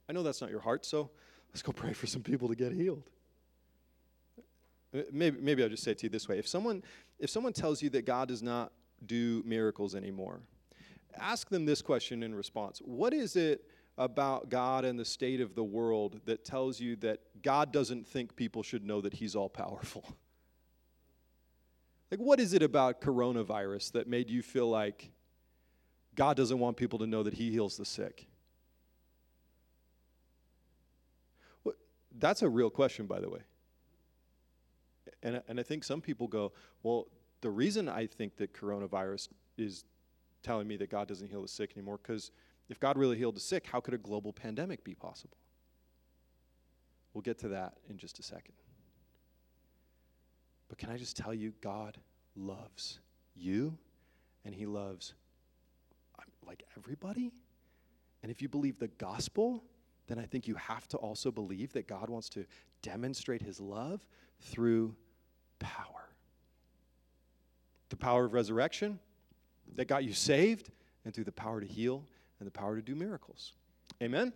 I 0.08 0.12
know 0.12 0.22
that's 0.22 0.40
not 0.40 0.50
your 0.50 0.60
heart, 0.60 0.84
so 0.84 1.10
let's 1.50 1.62
go 1.62 1.72
pray 1.72 1.92
for 1.92 2.06
some 2.06 2.22
people 2.22 2.48
to 2.48 2.54
get 2.54 2.72
healed. 2.72 3.10
Uh, 4.94 5.02
maybe, 5.12 5.40
maybe 5.40 5.62
I'll 5.62 5.68
just 5.68 5.82
say 5.82 5.92
it 5.92 5.98
to 5.98 6.06
you 6.06 6.10
this 6.10 6.28
way. 6.28 6.38
If 6.38 6.46
someone, 6.46 6.82
if 7.18 7.30
someone 7.30 7.52
tells 7.52 7.82
you 7.82 7.90
that 7.90 8.06
God 8.06 8.28
does 8.28 8.42
not 8.42 8.72
do 9.04 9.42
miracles 9.44 9.94
anymore, 9.94 10.40
ask 11.18 11.48
them 11.48 11.64
this 11.64 11.82
question 11.82 12.22
in 12.22 12.34
response 12.34 12.80
What 12.84 13.12
is 13.12 13.36
it 13.36 13.64
about 13.98 14.48
God 14.48 14.84
and 14.84 14.98
the 14.98 15.04
state 15.04 15.40
of 15.40 15.54
the 15.54 15.64
world 15.64 16.20
that 16.26 16.44
tells 16.44 16.78
you 16.78 16.96
that 16.96 17.20
God 17.42 17.72
doesn't 17.72 18.06
think 18.06 18.36
people 18.36 18.62
should 18.62 18.84
know 18.84 19.00
that 19.00 19.14
He's 19.14 19.34
all 19.34 19.48
powerful? 19.48 20.04
Like, 22.10 22.20
what 22.20 22.38
is 22.38 22.52
it 22.52 22.62
about 22.62 23.00
coronavirus 23.00 23.92
that 23.92 24.06
made 24.06 24.30
you 24.30 24.42
feel 24.42 24.68
like 24.70 25.10
God 26.14 26.36
doesn't 26.36 26.58
want 26.58 26.76
people 26.76 26.98
to 27.00 27.06
know 27.06 27.22
that 27.22 27.34
He 27.34 27.50
heals 27.50 27.76
the 27.76 27.84
sick? 27.84 28.26
Well, 31.64 31.74
that's 32.18 32.42
a 32.42 32.48
real 32.48 32.70
question, 32.70 33.06
by 33.06 33.20
the 33.20 33.28
way. 33.28 33.40
And, 35.22 35.42
and 35.48 35.58
I 35.58 35.62
think 35.64 35.82
some 35.82 36.00
people 36.00 36.28
go, 36.28 36.52
well, 36.82 37.08
the 37.40 37.50
reason 37.50 37.88
I 37.88 38.06
think 38.06 38.36
that 38.36 38.54
coronavirus 38.54 39.28
is 39.58 39.84
telling 40.42 40.68
me 40.68 40.76
that 40.76 40.90
God 40.90 41.08
doesn't 41.08 41.28
heal 41.28 41.42
the 41.42 41.48
sick 41.48 41.72
anymore, 41.76 41.98
because 42.00 42.30
if 42.68 42.78
God 42.78 42.96
really 42.96 43.16
healed 43.16 43.34
the 43.34 43.40
sick, 43.40 43.66
how 43.66 43.80
could 43.80 43.94
a 43.94 43.98
global 43.98 44.32
pandemic 44.32 44.84
be 44.84 44.94
possible? 44.94 45.36
We'll 47.12 47.22
get 47.22 47.38
to 47.40 47.48
that 47.48 47.74
in 47.88 47.98
just 47.98 48.18
a 48.20 48.22
second. 48.22 48.54
But 50.68 50.78
can 50.78 50.90
I 50.90 50.96
just 50.96 51.16
tell 51.16 51.34
you, 51.34 51.52
God 51.60 51.96
loves 52.34 53.00
you 53.34 53.76
and 54.44 54.54
He 54.54 54.66
loves 54.66 55.14
um, 56.18 56.24
like 56.46 56.64
everybody. 56.76 57.32
And 58.22 58.30
if 58.30 58.42
you 58.42 58.48
believe 58.48 58.78
the 58.78 58.88
gospel, 58.88 59.62
then 60.06 60.18
I 60.18 60.24
think 60.24 60.46
you 60.46 60.54
have 60.56 60.86
to 60.88 60.96
also 60.96 61.30
believe 61.30 61.72
that 61.72 61.86
God 61.86 62.08
wants 62.08 62.28
to 62.30 62.44
demonstrate 62.82 63.42
his 63.42 63.60
love 63.60 64.06
through 64.40 64.94
power. 65.58 66.10
The 67.88 67.96
power 67.96 68.24
of 68.24 68.32
resurrection 68.32 68.98
that 69.74 69.86
got 69.86 70.04
you 70.04 70.12
saved, 70.12 70.70
and 71.04 71.14
through 71.14 71.24
the 71.24 71.32
power 71.32 71.60
to 71.60 71.66
heal 71.66 72.04
and 72.38 72.46
the 72.46 72.50
power 72.50 72.76
to 72.76 72.82
do 72.82 72.94
miracles. 72.94 73.52
Amen? 74.02 74.32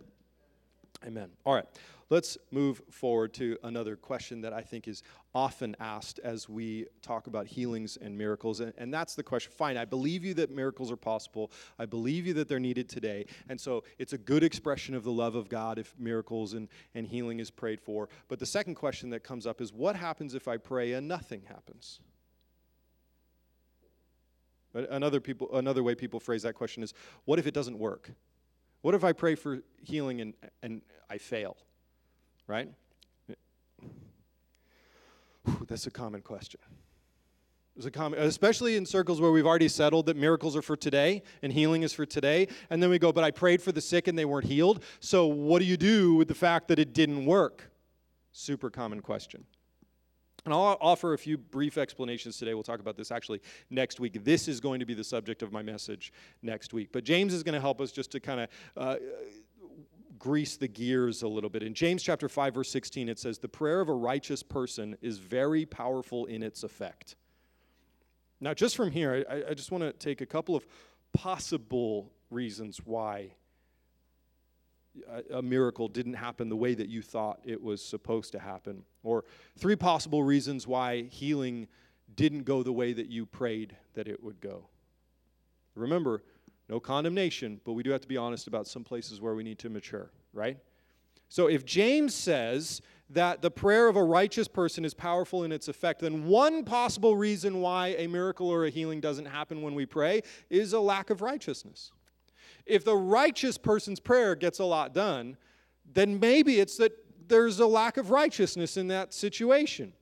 Amen. 1.05 1.29
All 1.45 1.55
right, 1.55 1.65
let's 2.11 2.37
move 2.51 2.81
forward 2.91 3.33
to 3.33 3.57
another 3.63 3.95
question 3.95 4.41
that 4.41 4.53
I 4.53 4.61
think 4.61 4.87
is 4.87 5.01
often 5.33 5.75
asked 5.79 6.19
as 6.23 6.47
we 6.47 6.85
talk 7.01 7.25
about 7.25 7.47
healings 7.47 7.97
and 7.97 8.15
miracles. 8.15 8.59
And, 8.59 8.71
and, 8.77 8.93
that's 8.93 9.15
the 9.15 9.23
question 9.23 9.51
fine, 9.57 9.77
I 9.77 9.85
believe 9.85 10.23
you 10.23 10.35
that 10.35 10.51
miracles 10.51 10.91
are 10.91 10.97
possible. 10.97 11.51
I 11.79 11.87
believe 11.87 12.27
you 12.27 12.33
that 12.35 12.47
they're 12.47 12.59
needed 12.59 12.87
today. 12.87 13.25
And 13.49 13.59
so 13.59 13.83
it's 13.97 14.13
a 14.13 14.17
good 14.17 14.43
expression 14.43 14.93
of 14.93 15.03
the 15.03 15.11
love 15.11 15.33
of 15.33 15.49
God 15.49 15.79
if 15.79 15.95
miracles 15.97 16.53
and, 16.53 16.67
and 16.93 17.07
healing 17.07 17.39
is 17.39 17.49
prayed 17.49 17.81
for. 17.81 18.09
But 18.27 18.37
the 18.37 18.45
second 18.45 18.75
question 18.75 19.09
that 19.11 19.23
comes 19.23 19.47
up 19.47 19.59
is 19.59 19.73
what 19.73 19.95
happens 19.95 20.35
if 20.35 20.47
I 20.47 20.57
pray 20.57 20.93
and 20.93 21.07
nothing 21.07 21.43
happens? 21.47 21.99
But 24.71 24.89
another, 24.91 25.19
people, 25.19 25.57
another 25.57 25.81
way 25.81 25.95
people 25.95 26.19
phrase 26.19 26.43
that 26.43 26.53
question 26.53 26.83
is 26.83 26.93
what 27.25 27.39
if 27.39 27.47
it 27.47 27.53
doesn't 27.53 27.79
work? 27.79 28.11
What 28.81 28.95
if 28.95 29.03
I 29.03 29.13
pray 29.13 29.35
for 29.35 29.59
healing 29.81 30.21
and, 30.21 30.33
and 30.63 30.81
I 31.09 31.17
fail? 31.17 31.57
Right? 32.47 32.69
Whew, 35.45 35.65
that's 35.67 35.87
a 35.87 35.91
common 35.91 36.21
question. 36.21 36.59
It's 37.75 37.85
a 37.85 37.91
common, 37.91 38.19
especially 38.19 38.75
in 38.75 38.85
circles 38.85 39.21
where 39.21 39.31
we've 39.31 39.45
already 39.45 39.69
settled 39.69 40.07
that 40.07 40.17
miracles 40.17 40.57
are 40.57 40.61
for 40.61 40.75
today 40.75 41.23
and 41.41 41.53
healing 41.53 41.83
is 41.83 41.93
for 41.93 42.05
today. 42.05 42.47
And 42.69 42.83
then 42.83 42.89
we 42.89 42.99
go, 42.99 43.11
but 43.13 43.23
I 43.23 43.31
prayed 43.31 43.61
for 43.61 43.71
the 43.71 43.81
sick 43.81 44.07
and 44.07 44.17
they 44.17 44.25
weren't 44.25 44.45
healed. 44.45 44.83
So 44.99 45.25
what 45.25 45.59
do 45.59 45.65
you 45.65 45.77
do 45.77 46.15
with 46.15 46.27
the 46.27 46.35
fact 46.35 46.67
that 46.67 46.79
it 46.79 46.93
didn't 46.93 47.25
work? 47.25 47.71
Super 48.33 48.69
common 48.69 48.99
question. 48.99 49.45
And 50.45 50.53
I'll 50.53 50.77
offer 50.81 51.13
a 51.13 51.17
few 51.17 51.37
brief 51.37 51.77
explanations 51.77 52.37
today. 52.37 52.55
We'll 52.55 52.63
talk 52.63 52.79
about 52.79 52.97
this 52.97 53.11
actually 53.11 53.41
next 53.69 53.99
week. 53.99 54.23
This 54.23 54.47
is 54.47 54.59
going 54.59 54.79
to 54.79 54.85
be 54.85 54.95
the 54.95 55.03
subject 55.03 55.43
of 55.43 55.51
my 55.51 55.61
message 55.61 56.11
next 56.41 56.73
week. 56.73 56.89
But 56.91 57.03
James 57.03 57.33
is 57.33 57.43
going 57.43 57.53
to 57.53 57.61
help 57.61 57.79
us 57.79 57.91
just 57.91 58.11
to 58.11 58.19
kind 58.19 58.41
of 58.41 58.49
uh, 58.75 58.95
grease 60.21 60.57
the 60.57 60.67
gears 60.67 61.21
a 61.21 61.27
little 61.27 61.49
bit. 61.49 61.63
In 61.63 61.73
James 61.73 62.01
chapter 62.01 62.29
5 62.29 62.53
verse 62.53 62.69
16 62.69 63.09
it 63.09 63.17
says 63.17 63.39
the 63.39 63.47
prayer 63.47 63.81
of 63.81 63.89
a 63.89 63.93
righteous 63.93 64.43
person 64.43 64.95
is 65.01 65.17
very 65.17 65.65
powerful 65.65 66.25
in 66.25 66.43
its 66.43 66.63
effect. 66.63 67.15
Now 68.39 68.53
just 68.53 68.75
from 68.75 68.91
here 68.91 69.25
I, 69.29 69.49
I 69.49 69.53
just 69.55 69.71
want 69.71 69.83
to 69.83 69.93
take 69.93 70.21
a 70.21 70.25
couple 70.27 70.55
of 70.55 70.65
possible 71.11 72.11
reasons 72.29 72.81
why 72.85 73.31
a, 75.31 75.41
miracle 75.41 75.87
didn't 75.87 76.13
happen 76.13 76.49
the 76.49 76.55
way 76.55 76.73
that 76.73 76.89
you 76.89 77.01
thought 77.01 77.39
it 77.45 77.61
was 77.61 77.83
supposed 77.83 78.31
to 78.33 78.39
happen 78.39 78.83
or 79.03 79.23
three 79.57 79.75
possible 79.75 80.23
reasons 80.23 80.67
why 80.67 81.03
healing 81.03 81.67
didn't 82.15 82.43
go 82.43 82.61
the 82.63 82.73
way 82.73 82.93
that 82.93 83.07
you 83.07 83.25
prayed 83.25 83.75
that 83.93 84.07
it 84.07 84.21
would 84.21 84.41
go. 84.41 84.67
Remember, 85.75 86.23
no 86.67 86.79
condemnation, 86.79 87.61
but 87.63 87.73
we 87.73 87.83
do 87.83 87.91
have 87.91 88.01
to 88.01 88.07
be 88.07 88.17
honest 88.17 88.47
about 88.47 88.67
some 88.67 88.83
places 88.83 89.21
where 89.21 89.35
we 89.35 89.43
need 89.43 89.59
to 89.59 89.69
mature, 89.69 90.11
right? 90.33 90.57
So 91.29 91.47
if 91.47 91.65
James 91.65 92.13
says 92.13 92.81
that 93.09 93.41
the 93.41 93.51
prayer 93.51 93.87
of 93.87 93.95
a 93.95 94.03
righteous 94.03 94.47
person 94.47 94.83
is 94.83 94.93
powerful 94.93 95.43
in 95.43 95.51
its 95.51 95.67
effect, 95.69 96.01
then 96.01 96.25
one 96.25 96.65
possible 96.65 97.15
reason 97.15 97.61
why 97.61 97.89
a 97.97 98.07
miracle 98.07 98.49
or 98.49 98.65
a 98.65 98.69
healing 98.69 98.99
doesn't 98.99 99.25
happen 99.25 99.61
when 99.61 99.75
we 99.75 99.85
pray 99.85 100.21
is 100.49 100.73
a 100.73 100.79
lack 100.79 101.09
of 101.09 101.21
righteousness. 101.21 101.91
If 102.65 102.83
the 102.85 102.95
righteous 102.95 103.57
person's 103.57 103.99
prayer 103.99 104.35
gets 104.35 104.59
a 104.59 104.65
lot 104.65 104.93
done, 104.93 105.37
then 105.93 106.19
maybe 106.19 106.59
it's 106.59 106.77
that 106.77 106.93
there's 107.27 107.59
a 107.59 107.67
lack 107.67 107.97
of 107.97 108.11
righteousness 108.11 108.77
in 108.77 108.87
that 108.87 109.13
situation. 109.13 109.93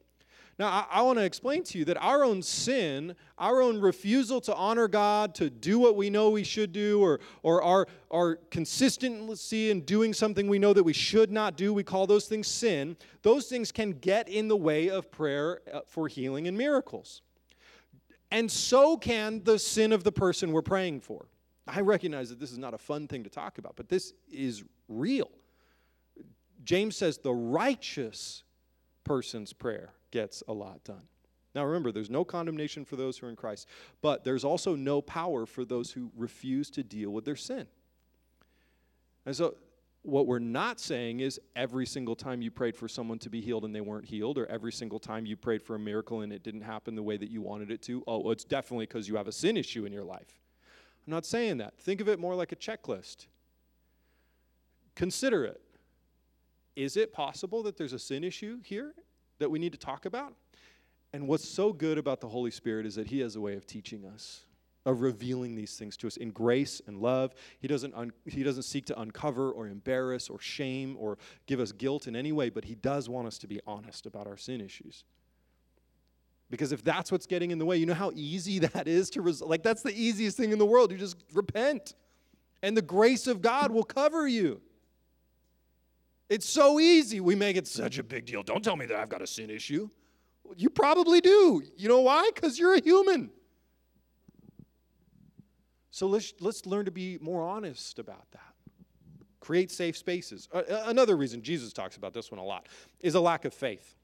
Now, 0.57 0.67
I, 0.67 0.99
I 0.99 1.01
want 1.03 1.17
to 1.19 1.23
explain 1.23 1.63
to 1.63 1.77
you 1.77 1.85
that 1.85 1.97
our 1.97 2.25
own 2.25 2.41
sin, 2.41 3.15
our 3.37 3.61
own 3.61 3.79
refusal 3.79 4.41
to 4.41 4.53
honor 4.53 4.89
God, 4.89 5.33
to 5.35 5.49
do 5.49 5.79
what 5.79 5.95
we 5.95 6.09
know 6.09 6.29
we 6.29 6.43
should 6.43 6.73
do, 6.73 7.01
or, 7.01 7.21
or 7.43 7.63
our, 7.63 7.87
our 8.11 8.35
consistency 8.51 9.71
in 9.71 9.81
doing 9.81 10.13
something 10.13 10.49
we 10.49 10.59
know 10.59 10.73
that 10.73 10.83
we 10.83 10.91
should 10.91 11.31
not 11.31 11.55
do, 11.55 11.73
we 11.73 11.83
call 11.83 12.05
those 12.05 12.25
things 12.27 12.47
sin. 12.47 12.97
Those 13.21 13.47
things 13.47 13.71
can 13.71 13.93
get 13.93 14.27
in 14.27 14.49
the 14.49 14.57
way 14.57 14.89
of 14.89 15.09
prayer 15.09 15.61
uh, 15.73 15.79
for 15.87 16.09
healing 16.09 16.45
and 16.47 16.57
miracles. 16.57 17.21
And 18.29 18.51
so 18.51 18.97
can 18.97 19.41
the 19.45 19.57
sin 19.57 19.93
of 19.93 20.03
the 20.03 20.11
person 20.11 20.51
we're 20.51 20.61
praying 20.61 20.99
for. 20.99 21.25
I 21.75 21.81
recognize 21.81 22.29
that 22.29 22.39
this 22.39 22.51
is 22.51 22.57
not 22.57 22.73
a 22.73 22.77
fun 22.77 23.07
thing 23.07 23.23
to 23.23 23.29
talk 23.29 23.57
about, 23.57 23.75
but 23.75 23.89
this 23.89 24.13
is 24.31 24.63
real. 24.87 25.29
James 26.63 26.95
says 26.95 27.17
the 27.17 27.33
righteous 27.33 28.43
person's 29.03 29.53
prayer 29.53 29.93
gets 30.11 30.43
a 30.47 30.53
lot 30.53 30.83
done. 30.83 31.03
Now 31.55 31.65
remember, 31.65 31.91
there's 31.91 32.09
no 32.09 32.23
condemnation 32.23 32.85
for 32.85 32.95
those 32.95 33.17
who 33.17 33.27
are 33.27 33.29
in 33.29 33.35
Christ, 33.35 33.67
but 34.01 34.23
there's 34.23 34.43
also 34.43 34.75
no 34.75 35.01
power 35.01 35.45
for 35.45 35.65
those 35.65 35.91
who 35.91 36.11
refuse 36.15 36.69
to 36.71 36.83
deal 36.83 37.09
with 37.09 37.25
their 37.25 37.35
sin. 37.35 37.67
And 39.25 39.35
so, 39.35 39.55
what 40.03 40.27
we're 40.27 40.39
not 40.39 40.79
saying 40.79 41.19
is 41.19 41.41
every 41.55 41.85
single 41.85 42.15
time 42.15 42.41
you 42.41 42.49
prayed 42.49 42.75
for 42.75 42.87
someone 42.87 43.19
to 43.19 43.29
be 43.29 43.41
healed 43.41 43.65
and 43.65 43.75
they 43.75 43.81
weren't 43.81 44.05
healed, 44.05 44.37
or 44.37 44.45
every 44.45 44.71
single 44.71 44.99
time 44.99 45.25
you 45.25 45.35
prayed 45.35 45.61
for 45.61 45.75
a 45.75 45.79
miracle 45.79 46.21
and 46.21 46.31
it 46.31 46.41
didn't 46.41 46.61
happen 46.61 46.95
the 46.95 47.03
way 47.03 47.17
that 47.17 47.29
you 47.29 47.41
wanted 47.41 47.69
it 47.69 47.81
to, 47.81 48.03
oh, 48.07 48.31
it's 48.31 48.45
definitely 48.45 48.85
because 48.85 49.09
you 49.09 49.17
have 49.17 49.27
a 49.27 49.31
sin 49.31 49.57
issue 49.57 49.85
in 49.85 49.91
your 49.91 50.05
life. 50.05 50.39
I'm 51.07 51.11
not 51.11 51.25
saying 51.25 51.57
that. 51.57 51.77
Think 51.77 52.01
of 52.01 52.07
it 52.07 52.19
more 52.19 52.35
like 52.35 52.51
a 52.51 52.55
checklist. 52.55 53.27
Consider 54.95 55.45
it. 55.45 55.61
Is 56.75 56.97
it 56.97 57.11
possible 57.11 57.63
that 57.63 57.77
there's 57.77 57.93
a 57.93 57.99
sin 57.99 58.23
issue 58.23 58.59
here 58.63 58.93
that 59.39 59.49
we 59.49 59.59
need 59.59 59.71
to 59.71 59.79
talk 59.79 60.05
about. 60.05 60.33
And 61.11 61.27
what's 61.27 61.47
so 61.47 61.73
good 61.73 61.97
about 61.97 62.21
the 62.21 62.29
Holy 62.29 62.51
Spirit 62.51 62.85
is 62.85 62.95
that 62.95 63.07
He 63.07 63.19
has 63.21 63.35
a 63.35 63.41
way 63.41 63.55
of 63.55 63.65
teaching 63.65 64.05
us, 64.05 64.45
of 64.85 65.01
revealing 65.01 65.55
these 65.55 65.75
things 65.75 65.97
to 65.97 66.07
us 66.07 66.17
in 66.17 66.29
grace 66.29 66.81
and 66.85 66.97
love. 66.97 67.33
He 67.59 67.67
doesn't, 67.67 67.95
un- 67.95 68.13
he 68.25 68.43
doesn't 68.43 68.63
seek 68.63 68.85
to 68.85 68.99
uncover 68.99 69.51
or 69.51 69.67
embarrass 69.67 70.29
or 70.29 70.39
shame 70.39 70.95
or 70.99 71.17
give 71.47 71.59
us 71.59 71.71
guilt 71.71 72.07
in 72.07 72.15
any 72.15 72.31
way, 72.31 72.49
but 72.49 72.65
He 72.65 72.75
does 72.75 73.09
want 73.09 73.27
us 73.27 73.39
to 73.39 73.47
be 73.47 73.59
honest 73.65 74.05
about 74.05 74.27
our 74.27 74.37
sin 74.37 74.61
issues. 74.61 75.03
Because 76.49 76.71
if 76.71 76.83
that's 76.83 77.11
what's 77.11 77.25
getting 77.25 77.51
in 77.51 77.59
the 77.59 77.65
way, 77.65 77.77
you 77.77 77.85
know 77.85 77.93
how 77.93 78.11
easy 78.15 78.59
that 78.59 78.87
is 78.87 79.09
to 79.11 79.21
res- 79.21 79.41
like 79.41 79.63
that's 79.63 79.81
the 79.81 79.93
easiest 79.93 80.37
thing 80.37 80.51
in 80.51 80.59
the 80.59 80.65
world. 80.65 80.91
You 80.91 80.97
just 80.97 81.17
repent. 81.33 81.93
And 82.61 82.75
the 82.75 82.81
grace 82.81 83.27
of 83.27 83.41
God 83.41 83.71
will 83.71 83.83
cover 83.83 84.27
you. 84.27 84.61
It's 86.29 86.47
so 86.47 86.79
easy. 86.79 87.19
We 87.19 87.35
make 87.35 87.55
it 87.55 87.67
such 87.67 87.97
a 87.97 88.03
big 88.03 88.25
deal. 88.25 88.43
Don't 88.43 88.63
tell 88.63 88.75
me 88.75 88.85
that 88.85 88.97
I've 88.97 89.09
got 89.09 89.21
a 89.21 89.27
sin 89.27 89.49
issue. 89.49 89.89
You 90.55 90.69
probably 90.69 91.21
do. 91.21 91.63
You 91.77 91.87
know 91.87 92.01
why? 92.01 92.29
Because 92.33 92.59
you're 92.59 92.75
a 92.75 92.81
human. 92.81 93.31
So 95.91 96.07
let's, 96.07 96.33
let's 96.39 96.65
learn 96.65 96.85
to 96.85 96.91
be 96.91 97.17
more 97.19 97.41
honest 97.41 97.97
about 97.99 98.29
that. 98.31 98.41
Create 99.39 99.71
safe 99.71 99.97
spaces. 99.97 100.47
Another 100.53 101.17
reason, 101.17 101.41
Jesus 101.41 101.73
talks 101.73 101.97
about 101.97 102.13
this 102.13 102.29
one 102.29 102.39
a 102.39 102.43
lot, 102.43 102.67
is 102.99 103.15
a 103.15 103.19
lack 103.19 103.45
of 103.45 103.53
faith. 103.53 103.95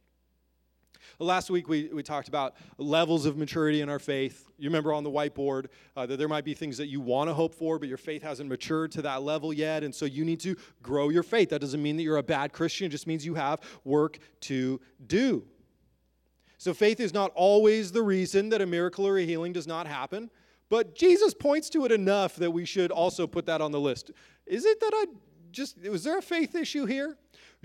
Last 1.19 1.49
week 1.49 1.67
we, 1.67 1.89
we 1.93 2.03
talked 2.03 2.27
about 2.27 2.55
levels 2.77 3.25
of 3.25 3.37
maturity 3.37 3.81
in 3.81 3.89
our 3.89 3.99
faith. 3.99 4.49
You 4.57 4.69
remember 4.69 4.93
on 4.93 5.03
the 5.03 5.11
whiteboard 5.11 5.67
uh, 5.95 6.05
that 6.05 6.17
there 6.17 6.27
might 6.27 6.45
be 6.45 6.53
things 6.53 6.77
that 6.77 6.87
you 6.87 7.01
want 7.01 7.29
to 7.29 7.33
hope 7.33 7.53
for, 7.53 7.79
but 7.79 7.87
your 7.87 7.97
faith 7.97 8.23
hasn't 8.23 8.49
matured 8.49 8.91
to 8.93 9.01
that 9.03 9.23
level 9.23 9.53
yet. 9.53 9.83
And 9.83 9.93
so 9.93 10.05
you 10.05 10.25
need 10.25 10.39
to 10.41 10.55
grow 10.81 11.09
your 11.09 11.23
faith. 11.23 11.49
That 11.49 11.61
doesn't 11.61 11.81
mean 11.81 11.97
that 11.97 12.03
you're 12.03 12.17
a 12.17 12.23
bad 12.23 12.53
Christian, 12.53 12.87
it 12.87 12.89
just 12.89 13.07
means 13.07 13.25
you 13.25 13.35
have 13.35 13.61
work 13.83 14.19
to 14.41 14.79
do. 15.07 15.45
So 16.57 16.73
faith 16.73 16.99
is 16.99 17.13
not 17.13 17.31
always 17.35 17.91
the 17.91 18.01
reason 18.01 18.49
that 18.49 18.61
a 18.61 18.65
miracle 18.65 19.05
or 19.05 19.17
a 19.17 19.25
healing 19.25 19.53
does 19.53 19.67
not 19.67 19.87
happen, 19.87 20.31
but 20.69 20.95
Jesus 20.95 21.33
points 21.33 21.69
to 21.71 21.85
it 21.85 21.91
enough 21.91 22.35
that 22.37 22.51
we 22.51 22.65
should 22.65 22.91
also 22.91 23.27
put 23.27 23.45
that 23.45 23.61
on 23.61 23.71
the 23.71 23.79
list. 23.79 24.11
Is 24.45 24.65
it 24.65 24.79
that 24.79 24.91
I 24.93 25.05
just, 25.51 25.77
was 25.87 26.03
there 26.03 26.17
a 26.17 26.21
faith 26.21 26.55
issue 26.55 26.85
here? 26.85 27.17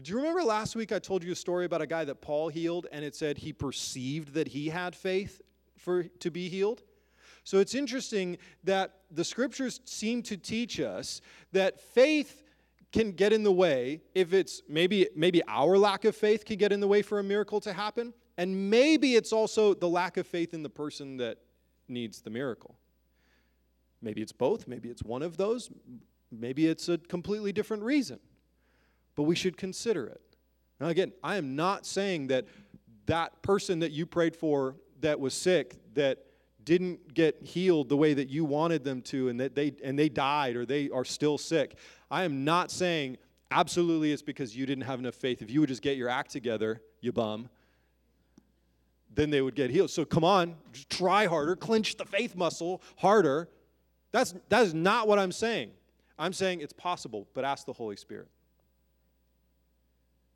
Do 0.03 0.13
you 0.13 0.17
remember 0.17 0.43
last 0.43 0.77
week 0.77 0.93
I 0.93 0.99
told 0.99 1.23
you 1.23 1.33
a 1.33 1.37
story 1.37 1.67
about 1.67 1.83
a 1.83 1.87
guy 1.87 2.05
that 2.05 2.21
Paul 2.23 2.49
healed 2.49 2.87
and 2.91 3.05
it 3.05 3.15
said 3.15 3.39
he 3.39 3.53
perceived 3.53 4.35
that 4.35 4.49
he 4.49 4.69
had 4.69 4.95
faith 4.95 5.43
for 5.77 6.05
to 6.05 6.31
be 6.31 6.49
healed? 6.49 6.83
So 7.45 7.59
it's 7.59 7.75
interesting 7.75 8.39
that 8.65 8.95
the 9.11 9.25
scriptures 9.25 9.81
seem 9.85 10.23
to 10.25 10.37
teach 10.37 10.81
us 10.81 11.21
that 11.53 11.81
faith 11.81 12.43
can 12.93 13.13
get 13.13 13.33
in 13.33 13.43
the 13.43 13.53
way 13.53 14.01
if 14.15 14.33
it's 14.33 14.63
maybe 14.69 15.09
maybe 15.15 15.43
our 15.47 15.77
lack 15.77 16.05
of 16.05 16.17
faith 16.17 16.45
can 16.45 16.57
get 16.57 16.73
in 16.73 16.81
the 16.81 16.89
way 16.89 17.03
for 17.03 17.19
a 17.19 17.23
miracle 17.23 17.61
to 17.61 17.73
happen 17.73 18.13
and 18.37 18.71
maybe 18.71 19.17
it's 19.17 19.33
also 19.33 19.75
the 19.75 19.89
lack 19.89 20.17
of 20.17 20.27
faith 20.27 20.55
in 20.55 20.63
the 20.63 20.71
person 20.71 21.19
that 21.19 21.39
needs 21.89 22.21
the 22.23 22.31
miracle. 22.31 22.77
Maybe 24.03 24.23
it's 24.23 24.33
both, 24.33 24.67
maybe 24.67 24.89
it's 24.89 25.03
one 25.03 25.23
of 25.23 25.37
those, 25.37 25.71
maybe 26.33 26.67
it's 26.67 26.89
a 26.89 26.97
completely 26.97 27.53
different 27.53 27.83
reason 27.83 28.19
but 29.17 29.25
we 29.25 29.35
should 29.35 29.57
consider 29.57 30.07
it. 30.07 30.21
Now, 30.81 30.89
again, 30.89 31.13
I 31.23 31.37
am 31.37 31.57
not 31.57 31.85
saying 31.85 32.29
that 32.29 32.47
that 33.07 33.43
person 33.43 33.81
that 33.81 33.93
you 33.93 34.07
prayed 34.07 34.35
for 34.35 34.77
that 35.01 35.21
was 35.21 35.35
sick, 35.35 35.77
that 35.95 36.19
didn't 36.65 37.15
get 37.15 37.43
healed 37.43 37.89
the 37.89 37.97
way 37.97 38.15
that 38.15 38.29
you 38.29 38.45
wanted 38.45 38.85
them 38.85 39.03
to 39.03 39.29
and 39.29 39.41
that 39.41 39.55
they 39.55 39.73
and 39.83 39.99
they 39.99 40.09
died 40.09 40.57
or 40.57 40.65
they 40.65 40.91
are 40.91 41.05
still 41.05 41.39
sick. 41.39 41.77
I 42.11 42.25
am 42.25 42.45
not 42.45 42.71
saying 42.71 43.19
absolutely 43.51 44.13
it's 44.13 44.23
because 44.23 44.57
you 44.57 44.67
didn't 44.67 44.85
have 44.85 44.99
enough 44.99 45.15
faith. 45.15 45.43
If 45.43 45.51
you 45.51 45.61
would 45.61 45.69
just 45.69 45.83
get 45.83 45.97
your 45.97 46.09
act 46.09 46.31
together, 46.31 46.81
you 47.01 47.13
bum, 47.13 47.49
then 49.13 49.31
they 49.31 49.41
would 49.41 49.55
get 49.55 49.71
healed. 49.71 49.91
So 49.91 50.05
come 50.05 50.25
on, 50.25 50.57
try 50.89 51.27
harder, 51.27 51.57
clench 51.57 51.97
the 51.97 52.05
faith 52.05 52.37
muscle 52.37 52.83
harder. 52.97 53.49
That's 54.13 54.35
that 54.49 54.63
is 54.63 54.75
not 54.75 55.09
what 55.09 55.19
I'm 55.19 55.33
saying. 55.33 55.73
I'm 56.19 56.33
saying 56.33 56.61
it's 56.61 56.73
possible, 56.73 57.27
but 57.35 57.45
ask 57.45 57.67
the 57.67 57.73
Holy 57.73 57.97
Spirit. 57.97 58.29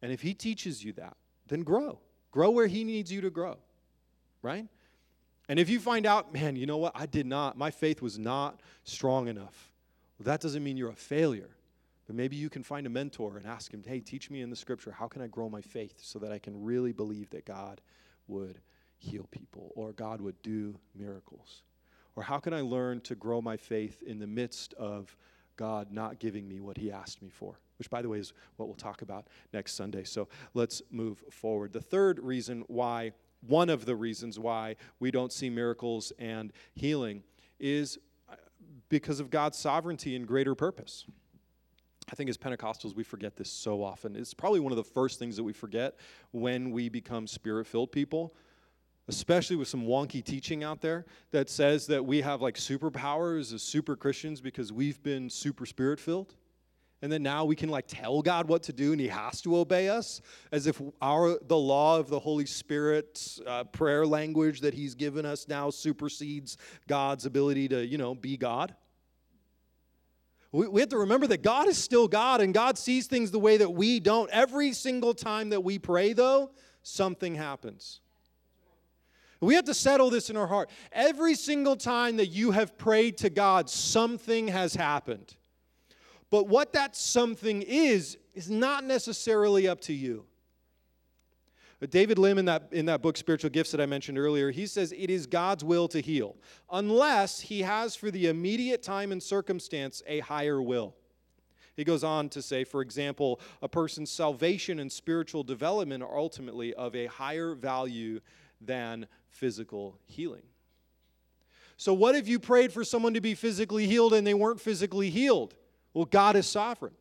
And 0.05 0.13
if 0.13 0.21
he 0.21 0.35
teaches 0.35 0.85
you 0.85 0.93
that, 0.93 1.17
then 1.49 1.63
grow. 1.63 1.99
Grow 2.31 2.51
where 2.51 2.67
he 2.67 2.85
needs 2.85 3.11
you 3.11 3.23
to 3.23 3.31
grow. 3.31 3.57
Right? 4.43 4.67
And 5.49 5.59
if 5.59 5.71
you 5.71 5.81
find 5.81 6.05
out, 6.05 6.31
man, 6.31 6.57
you 6.57 6.67
know 6.67 6.77
what? 6.77 6.93
I 6.95 7.07
did 7.07 7.25
not, 7.25 7.57
my 7.57 7.71
faith 7.71 8.03
was 8.03 8.19
not 8.19 8.61
strong 8.83 9.29
enough. 9.29 9.71
Well, 10.19 10.25
that 10.25 10.43
doesn't 10.43 10.63
mean 10.63 10.77
you're 10.77 10.91
a 10.91 10.95
failure. 10.95 11.57
But 12.07 12.17
maybe 12.17 12.37
you 12.37 12.51
can 12.51 12.63
find 12.63 12.87
a 12.87 12.91
mentor 12.91 13.39
and 13.39 13.47
ask 13.47 13.73
him, 13.73 13.83
hey, 13.83 14.01
teach 14.01 14.31
me 14.31 14.43
in 14.43 14.51
the 14.51 14.57
scripture, 14.57 14.93
how 14.93 15.09
can 15.09 15.23
I 15.23 15.27
grow 15.27 15.49
my 15.49 15.63
faith 15.63 15.95
so 16.03 16.19
that 16.19 16.31
I 16.31 16.39
can 16.39 16.63
really 16.63 16.93
believe 16.93 17.31
that 17.31 17.47
God 17.47 17.81
would 18.29 18.59
heal 18.99 19.27
people 19.31 19.73
or 19.75 19.93
God 19.93 20.21
would 20.21 20.43
do 20.43 20.79
miracles? 20.95 21.63
Or 22.15 22.23
how 22.23 22.41
can 22.41 22.53
I 22.53 22.61
learn 22.61 23.01
to 23.03 23.15
grow 23.15 23.41
my 23.41 23.57
faith 23.57 24.03
in 24.03 24.19
the 24.19 24.27
midst 24.27 24.75
of 24.75 25.17
God 25.57 25.91
not 25.91 26.19
giving 26.19 26.47
me 26.47 26.61
what 26.61 26.77
he 26.77 26.93
asked 26.93 27.23
me 27.23 27.31
for? 27.31 27.59
Which, 27.79 27.91
by 27.91 28.03
the 28.03 28.09
way, 28.09 28.19
is 28.19 28.33
what 28.57 28.67
we'll 28.67 28.77
talk 28.77 29.03
about 29.03 29.27
next 29.53 29.75
Sunday. 29.75 30.05
So 30.05 30.29
let's 30.55 30.83
move 30.91 31.25
forward. 31.31 31.73
The 31.73 31.81
third 31.81 32.19
reason 32.21 32.65
why 32.69 33.13
one 33.47 33.69
of 33.69 33.85
the 33.85 33.97
reasons 33.97 34.39
why 34.39 34.77
we 35.01 35.11
don't 35.11 35.33
see 35.33 35.51
miracles 35.51 36.13
and 36.19 36.53
healing 36.75 37.23
is 37.59 37.99
uh, 38.31 38.37
because 38.89 39.21
of 39.21 39.31
God's 39.31 39.59
sovereignty 39.59 40.17
and 40.17 40.27
greater 40.27 40.55
purpose. 40.55 41.07
I 42.11 42.15
think 42.15 42.29
as 42.29 42.37
Pentecostals, 42.37 42.95
we 42.95 43.03
forget 43.03 43.37
this 43.37 43.51
so 43.51 43.83
often. 43.83 44.15
It's 44.15 44.35
probably 44.35 44.61
one 44.61 44.73
of 44.73 44.77
the 44.77 44.85
first 44.85 45.19
things 45.19 45.37
that 45.37 45.45
we 45.45 45.53
forget 45.53 45.97
when 46.33 46.71
we 46.71 46.89
become 46.89 47.27
spirit 47.27 47.67
filled 47.67 47.93
people, 47.93 48.35
especially 49.09 49.57
with 49.57 49.69
some 49.69 49.83
wonky 49.83 50.23
teaching 50.23 50.63
out 50.63 50.81
there 50.81 51.07
that 51.31 51.49
says 51.49 51.87
that 51.87 52.05
we 52.05 52.21
have 52.21 52.43
like 52.43 52.57
superpowers 52.57 53.55
as 53.55 53.63
super 53.63 53.97
Christians 53.97 54.41
because 54.41 54.73
we've 54.73 55.03
been 55.03 55.31
super 55.31 55.65
spirit 55.65 55.99
filled 55.99 56.35
and 57.05 57.13
then 57.13 57.23
now 57.23 57.45
we 57.45 57.55
can 57.55 57.69
like 57.69 57.85
tell 57.87 58.23
God 58.23 58.49
what 58.49 58.63
to 58.63 58.73
do 58.73 58.93
and 58.93 58.99
he 58.99 59.09
has 59.09 59.43
to 59.43 59.59
obey 59.59 59.91
us 59.91 60.23
as 60.51 60.67
if 60.67 60.81
our 61.03 61.39
the 61.47 61.57
law 61.57 61.99
of 61.99 62.09
the 62.09 62.19
Holy 62.19 62.47
Spirit 62.47 63.41
uh, 63.47 63.65
prayer 63.65 64.07
language 64.07 64.63
that 64.63 64.73
he's 64.73 64.95
given 64.95 65.27
us 65.27 65.47
now 65.47 65.69
supersedes 65.69 66.57
God's 66.89 67.27
ability 67.27 67.69
to, 67.69 67.85
you 67.85 67.99
know, 67.99 68.15
be 68.15 68.39
God. 68.39 68.75
We, 70.51 70.67
we 70.67 70.81
have 70.81 70.89
to 70.89 70.97
remember 70.97 71.27
that 71.27 71.43
God 71.43 71.69
is 71.69 71.77
still 71.77 72.09
God 72.09 72.41
and 72.41 72.55
God 72.55 72.79
sees 72.79 73.07
things 73.07 73.31
the 73.31 73.39
way 73.39 73.59
that 73.59 73.71
we 73.71 74.01
don't. 74.01 74.31
Every 74.31 74.73
single 74.73 75.13
time 75.13 75.51
that 75.51 75.63
we 75.63 75.79
pray, 75.79 76.15
though, 76.15 76.53
something 76.83 77.35
happens. 77.35 78.01
We 79.43 79.57
have 79.57 79.67
to 79.67 79.75
settle 79.75 80.09
this 80.09 80.31
in 80.31 80.39
our 80.39 80.47
heart. 80.47 80.71
Every 80.91 81.35
single 81.35 81.77
time 81.77 82.17
that 82.17 82.29
you 82.29 82.53
have 82.53 82.79
prayed 82.79 83.19
to 83.19 83.29
God, 83.29 83.69
something 83.69 84.49
has 84.49 84.75
happened. 84.75 85.37
But 86.31 86.49
what 86.49 86.73
that 86.73 86.97
something 86.97 87.63
is, 87.63 88.19
is 88.35 88.51
not 88.51 88.85
necessarily 88.85 89.69
up 89.69 89.81
to 89.83 89.93
you. 89.93 90.25
But 91.81 91.91
David 91.91 92.19
Lim, 92.19 92.39
in 92.39 92.47
that, 92.47 92.69
in 92.73 92.87
that 92.87 93.03
book, 93.03 93.17
Spiritual 93.17 93.51
Gifts, 93.51 93.73
that 93.73 93.81
I 93.81 93.87
mentioned 93.87 94.19
earlier, 94.19 94.51
he 94.51 94.67
says 94.67 94.93
it 94.93 95.11
is 95.11 95.27
God's 95.27 95.63
will 95.63 95.87
to 95.89 96.01
heal, 96.01 96.37
unless 96.73 97.41
he 97.41 97.61
has 97.63 97.95
for 97.95 98.11
the 98.11 98.29
immediate 98.29 98.83
time 98.83 99.13
and 99.13 99.23
circumstance 99.23 100.03
a 100.07 100.21
higher 100.21 100.63
will. 100.63 100.95
He 101.77 101.85
goes 101.85 102.05
on 102.05 102.29
to 102.31 102.41
say, 102.41 102.65
for 102.65 102.81
example, 102.81 103.41
a 103.61 103.69
person's 103.69 104.11
salvation 104.11 104.79
and 104.79 104.91
spiritual 104.91 105.43
development 105.43 106.03
are 106.03 106.17
ultimately 106.17 106.73
of 106.75 106.95
a 106.95 107.07
higher 107.07 107.55
value 107.55 108.21
than 108.61 109.07
physical 109.29 109.99
healing. 110.07 110.45
So, 111.77 111.93
what 111.93 112.15
if 112.15 112.29
you 112.29 112.39
prayed 112.39 112.73
for 112.73 112.85
someone 112.85 113.15
to 113.15 113.21
be 113.21 113.35
physically 113.35 113.87
healed 113.87 114.15
and 114.15 114.27
they 114.27 114.35
weren't 114.35 114.61
physically 114.61 115.11
healed? 115.11 115.55
Well, 115.95 116.05
God 116.05 116.37
is 116.37 116.47
sovereign. 116.47 116.93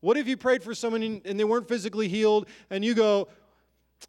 What 0.00 0.16
if 0.16 0.28
you 0.28 0.36
prayed 0.36 0.62
for 0.62 0.74
someone 0.74 1.02
and 1.24 1.40
they 1.40 1.44
weren't 1.44 1.68
physically 1.68 2.08
healed 2.08 2.48
and 2.70 2.84
you 2.84 2.94
go, 2.94 3.28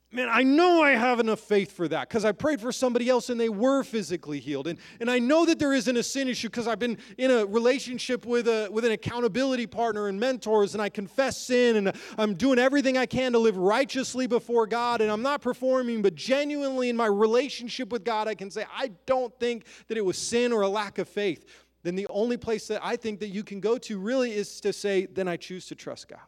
Man, 0.10 0.30
I 0.32 0.44
know 0.44 0.82
I 0.82 0.92
have 0.92 1.20
enough 1.20 1.42
faith 1.42 1.74
for 1.74 1.86
that 1.90 2.08
because 2.08 2.24
I 2.24 2.32
prayed 2.32 2.62
for 2.62 2.72
somebody 2.72 3.10
else 3.10 3.30
and 3.30 3.40
they 3.40 3.50
were 3.50 3.84
physically 3.84 4.40
healed. 4.40 4.68
And, 4.68 4.80
and 5.02 5.12
I 5.12 5.20
know 5.20 5.46
that 5.46 5.60
there 5.60 5.74
isn't 5.74 5.98
a 5.98 6.04
sin 6.04 6.30
issue 6.30 6.48
because 6.48 6.66
I've 6.66 6.80
been 6.80 6.98
in 7.18 7.30
a 7.30 7.46
relationship 7.46 8.26
with, 8.26 8.48
a, 8.48 8.70
with 8.72 8.86
an 8.86 8.94
accountability 8.94 9.68
partner 9.68 10.08
and 10.08 10.18
mentors 10.18 10.74
and 10.74 10.82
I 10.82 10.88
confess 10.88 11.38
sin 11.38 11.76
and 11.76 11.94
I'm 12.18 12.36
doing 12.36 12.58
everything 12.58 12.98
I 12.98 13.06
can 13.06 13.34
to 13.34 13.40
live 13.40 13.58
righteously 13.58 14.28
before 14.28 14.66
God 14.66 15.02
and 15.02 15.12
I'm 15.12 15.22
not 15.22 15.42
performing, 15.42 16.02
but 16.02 16.16
genuinely 16.16 16.88
in 16.90 16.96
my 16.96 17.08
relationship 17.08 17.92
with 17.92 18.06
God, 18.06 18.30
I 18.30 18.36
can 18.36 18.50
say, 18.50 18.66
I 18.74 18.92
don't 19.06 19.38
think 19.40 19.66
that 19.88 19.98
it 19.98 20.06
was 20.06 20.18
sin 20.18 20.54
or 20.54 20.62
a 20.62 20.70
lack 20.70 21.00
of 21.00 21.10
faith 21.10 21.46
then 21.88 21.96
the 21.96 22.08
only 22.10 22.36
place 22.36 22.68
that 22.68 22.82
I 22.84 22.98
think 22.98 23.22
that 23.22 23.30
you 23.30 23.46
can 23.46 23.62
go 23.62 23.78
to 23.78 23.98
really 23.98 24.34
is 24.34 24.60
to 24.60 24.74
say, 24.74 25.06
then 25.06 25.30
I 25.30 25.38
choose 25.38 25.68
to 25.68 25.76
trust 25.76 26.10
God. 26.10 26.20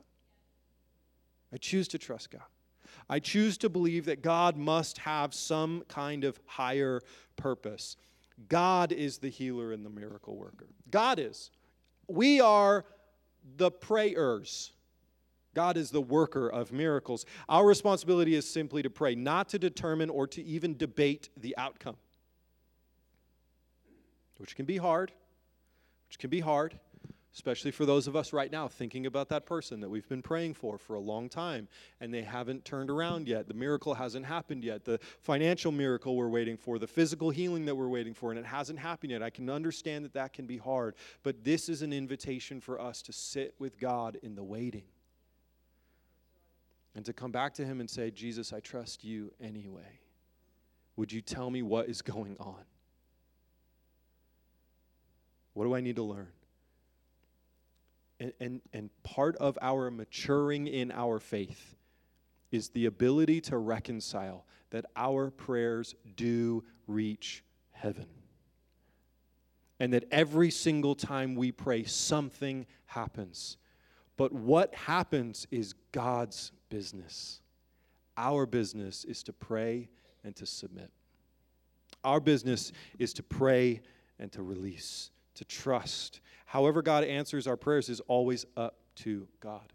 I 1.52 1.58
choose 1.58 1.90
to 1.90 1.98
trust 1.98 2.32
God. 2.32 2.44
I 3.10 3.20
choose 3.20 3.58
to 3.58 3.70
believe 3.70 4.06
that 4.06 4.22
God 4.22 4.56
must 4.56 5.00
have 5.00 5.34
some 5.34 5.84
kind 5.90 6.24
of 6.24 6.40
higher 6.46 7.02
purpose. 7.36 7.98
God 8.48 8.94
is 8.94 9.18
the 9.18 9.28
healer 9.28 9.74
and 9.74 9.86
the 9.86 9.90
miracle 9.90 10.38
worker. 10.38 10.68
God 10.90 11.20
is. 11.20 11.52
We 12.08 12.40
are 12.40 12.86
the 13.58 13.70
prayers. 13.70 14.72
God 15.54 15.76
is 15.76 15.92
the 15.92 16.02
worker 16.02 16.48
of 16.48 16.72
miracles. 16.72 17.26
Our 17.50 17.66
responsibility 17.66 18.36
is 18.36 18.50
simply 18.50 18.82
to 18.84 18.90
pray, 18.90 19.14
not 19.14 19.50
to 19.50 19.60
determine 19.60 20.10
or 20.10 20.26
to 20.28 20.42
even 20.42 20.78
debate 20.78 21.28
the 21.36 21.58
outcome, 21.58 21.98
which 24.38 24.56
can 24.56 24.66
be 24.66 24.78
hard 24.78 25.12
which 26.10 26.18
can 26.18 26.32
be 26.32 26.40
hard, 26.40 26.74
especially 27.36 27.70
for 27.70 27.86
those 27.86 28.08
of 28.08 28.16
us 28.16 28.34
right 28.34 28.52
now 28.52 28.68
thinking 28.68 29.06
about 29.06 29.30
that 29.30 29.46
person 29.46 29.80
that 29.80 29.90
we've 29.90 30.10
been 30.10 30.24
praying 30.24 30.56
for 30.56 30.80
for 30.80 30.96
a 30.96 31.00
long 31.00 31.30
time 31.30 31.68
and 32.02 32.12
they 32.12 32.24
haven't 32.24 32.66
turned 32.66 32.90
around 32.90 33.28
yet. 33.28 33.48
The 33.48 33.54
miracle 33.54 33.94
hasn't 33.94 34.26
happened 34.26 34.64
yet. 34.64 34.84
The 34.84 35.00
financial 35.22 35.72
miracle 35.72 36.16
we're 36.16 36.28
waiting 36.28 36.58
for, 36.58 36.80
the 36.80 36.88
physical 36.88 37.30
healing 37.30 37.66
that 37.66 37.76
we're 37.76 37.88
waiting 37.88 38.16
for, 38.16 38.32
and 38.32 38.40
it 38.40 38.46
hasn't 38.46 38.80
happened 38.80 39.12
yet. 39.12 39.22
I 39.22 39.30
can 39.30 39.52
understand 39.52 40.04
that 40.04 40.14
that 40.14 40.34
can 40.34 40.48
be 40.48 40.58
hard, 40.58 40.96
but 41.22 41.44
this 41.44 41.70
is 41.70 41.84
an 41.84 41.94
invitation 41.94 42.60
for 42.60 42.82
us 42.82 43.04
to 43.04 43.14
sit 43.14 43.54
with 43.60 43.80
God 43.80 44.18
in 44.24 44.34
the 44.34 44.44
waiting 44.44 44.86
and 46.96 47.06
to 47.06 47.14
come 47.14 47.32
back 47.32 47.54
to 47.54 47.66
Him 47.66 47.80
and 47.80 47.90
say, 47.90 48.10
Jesus, 48.10 48.52
I 48.52 48.62
trust 48.62 49.04
you 49.04 49.32
anyway. 49.40 50.00
Would 50.96 51.12
you 51.12 51.22
tell 51.22 51.52
me 51.52 51.62
what 51.62 51.88
is 51.88 52.02
going 52.02 52.36
on? 52.40 52.64
What 55.60 55.66
do 55.66 55.76
I 55.76 55.82
need 55.82 55.98
to 55.98 56.04
learn? 56.04 56.30
And, 58.22 58.32
and, 58.40 58.62
and 58.72 58.90
part 59.04 59.36
of 59.36 59.58
our 59.62 59.92
maturing 59.92 60.68
in 60.68 60.90
our 60.90 61.20
faith 61.20 61.76
is 62.50 62.70
the 62.70 62.86
ability 62.86 63.42
to 63.42 63.58
reconcile 63.58 64.46
that 64.70 64.86
our 64.96 65.30
prayers 65.30 65.96
do 66.16 66.64
reach 66.88 67.44
heaven. 67.72 68.06
And 69.82 69.92
that 69.92 70.06
every 70.12 70.50
single 70.50 70.96
time 70.96 71.36
we 71.36 71.52
pray, 71.52 71.84
something 71.84 72.66
happens. 72.86 73.58
But 74.16 74.32
what 74.32 74.74
happens 74.74 75.46
is 75.52 75.74
God's 75.92 76.54
business. 76.70 77.42
Our 78.16 78.46
business 78.46 79.04
is 79.04 79.24
to 79.24 79.34
pray 79.34 79.90
and 80.24 80.34
to 80.38 80.46
submit. 80.46 80.90
Our 82.06 82.22
business 82.22 82.72
is 82.98 83.12
to 83.16 83.24
pray 83.24 83.82
and 84.20 84.32
to 84.32 84.42
release 84.42 85.12
to 85.40 85.46
trust. 85.46 86.20
However, 86.46 86.82
God 86.82 87.06
answers 87.06 87.48
our 87.48 87.56
prayers 87.56 87.88
is 87.88 88.02
always 88.02 88.46
up 88.58 88.76
to 88.96 89.26
God. 89.40 89.72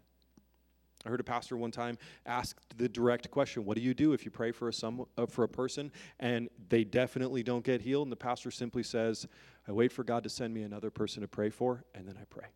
I 1.03 1.09
heard 1.09 1.19
a 1.19 1.23
pastor 1.23 1.57
one 1.57 1.71
time 1.71 1.97
ask 2.27 2.59
the 2.77 2.87
direct 2.87 3.31
question, 3.31 3.65
"What 3.65 3.75
do 3.75 3.81
you 3.81 3.95
do 3.95 4.13
if 4.13 4.25
you 4.25 4.29
pray 4.29 4.51
for 4.51 4.69
a 4.69 4.73
some, 4.73 5.07
uh, 5.17 5.25
for 5.25 5.43
a 5.43 5.49
person 5.49 5.91
and 6.19 6.49
they 6.69 6.83
definitely 6.83 7.41
don't 7.41 7.65
get 7.65 7.81
healed?" 7.81 8.05
And 8.05 8.11
the 8.11 8.15
pastor 8.15 8.51
simply 8.51 8.83
says, 8.83 9.27
"I 9.67 9.71
wait 9.71 9.91
for 9.91 10.03
God 10.03 10.21
to 10.23 10.29
send 10.29 10.53
me 10.53 10.61
another 10.61 10.91
person 10.91 11.21
to 11.21 11.27
pray 11.27 11.49
for, 11.49 11.83
and 11.95 12.07
then 12.07 12.15
I 12.15 12.25
pray." 12.25 12.49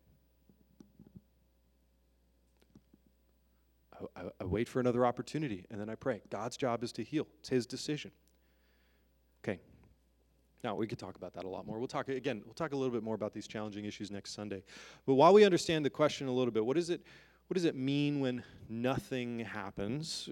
I, 3.92 4.20
I, 4.20 4.30
I 4.40 4.44
wait 4.44 4.68
for 4.68 4.78
another 4.78 5.04
opportunity, 5.04 5.66
and 5.68 5.80
then 5.80 5.90
I 5.90 5.96
pray. 5.96 6.22
God's 6.30 6.56
job 6.56 6.84
is 6.84 6.92
to 6.92 7.02
heal. 7.02 7.26
It's 7.40 7.48
His 7.48 7.66
decision. 7.66 8.12
Okay, 9.42 9.58
now, 10.62 10.74
we 10.74 10.86
could 10.86 10.98
talk 10.98 11.16
about 11.16 11.32
that 11.34 11.44
a 11.44 11.48
lot 11.48 11.66
more. 11.66 11.78
We'll 11.78 11.88
talk 11.88 12.08
again, 12.08 12.42
we'll 12.44 12.54
talk 12.54 12.72
a 12.72 12.76
little 12.76 12.92
bit 12.92 13.02
more 13.02 13.14
about 13.14 13.32
these 13.32 13.46
challenging 13.46 13.84
issues 13.86 14.10
next 14.10 14.34
Sunday. 14.34 14.62
But 15.06 15.14
while 15.14 15.32
we 15.32 15.44
understand 15.44 15.84
the 15.84 15.90
question 15.90 16.26
a 16.28 16.32
little 16.32 16.52
bit, 16.52 16.64
what 16.64 16.76
is 16.76 16.90
it 16.90 17.00
what 17.48 17.54
does 17.54 17.64
it 17.64 17.74
mean 17.74 18.20
when 18.20 18.44
nothing 18.68 19.40
happens? 19.40 20.28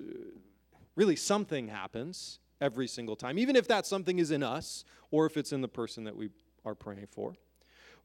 Really 0.95 1.17
something 1.17 1.67
happens, 1.67 2.39
every 2.61 2.87
single 2.87 3.17
time, 3.17 3.39
even 3.39 3.57
if 3.57 3.69
that 3.69 3.87
something 3.87 4.19
is 4.19 4.31
in 4.31 4.43
us 4.43 4.85
or 5.11 5.27
if 5.27 5.37
it's 5.37 5.53
in 5.53 5.61
the 5.61 5.69
person 5.69 6.05
that 6.05 6.17
we 6.17 6.31
are 6.65 6.75
praying 6.75 7.09
for. 7.11 7.35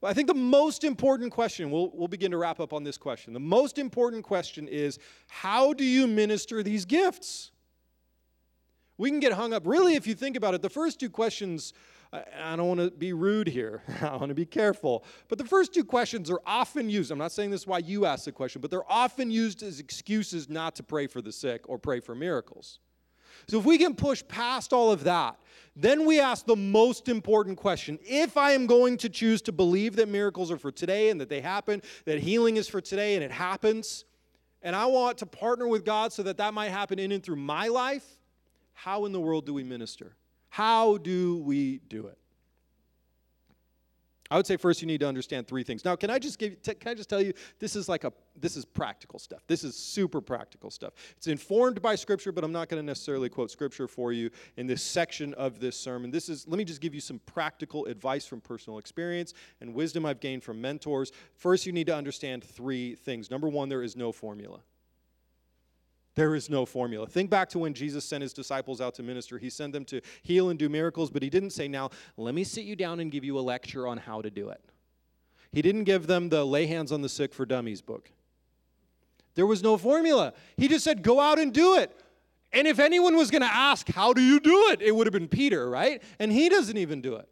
Well, 0.00 0.10
I 0.10 0.14
think 0.14 0.28
the 0.28 0.34
most 0.34 0.84
important 0.84 1.32
question, 1.32 1.70
we'll, 1.70 1.90
we'll 1.94 2.08
begin 2.08 2.30
to 2.30 2.36
wrap 2.36 2.60
up 2.60 2.72
on 2.72 2.84
this 2.84 2.98
question. 2.98 3.32
The 3.32 3.40
most 3.40 3.78
important 3.78 4.24
question 4.24 4.68
is 4.68 4.98
how 5.28 5.72
do 5.72 5.84
you 5.84 6.06
minister 6.06 6.62
these 6.62 6.84
gifts? 6.84 7.50
We 8.96 9.10
can 9.10 9.20
get 9.20 9.32
hung 9.32 9.52
up, 9.52 9.66
really, 9.66 9.94
if 9.94 10.06
you 10.06 10.14
think 10.14 10.36
about 10.36 10.54
it, 10.54 10.62
the 10.62 10.70
first 10.70 11.00
two 11.00 11.10
questions. 11.10 11.72
I 12.14 12.54
don't 12.54 12.68
want 12.68 12.80
to 12.80 12.90
be 12.90 13.12
rude 13.12 13.48
here. 13.48 13.82
I 14.00 14.16
want 14.16 14.28
to 14.28 14.34
be 14.34 14.46
careful. 14.46 15.04
But 15.28 15.38
the 15.38 15.44
first 15.44 15.74
two 15.74 15.84
questions 15.84 16.30
are 16.30 16.40
often 16.46 16.88
used. 16.88 17.10
I'm 17.10 17.18
not 17.18 17.32
saying 17.32 17.50
this 17.50 17.62
is 17.62 17.66
why 17.66 17.78
you 17.78 18.06
asked 18.06 18.26
the 18.26 18.32
question, 18.32 18.60
but 18.60 18.70
they're 18.70 18.90
often 18.90 19.30
used 19.30 19.62
as 19.62 19.80
excuses 19.80 20.48
not 20.48 20.76
to 20.76 20.82
pray 20.82 21.06
for 21.06 21.20
the 21.20 21.32
sick 21.32 21.68
or 21.68 21.78
pray 21.78 22.00
for 22.00 22.14
miracles. 22.14 22.78
So 23.48 23.58
if 23.58 23.64
we 23.64 23.78
can 23.78 23.94
push 23.94 24.22
past 24.26 24.72
all 24.72 24.90
of 24.90 25.04
that, 25.04 25.36
then 25.76 26.06
we 26.06 26.20
ask 26.20 26.46
the 26.46 26.56
most 26.56 27.08
important 27.08 27.58
question. 27.58 27.98
If 28.02 28.36
I 28.36 28.52
am 28.52 28.66
going 28.66 28.96
to 28.98 29.08
choose 29.08 29.42
to 29.42 29.52
believe 29.52 29.96
that 29.96 30.08
miracles 30.08 30.50
are 30.50 30.56
for 30.56 30.70
today 30.70 31.10
and 31.10 31.20
that 31.20 31.28
they 31.28 31.40
happen, 31.40 31.82
that 32.04 32.20
healing 32.20 32.56
is 32.56 32.68
for 32.68 32.80
today 32.80 33.16
and 33.16 33.24
it 33.24 33.32
happens, 33.32 34.04
and 34.62 34.74
I 34.74 34.86
want 34.86 35.18
to 35.18 35.26
partner 35.26 35.66
with 35.66 35.84
God 35.84 36.12
so 36.12 36.22
that 36.22 36.38
that 36.38 36.54
might 36.54 36.70
happen 36.70 36.98
in 36.98 37.12
and 37.12 37.22
through 37.22 37.36
my 37.36 37.68
life, 37.68 38.06
how 38.72 39.04
in 39.04 39.12
the 39.12 39.20
world 39.20 39.46
do 39.46 39.52
we 39.52 39.64
minister? 39.64 40.16
How 40.54 40.98
do 40.98 41.38
we 41.38 41.80
do 41.88 42.06
it? 42.06 42.16
I 44.30 44.36
would 44.36 44.46
say 44.46 44.56
first 44.56 44.80
you 44.80 44.86
need 44.86 45.00
to 45.00 45.08
understand 45.08 45.48
three 45.48 45.64
things. 45.64 45.84
Now, 45.84 45.96
can 45.96 46.10
I 46.10 46.20
just 46.20 46.38
give 46.38 46.62
can 46.62 46.76
I 46.86 46.94
just 46.94 47.08
tell 47.10 47.20
you 47.20 47.32
this 47.58 47.74
is 47.74 47.88
like 47.88 48.04
a 48.04 48.12
this 48.40 48.56
is 48.56 48.64
practical 48.64 49.18
stuff. 49.18 49.42
This 49.48 49.64
is 49.64 49.74
super 49.74 50.20
practical 50.20 50.70
stuff. 50.70 50.92
It's 51.16 51.26
informed 51.26 51.82
by 51.82 51.96
scripture, 51.96 52.30
but 52.30 52.44
I'm 52.44 52.52
not 52.52 52.68
going 52.68 52.80
to 52.80 52.86
necessarily 52.86 53.28
quote 53.28 53.50
scripture 53.50 53.88
for 53.88 54.12
you 54.12 54.30
in 54.56 54.68
this 54.68 54.80
section 54.80 55.34
of 55.34 55.58
this 55.58 55.76
sermon. 55.76 56.12
This 56.12 56.28
is 56.28 56.46
let 56.46 56.56
me 56.56 56.64
just 56.64 56.80
give 56.80 56.94
you 56.94 57.00
some 57.00 57.18
practical 57.26 57.86
advice 57.86 58.24
from 58.24 58.40
personal 58.40 58.78
experience 58.78 59.34
and 59.60 59.74
wisdom 59.74 60.06
I've 60.06 60.20
gained 60.20 60.44
from 60.44 60.60
mentors. 60.60 61.10
First, 61.34 61.66
you 61.66 61.72
need 61.72 61.88
to 61.88 61.96
understand 61.96 62.44
three 62.44 62.94
things. 62.94 63.28
Number 63.28 63.48
1, 63.48 63.68
there 63.68 63.82
is 63.82 63.96
no 63.96 64.12
formula. 64.12 64.60
There 66.14 66.34
is 66.34 66.48
no 66.48 66.64
formula. 66.64 67.06
Think 67.06 67.28
back 67.28 67.48
to 67.50 67.58
when 67.58 67.74
Jesus 67.74 68.04
sent 68.04 68.22
his 68.22 68.32
disciples 68.32 68.80
out 68.80 68.94
to 68.94 69.02
minister. 69.02 69.36
He 69.38 69.50
sent 69.50 69.72
them 69.72 69.84
to 69.86 70.00
heal 70.22 70.50
and 70.50 70.58
do 70.58 70.68
miracles, 70.68 71.10
but 71.10 71.22
he 71.22 71.30
didn't 71.30 71.50
say, 71.50 71.66
Now, 71.66 71.90
let 72.16 72.34
me 72.34 72.44
sit 72.44 72.64
you 72.64 72.76
down 72.76 73.00
and 73.00 73.10
give 73.10 73.24
you 73.24 73.38
a 73.38 73.40
lecture 73.40 73.86
on 73.86 73.98
how 73.98 74.22
to 74.22 74.30
do 74.30 74.50
it. 74.50 74.60
He 75.52 75.62
didn't 75.62 75.84
give 75.84 76.06
them 76.06 76.28
the 76.28 76.44
lay 76.44 76.66
hands 76.66 76.92
on 76.92 77.02
the 77.02 77.08
sick 77.08 77.34
for 77.34 77.44
dummies 77.44 77.82
book. 77.82 78.10
There 79.34 79.46
was 79.46 79.62
no 79.62 79.76
formula. 79.76 80.34
He 80.56 80.68
just 80.68 80.84
said, 80.84 81.02
Go 81.02 81.18
out 81.18 81.38
and 81.38 81.52
do 81.52 81.78
it. 81.78 81.90
And 82.52 82.68
if 82.68 82.78
anyone 82.78 83.16
was 83.16 83.32
going 83.32 83.42
to 83.42 83.52
ask, 83.52 83.88
How 83.88 84.12
do 84.12 84.22
you 84.22 84.38
do 84.38 84.68
it? 84.70 84.82
it 84.82 84.94
would 84.94 85.08
have 85.08 85.12
been 85.12 85.28
Peter, 85.28 85.68
right? 85.68 86.00
And 86.20 86.30
he 86.30 86.48
doesn't 86.48 86.76
even 86.76 87.00
do 87.00 87.16
it. 87.16 87.28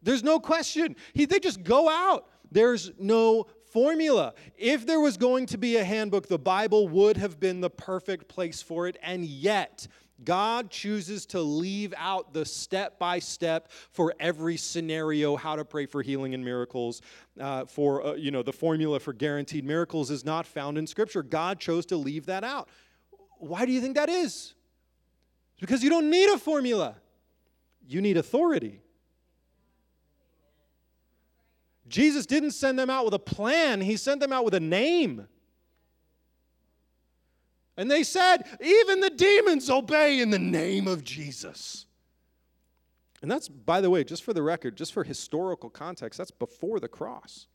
There's 0.00 0.22
no 0.22 0.38
question. 0.38 0.94
He, 1.12 1.24
they 1.24 1.40
just 1.40 1.64
go 1.64 1.88
out. 1.88 2.28
There's 2.52 2.92
no 2.98 3.48
formula. 3.76 4.32
If 4.56 4.86
there 4.86 5.00
was 5.00 5.18
going 5.18 5.44
to 5.48 5.58
be 5.58 5.76
a 5.76 5.84
handbook, 5.84 6.28
the 6.28 6.38
Bible 6.38 6.88
would 6.88 7.18
have 7.18 7.38
been 7.38 7.60
the 7.60 7.68
perfect 7.68 8.26
place 8.26 8.62
for 8.62 8.88
it, 8.88 8.96
and 9.02 9.22
yet, 9.22 9.86
God 10.24 10.70
chooses 10.70 11.26
to 11.26 11.42
leave 11.42 11.92
out 11.98 12.32
the 12.32 12.46
step 12.46 12.98
by 12.98 13.18
step 13.18 13.70
for 13.90 14.14
every 14.18 14.56
scenario 14.56 15.36
how 15.36 15.56
to 15.56 15.64
pray 15.66 15.84
for 15.84 16.00
healing 16.00 16.32
and 16.32 16.42
miracles. 16.42 17.02
Uh, 17.38 17.66
for, 17.66 18.02
uh, 18.02 18.14
you 18.14 18.30
know, 18.30 18.42
the 18.42 18.50
formula 18.50 18.98
for 18.98 19.12
guaranteed 19.12 19.66
miracles 19.66 20.10
is 20.10 20.24
not 20.24 20.46
found 20.46 20.78
in 20.78 20.86
Scripture. 20.86 21.22
God 21.22 21.60
chose 21.60 21.84
to 21.84 21.98
leave 21.98 22.24
that 22.24 22.44
out. 22.44 22.70
Why 23.40 23.66
do 23.66 23.72
you 23.72 23.82
think 23.82 23.96
that 23.96 24.08
is? 24.08 24.54
Because 25.60 25.84
you 25.84 25.90
don't 25.90 26.08
need 26.08 26.30
a 26.30 26.38
formula, 26.38 26.96
you 27.86 28.00
need 28.00 28.16
authority. 28.16 28.80
Jesus 31.88 32.26
didn't 32.26 32.52
send 32.52 32.78
them 32.78 32.90
out 32.90 33.04
with 33.04 33.14
a 33.14 33.18
plan, 33.18 33.80
He 33.80 33.96
sent 33.96 34.20
them 34.20 34.32
out 34.32 34.44
with 34.44 34.54
a 34.54 34.60
name. 34.60 35.26
And 37.76 37.90
they 37.90 38.02
said, 38.02 38.44
even 38.60 39.00
the 39.00 39.10
demons 39.10 39.68
obey 39.68 40.20
in 40.20 40.30
the 40.30 40.38
name 40.38 40.88
of 40.88 41.04
Jesus. 41.04 41.84
And 43.20 43.30
that's, 43.30 43.48
by 43.48 43.80
the 43.80 43.90
way, 43.90 44.02
just 44.04 44.24
for 44.24 44.32
the 44.32 44.42
record, 44.42 44.76
just 44.76 44.92
for 44.92 45.04
historical 45.04 45.68
context, 45.68 46.16
that's 46.16 46.30
before 46.30 46.80
the 46.80 46.88
cross. 46.88 47.46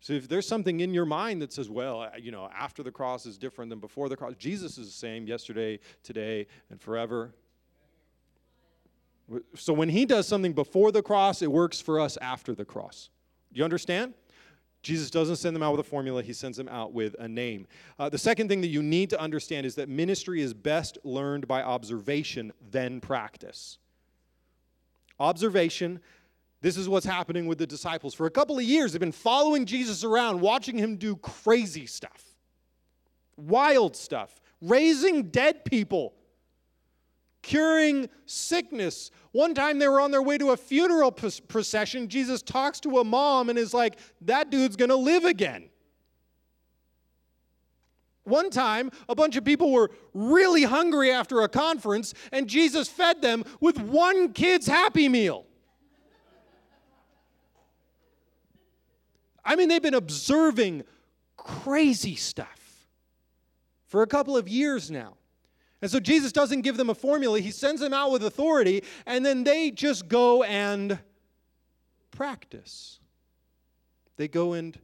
So 0.00 0.12
if 0.12 0.28
there's 0.28 0.46
something 0.46 0.80
in 0.80 0.92
your 0.92 1.06
mind 1.06 1.42
that 1.42 1.52
says, 1.52 1.70
well, 1.70 2.08
you 2.20 2.30
know, 2.30 2.50
after 2.56 2.82
the 2.82 2.92
cross 2.92 3.26
is 3.26 3.38
different 3.38 3.70
than 3.70 3.80
before 3.80 4.08
the 4.08 4.16
cross, 4.16 4.34
Jesus 4.38 4.78
is 4.78 4.86
the 4.86 4.92
same 4.92 5.26
yesterday, 5.26 5.80
today, 6.02 6.46
and 6.70 6.80
forever. 6.80 7.34
So 9.54 9.72
when 9.72 9.88
he 9.88 10.06
does 10.06 10.28
something 10.28 10.52
before 10.52 10.92
the 10.92 11.02
cross, 11.02 11.42
it 11.42 11.50
works 11.50 11.80
for 11.80 11.98
us 11.98 12.16
after 12.22 12.54
the 12.54 12.64
cross. 12.64 13.10
Do 13.52 13.58
you 13.58 13.64
understand? 13.64 14.14
Jesus 14.82 15.10
doesn't 15.10 15.36
send 15.36 15.56
them 15.56 15.64
out 15.64 15.72
with 15.72 15.80
a 15.84 15.88
formula, 15.88 16.22
he 16.22 16.32
sends 16.32 16.56
them 16.56 16.68
out 16.68 16.92
with 16.92 17.16
a 17.18 17.26
name. 17.26 17.66
Uh, 17.98 18.08
the 18.08 18.18
second 18.18 18.48
thing 18.48 18.60
that 18.60 18.68
you 18.68 18.84
need 18.84 19.10
to 19.10 19.20
understand 19.20 19.66
is 19.66 19.74
that 19.74 19.88
ministry 19.88 20.40
is 20.40 20.54
best 20.54 20.96
learned 21.02 21.48
by 21.48 21.62
observation, 21.62 22.52
then 22.70 23.00
practice. 23.00 23.78
Observation. 25.18 25.98
This 26.60 26.76
is 26.76 26.88
what's 26.88 27.06
happening 27.06 27.46
with 27.46 27.58
the 27.58 27.66
disciples. 27.66 28.14
For 28.14 28.26
a 28.26 28.30
couple 28.30 28.58
of 28.58 28.62
years, 28.62 28.92
they've 28.92 29.00
been 29.00 29.10
following 29.10 29.66
Jesus 29.66 30.04
around, 30.04 30.40
watching 30.40 30.78
him 30.78 30.96
do 30.96 31.16
crazy 31.16 31.86
stuff, 31.86 32.36
wild 33.36 33.96
stuff, 33.96 34.40
raising 34.60 35.30
dead 35.30 35.64
people 35.64 36.14
curing 37.46 38.08
sickness. 38.26 39.12
One 39.30 39.54
time 39.54 39.78
they 39.78 39.86
were 39.86 40.00
on 40.00 40.10
their 40.10 40.20
way 40.20 40.36
to 40.36 40.50
a 40.50 40.56
funeral 40.56 41.12
procession. 41.12 42.08
Jesus 42.08 42.42
talks 42.42 42.80
to 42.80 42.98
a 42.98 43.04
mom 43.04 43.48
and 43.48 43.56
is 43.58 43.72
like, 43.72 43.98
That 44.22 44.50
dude's 44.50 44.74
going 44.74 44.88
to 44.88 44.96
live 44.96 45.24
again. 45.24 45.70
One 48.24 48.50
time, 48.50 48.90
a 49.08 49.14
bunch 49.14 49.36
of 49.36 49.44
people 49.44 49.70
were 49.70 49.92
really 50.12 50.64
hungry 50.64 51.12
after 51.12 51.42
a 51.42 51.48
conference, 51.48 52.14
and 52.32 52.48
Jesus 52.48 52.88
fed 52.88 53.22
them 53.22 53.44
with 53.60 53.78
one 53.78 54.32
kid's 54.32 54.66
Happy 54.66 55.08
Meal. 55.08 55.46
I 59.44 59.54
mean, 59.54 59.68
they've 59.68 59.80
been 59.80 59.94
observing 59.94 60.82
crazy 61.36 62.16
stuff 62.16 62.88
for 63.86 64.02
a 64.02 64.08
couple 64.08 64.36
of 64.36 64.48
years 64.48 64.90
now. 64.90 65.14
And 65.82 65.90
so 65.90 66.00
Jesus 66.00 66.32
doesn't 66.32 66.62
give 66.62 66.76
them 66.76 66.90
a 66.90 66.94
formula, 66.94 67.38
he 67.40 67.50
sends 67.50 67.80
them 67.80 67.92
out 67.92 68.10
with 68.10 68.24
authority, 68.24 68.82
and 69.04 69.24
then 69.24 69.44
they 69.44 69.70
just 69.70 70.08
go 70.08 70.42
and 70.42 70.98
practice. 72.10 72.98
They 74.16 74.28
go 74.28 74.54
and 74.54 74.78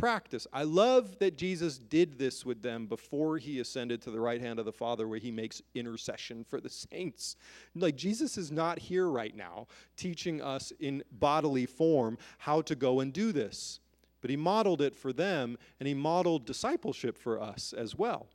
practice. 0.00 0.46
I 0.50 0.62
love 0.62 1.18
that 1.18 1.36
Jesus 1.36 1.78
did 1.78 2.18
this 2.18 2.44
with 2.44 2.62
them 2.62 2.86
before 2.86 3.36
he 3.36 3.60
ascended 3.60 4.00
to 4.02 4.10
the 4.10 4.18
right 4.18 4.40
hand 4.40 4.58
of 4.58 4.64
the 4.64 4.72
Father, 4.72 5.06
where 5.06 5.18
he 5.18 5.30
makes 5.30 5.60
intercession 5.74 6.42
for 6.42 6.60
the 6.60 6.70
saints. 6.90 7.36
Like, 7.74 7.96
Jesus 7.96 8.38
is 8.38 8.50
not 8.50 8.78
here 8.78 9.08
right 9.08 9.36
now 9.36 9.66
teaching 9.96 10.40
us 10.40 10.72
in 10.80 11.02
bodily 11.12 11.66
form 11.66 12.16
how 12.38 12.62
to 12.62 12.74
go 12.74 13.00
and 13.00 13.12
do 13.12 13.30
this, 13.30 13.80
but 14.20 14.30
he 14.30 14.36
modeled 14.36 14.80
it 14.80 14.96
for 14.96 15.12
them, 15.12 15.58
and 15.78 15.86
he 15.86 15.94
modeled 15.94 16.46
discipleship 16.46 17.18
for 17.18 17.40
us 17.40 17.74
as 17.74 17.94
well. 17.94 18.28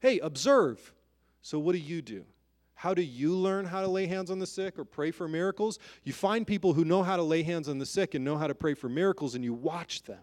Hey, 0.00 0.18
observe. 0.20 0.92
So, 1.42 1.58
what 1.58 1.72
do 1.72 1.78
you 1.78 2.02
do? 2.02 2.24
How 2.74 2.92
do 2.92 3.02
you 3.02 3.34
learn 3.34 3.64
how 3.64 3.80
to 3.80 3.88
lay 3.88 4.06
hands 4.06 4.30
on 4.30 4.38
the 4.38 4.46
sick 4.46 4.78
or 4.78 4.84
pray 4.84 5.10
for 5.10 5.26
miracles? 5.26 5.78
You 6.04 6.12
find 6.12 6.46
people 6.46 6.74
who 6.74 6.84
know 6.84 7.02
how 7.02 7.16
to 7.16 7.22
lay 7.22 7.42
hands 7.42 7.68
on 7.68 7.78
the 7.78 7.86
sick 7.86 8.14
and 8.14 8.24
know 8.24 8.36
how 8.36 8.46
to 8.46 8.54
pray 8.54 8.74
for 8.74 8.88
miracles, 8.88 9.34
and 9.34 9.42
you 9.42 9.54
watch 9.54 10.02
them. 10.02 10.20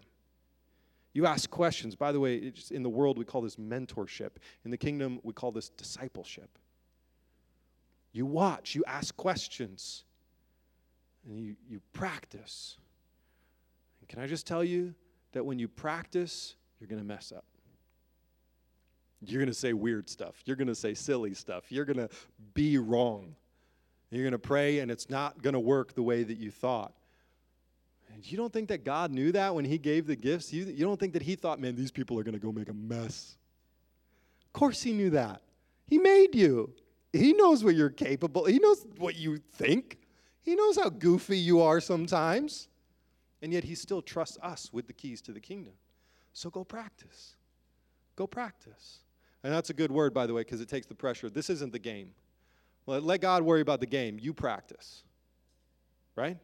You 1.14 1.26
ask 1.26 1.50
questions. 1.50 1.96
By 1.96 2.12
the 2.12 2.20
way, 2.20 2.52
in 2.70 2.82
the 2.82 2.88
world, 2.88 3.18
we 3.18 3.24
call 3.24 3.40
this 3.40 3.56
mentorship. 3.56 4.30
In 4.64 4.70
the 4.70 4.76
kingdom, 4.76 5.18
we 5.22 5.32
call 5.32 5.50
this 5.50 5.68
discipleship. 5.70 6.58
You 8.12 8.26
watch, 8.26 8.76
you 8.76 8.84
ask 8.86 9.16
questions, 9.16 10.04
and 11.26 11.40
you, 11.40 11.56
you 11.68 11.80
practice. 11.92 12.76
And 14.00 14.08
can 14.08 14.20
I 14.20 14.28
just 14.28 14.46
tell 14.46 14.62
you 14.62 14.94
that 15.32 15.44
when 15.44 15.58
you 15.58 15.66
practice, 15.66 16.54
you're 16.78 16.88
going 16.88 17.00
to 17.00 17.06
mess 17.06 17.32
up? 17.34 17.44
You're 19.28 19.40
going 19.40 19.52
to 19.52 19.54
say 19.54 19.72
weird 19.72 20.08
stuff. 20.08 20.34
You're 20.44 20.56
going 20.56 20.68
to 20.68 20.74
say 20.74 20.94
silly 20.94 21.34
stuff. 21.34 21.64
You're 21.70 21.84
going 21.84 21.96
to 21.96 22.08
be 22.54 22.78
wrong. 22.78 23.34
You're 24.10 24.22
going 24.22 24.32
to 24.32 24.38
pray, 24.38 24.78
and 24.78 24.90
it's 24.90 25.10
not 25.10 25.42
going 25.42 25.54
to 25.54 25.60
work 25.60 25.94
the 25.94 26.02
way 26.02 26.22
that 26.22 26.38
you 26.38 26.50
thought. 26.50 26.92
And 28.12 28.30
you 28.30 28.36
don't 28.36 28.52
think 28.52 28.68
that 28.68 28.84
God 28.84 29.10
knew 29.10 29.32
that 29.32 29.54
when 29.54 29.64
He 29.64 29.78
gave 29.78 30.06
the 30.06 30.16
gifts? 30.16 30.52
You, 30.52 30.64
you 30.66 30.84
don't 30.84 31.00
think 31.00 31.14
that 31.14 31.22
He 31.22 31.34
thought, 31.34 31.60
man, 31.60 31.74
these 31.74 31.90
people 31.90 32.18
are 32.18 32.22
going 32.22 32.34
to 32.34 32.40
go 32.40 32.52
make 32.52 32.68
a 32.68 32.74
mess? 32.74 33.36
Of 34.46 34.52
course, 34.52 34.82
He 34.82 34.92
knew 34.92 35.10
that. 35.10 35.42
He 35.86 35.98
made 35.98 36.34
you. 36.34 36.72
He 37.12 37.32
knows 37.32 37.62
what 37.62 37.74
you're 37.74 37.90
capable. 37.90 38.44
He 38.44 38.58
knows 38.58 38.84
what 38.98 39.16
you 39.16 39.38
think. 39.38 39.98
He 40.42 40.54
knows 40.54 40.76
how 40.76 40.90
goofy 40.90 41.38
you 41.38 41.60
are 41.60 41.80
sometimes. 41.80 42.68
And 43.40 43.52
yet 43.52 43.64
he 43.64 43.74
still 43.74 44.02
trusts 44.02 44.38
us 44.42 44.70
with 44.72 44.86
the 44.86 44.92
keys 44.92 45.20
to 45.22 45.32
the 45.32 45.40
kingdom. 45.40 45.74
So 46.32 46.50
go 46.50 46.64
practice. 46.64 47.36
Go 48.16 48.26
practice. 48.26 49.00
And 49.44 49.52
that's 49.52 49.70
a 49.70 49.74
good 49.74 49.92
word, 49.92 50.12
by 50.14 50.26
the 50.26 50.34
way, 50.34 50.40
because 50.40 50.60
it 50.60 50.68
takes 50.68 50.86
the 50.86 50.94
pressure. 50.94 51.30
This 51.30 51.50
isn't 51.50 51.72
the 51.72 51.78
game. 51.78 52.10
Let, 52.86 53.04
let 53.04 53.20
God 53.20 53.42
worry 53.42 53.60
about 53.60 53.78
the 53.78 53.86
game. 53.86 54.18
You 54.20 54.32
practice. 54.32 55.04
Right? 56.16 56.38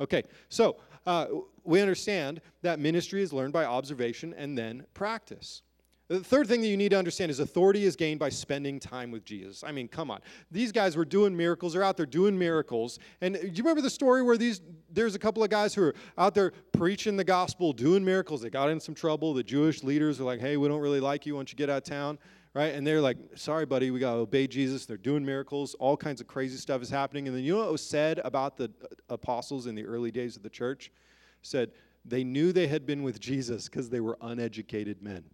Okay, 0.00 0.22
so 0.48 0.76
uh, 1.06 1.26
we 1.64 1.80
understand 1.80 2.40
that 2.62 2.78
ministry 2.78 3.22
is 3.22 3.32
learned 3.32 3.52
by 3.52 3.64
observation 3.64 4.34
and 4.36 4.56
then 4.56 4.84
practice. 4.94 5.62
The 6.08 6.20
third 6.20 6.46
thing 6.46 6.60
that 6.60 6.66
you 6.66 6.76
need 6.76 6.90
to 6.90 6.98
understand 6.98 7.30
is 7.30 7.40
authority 7.40 7.84
is 7.84 7.96
gained 7.96 8.20
by 8.20 8.28
spending 8.28 8.78
time 8.78 9.10
with 9.10 9.24
Jesus. 9.24 9.64
I 9.64 9.72
mean, 9.72 9.88
come 9.88 10.10
on. 10.10 10.20
These 10.50 10.70
guys 10.70 10.94
were 10.94 11.06
doing 11.06 11.34
miracles. 11.34 11.72
They're 11.72 11.84
out 11.84 11.96
there 11.96 12.04
doing 12.04 12.38
miracles. 12.38 12.98
And 13.22 13.34
do 13.34 13.46
you 13.46 13.62
remember 13.62 13.80
the 13.80 13.88
story 13.88 14.22
where 14.22 14.36
these 14.36 14.60
there's 14.90 15.14
a 15.14 15.18
couple 15.18 15.42
of 15.42 15.48
guys 15.48 15.72
who 15.72 15.84
are 15.84 15.94
out 16.18 16.34
there 16.34 16.52
preaching 16.72 17.16
the 17.16 17.24
gospel, 17.24 17.72
doing 17.72 18.04
miracles. 18.04 18.42
They 18.42 18.50
got 18.50 18.68
in 18.68 18.78
some 18.78 18.94
trouble. 18.94 19.32
The 19.32 19.42
Jewish 19.42 19.82
leaders 19.82 20.18
were 20.18 20.26
like, 20.26 20.40
"Hey, 20.40 20.58
we 20.58 20.68
don't 20.68 20.82
really 20.82 21.00
like 21.00 21.24
you. 21.24 21.34
Why 21.34 21.38
don't 21.38 21.50
you 21.50 21.56
get 21.56 21.70
out 21.70 21.78
of 21.78 21.84
town?" 21.84 22.18
Right? 22.54 22.74
And 22.74 22.86
they're 22.86 23.00
like, 23.00 23.16
"Sorry, 23.34 23.64
buddy, 23.64 23.90
we 23.90 23.98
got 23.98 24.12
to 24.12 24.18
obey 24.18 24.46
Jesus." 24.46 24.84
They're 24.84 24.98
doing 24.98 25.24
miracles. 25.24 25.74
All 25.74 25.96
kinds 25.96 26.20
of 26.20 26.26
crazy 26.26 26.58
stuff 26.58 26.82
is 26.82 26.90
happening. 26.90 27.26
And 27.26 27.36
then 27.36 27.44
you 27.44 27.54
know 27.54 27.60
what 27.60 27.72
was 27.72 27.84
said 27.84 28.20
about 28.24 28.58
the 28.58 28.64
uh, 28.64 28.86
apostles 29.08 29.66
in 29.66 29.74
the 29.74 29.86
early 29.86 30.10
days 30.10 30.36
of 30.36 30.42
the 30.42 30.50
church? 30.50 30.92
Said 31.40 31.72
they 32.04 32.24
knew 32.24 32.52
they 32.52 32.66
had 32.66 32.84
been 32.84 33.02
with 33.02 33.20
Jesus 33.20 33.68
because 33.68 33.88
they 33.88 34.00
were 34.00 34.18
uneducated 34.20 35.02
men. 35.02 35.24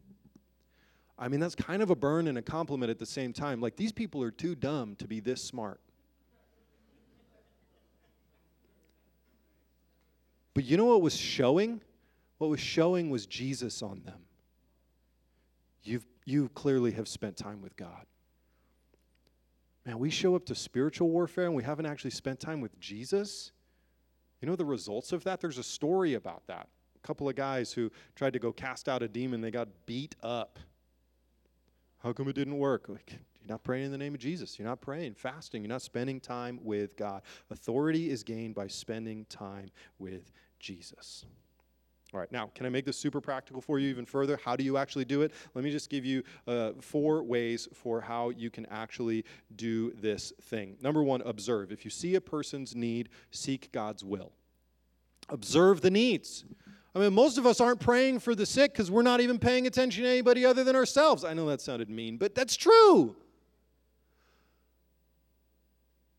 I 1.18 1.28
mean, 1.28 1.40
that's 1.40 1.56
kind 1.56 1.82
of 1.82 1.90
a 1.90 1.96
burn 1.96 2.28
and 2.28 2.38
a 2.38 2.42
compliment 2.42 2.90
at 2.90 2.98
the 2.98 3.06
same 3.06 3.32
time. 3.32 3.60
Like, 3.60 3.74
these 3.76 3.90
people 3.90 4.22
are 4.22 4.30
too 4.30 4.54
dumb 4.54 4.94
to 4.96 5.08
be 5.08 5.18
this 5.18 5.42
smart. 5.42 5.80
But 10.54 10.64
you 10.64 10.76
know 10.76 10.84
what 10.86 11.02
was 11.02 11.16
showing? 11.16 11.80
What 12.38 12.50
was 12.50 12.60
showing 12.60 13.10
was 13.10 13.26
Jesus 13.26 13.82
on 13.82 14.02
them. 14.04 14.20
You've, 15.82 16.06
you 16.28 16.50
clearly 16.50 16.92
have 16.92 17.08
spent 17.08 17.36
time 17.36 17.62
with 17.62 17.74
God. 17.76 18.04
Man, 19.86 19.98
we 19.98 20.10
show 20.10 20.36
up 20.36 20.44
to 20.46 20.54
spiritual 20.54 21.08
warfare 21.08 21.46
and 21.46 21.54
we 21.54 21.62
haven't 21.62 21.86
actually 21.86 22.10
spent 22.10 22.38
time 22.38 22.60
with 22.60 22.78
Jesus. 22.78 23.52
You 24.42 24.48
know 24.48 24.54
the 24.54 24.64
results 24.64 25.12
of 25.12 25.24
that? 25.24 25.40
There's 25.40 25.56
a 25.56 25.62
story 25.62 26.14
about 26.14 26.46
that. 26.46 26.68
A 27.02 27.06
couple 27.06 27.28
of 27.28 27.34
guys 27.34 27.72
who 27.72 27.90
tried 28.14 28.34
to 28.34 28.38
go 28.38 28.52
cast 28.52 28.90
out 28.90 29.02
a 29.02 29.08
demon, 29.08 29.40
they 29.40 29.50
got 29.50 29.68
beat 29.86 30.16
up. 30.22 30.58
How 32.02 32.12
come 32.12 32.28
it 32.28 32.34
didn't 32.34 32.58
work? 32.58 32.88
Like, 32.88 33.12
you're 33.40 33.48
not 33.48 33.64
praying 33.64 33.86
in 33.86 33.92
the 33.92 33.98
name 33.98 34.14
of 34.14 34.20
Jesus. 34.20 34.58
You're 34.58 34.68
not 34.68 34.82
praying, 34.82 35.14
fasting. 35.14 35.62
You're 35.62 35.70
not 35.70 35.82
spending 35.82 36.20
time 36.20 36.60
with 36.62 36.94
God. 36.96 37.22
Authority 37.50 38.10
is 38.10 38.22
gained 38.22 38.54
by 38.54 38.66
spending 38.66 39.24
time 39.30 39.70
with 39.98 40.30
Jesus. 40.60 41.24
All 42.14 42.20
right, 42.20 42.32
now, 42.32 42.50
can 42.54 42.64
I 42.64 42.70
make 42.70 42.86
this 42.86 42.96
super 42.96 43.20
practical 43.20 43.60
for 43.60 43.78
you 43.78 43.90
even 43.90 44.06
further? 44.06 44.38
How 44.42 44.56
do 44.56 44.64
you 44.64 44.78
actually 44.78 45.04
do 45.04 45.20
it? 45.20 45.32
Let 45.54 45.62
me 45.62 45.70
just 45.70 45.90
give 45.90 46.06
you 46.06 46.22
uh, 46.46 46.72
four 46.80 47.22
ways 47.22 47.68
for 47.74 48.00
how 48.00 48.30
you 48.30 48.48
can 48.48 48.64
actually 48.70 49.26
do 49.56 49.92
this 49.92 50.32
thing. 50.40 50.78
Number 50.80 51.02
one, 51.02 51.20
observe. 51.20 51.70
If 51.70 51.84
you 51.84 51.90
see 51.90 52.14
a 52.14 52.20
person's 52.20 52.74
need, 52.74 53.10
seek 53.30 53.70
God's 53.72 54.04
will. 54.04 54.32
Observe 55.28 55.82
the 55.82 55.90
needs. 55.90 56.46
I 56.94 57.00
mean, 57.00 57.12
most 57.12 57.36
of 57.36 57.44
us 57.44 57.60
aren't 57.60 57.80
praying 57.80 58.20
for 58.20 58.34
the 58.34 58.46
sick 58.46 58.72
because 58.72 58.90
we're 58.90 59.02
not 59.02 59.20
even 59.20 59.38
paying 59.38 59.66
attention 59.66 60.04
to 60.04 60.08
anybody 60.08 60.46
other 60.46 60.64
than 60.64 60.74
ourselves. 60.74 61.24
I 61.24 61.34
know 61.34 61.46
that 61.48 61.60
sounded 61.60 61.90
mean, 61.90 62.16
but 62.16 62.34
that's 62.34 62.56
true. 62.56 63.16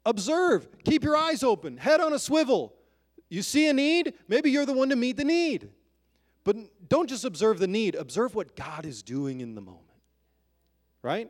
Observe, 0.06 0.68
keep 0.84 1.04
your 1.04 1.18
eyes 1.18 1.42
open, 1.42 1.78
head 1.78 2.00
on 2.00 2.14
a 2.14 2.20
swivel. 2.20 2.76
You 3.28 3.42
see 3.42 3.68
a 3.68 3.74
need, 3.74 4.14
maybe 4.28 4.52
you're 4.52 4.68
the 4.68 4.74
one 4.74 4.90
to 4.90 4.96
meet 4.96 5.18
the 5.18 5.26
need. 5.26 5.70
But 6.44 6.58
don't 6.88 7.10
just 7.10 7.26
observe 7.26 7.60
the 7.60 7.68
need, 7.68 7.96
observe 7.96 8.36
what 8.36 8.56
God 8.56 8.86
is 8.86 9.04
doing 9.04 9.42
in 9.42 9.56
the 9.56 9.62
moment. 9.62 9.86
Right? 11.02 11.30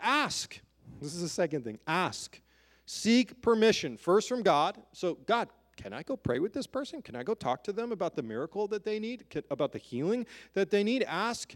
Ask. 0.00 0.60
This 1.00 1.14
is 1.14 1.22
the 1.22 1.28
second 1.28 1.64
thing. 1.64 1.78
Ask. 1.86 2.40
Seek 2.86 3.40
permission, 3.42 3.96
first 3.96 4.28
from 4.28 4.42
God. 4.42 4.78
So, 4.92 5.18
God, 5.26 5.48
can 5.76 5.92
I 5.92 6.02
go 6.02 6.16
pray 6.16 6.38
with 6.38 6.52
this 6.52 6.66
person? 6.66 7.02
Can 7.02 7.14
I 7.14 7.22
go 7.22 7.34
talk 7.34 7.62
to 7.64 7.72
them 7.72 7.92
about 7.92 8.16
the 8.16 8.22
miracle 8.22 8.66
that 8.68 8.84
they 8.84 8.98
need, 8.98 9.24
about 9.50 9.72
the 9.72 9.78
healing 9.78 10.26
that 10.54 10.70
they 10.70 10.82
need? 10.82 11.04
Ask 11.04 11.54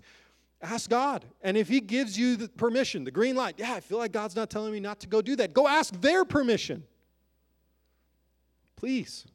ask 0.63 0.89
God. 0.89 1.25
And 1.43 1.57
if 1.57 1.69
he 1.69 1.81
gives 1.81 2.17
you 2.17 2.37
the 2.37 2.49
permission, 2.49 3.05
the 3.05 3.11
green 3.11 3.35
light, 3.35 3.57
yeah, 3.59 3.75
I 3.75 3.81
feel 3.81 3.99
like 3.99 4.13
God's 4.13 4.37
not 4.37 4.49
telling 4.49 4.73
me 4.73 4.81
not 4.81 5.01
to 5.01 5.09
go 5.09 5.21
do 5.21 5.37
that. 5.37 5.53
Go 5.53 5.67
ask 5.67 5.93
their 6.01 6.25
permission. 6.25 6.85
Please. 8.77 9.27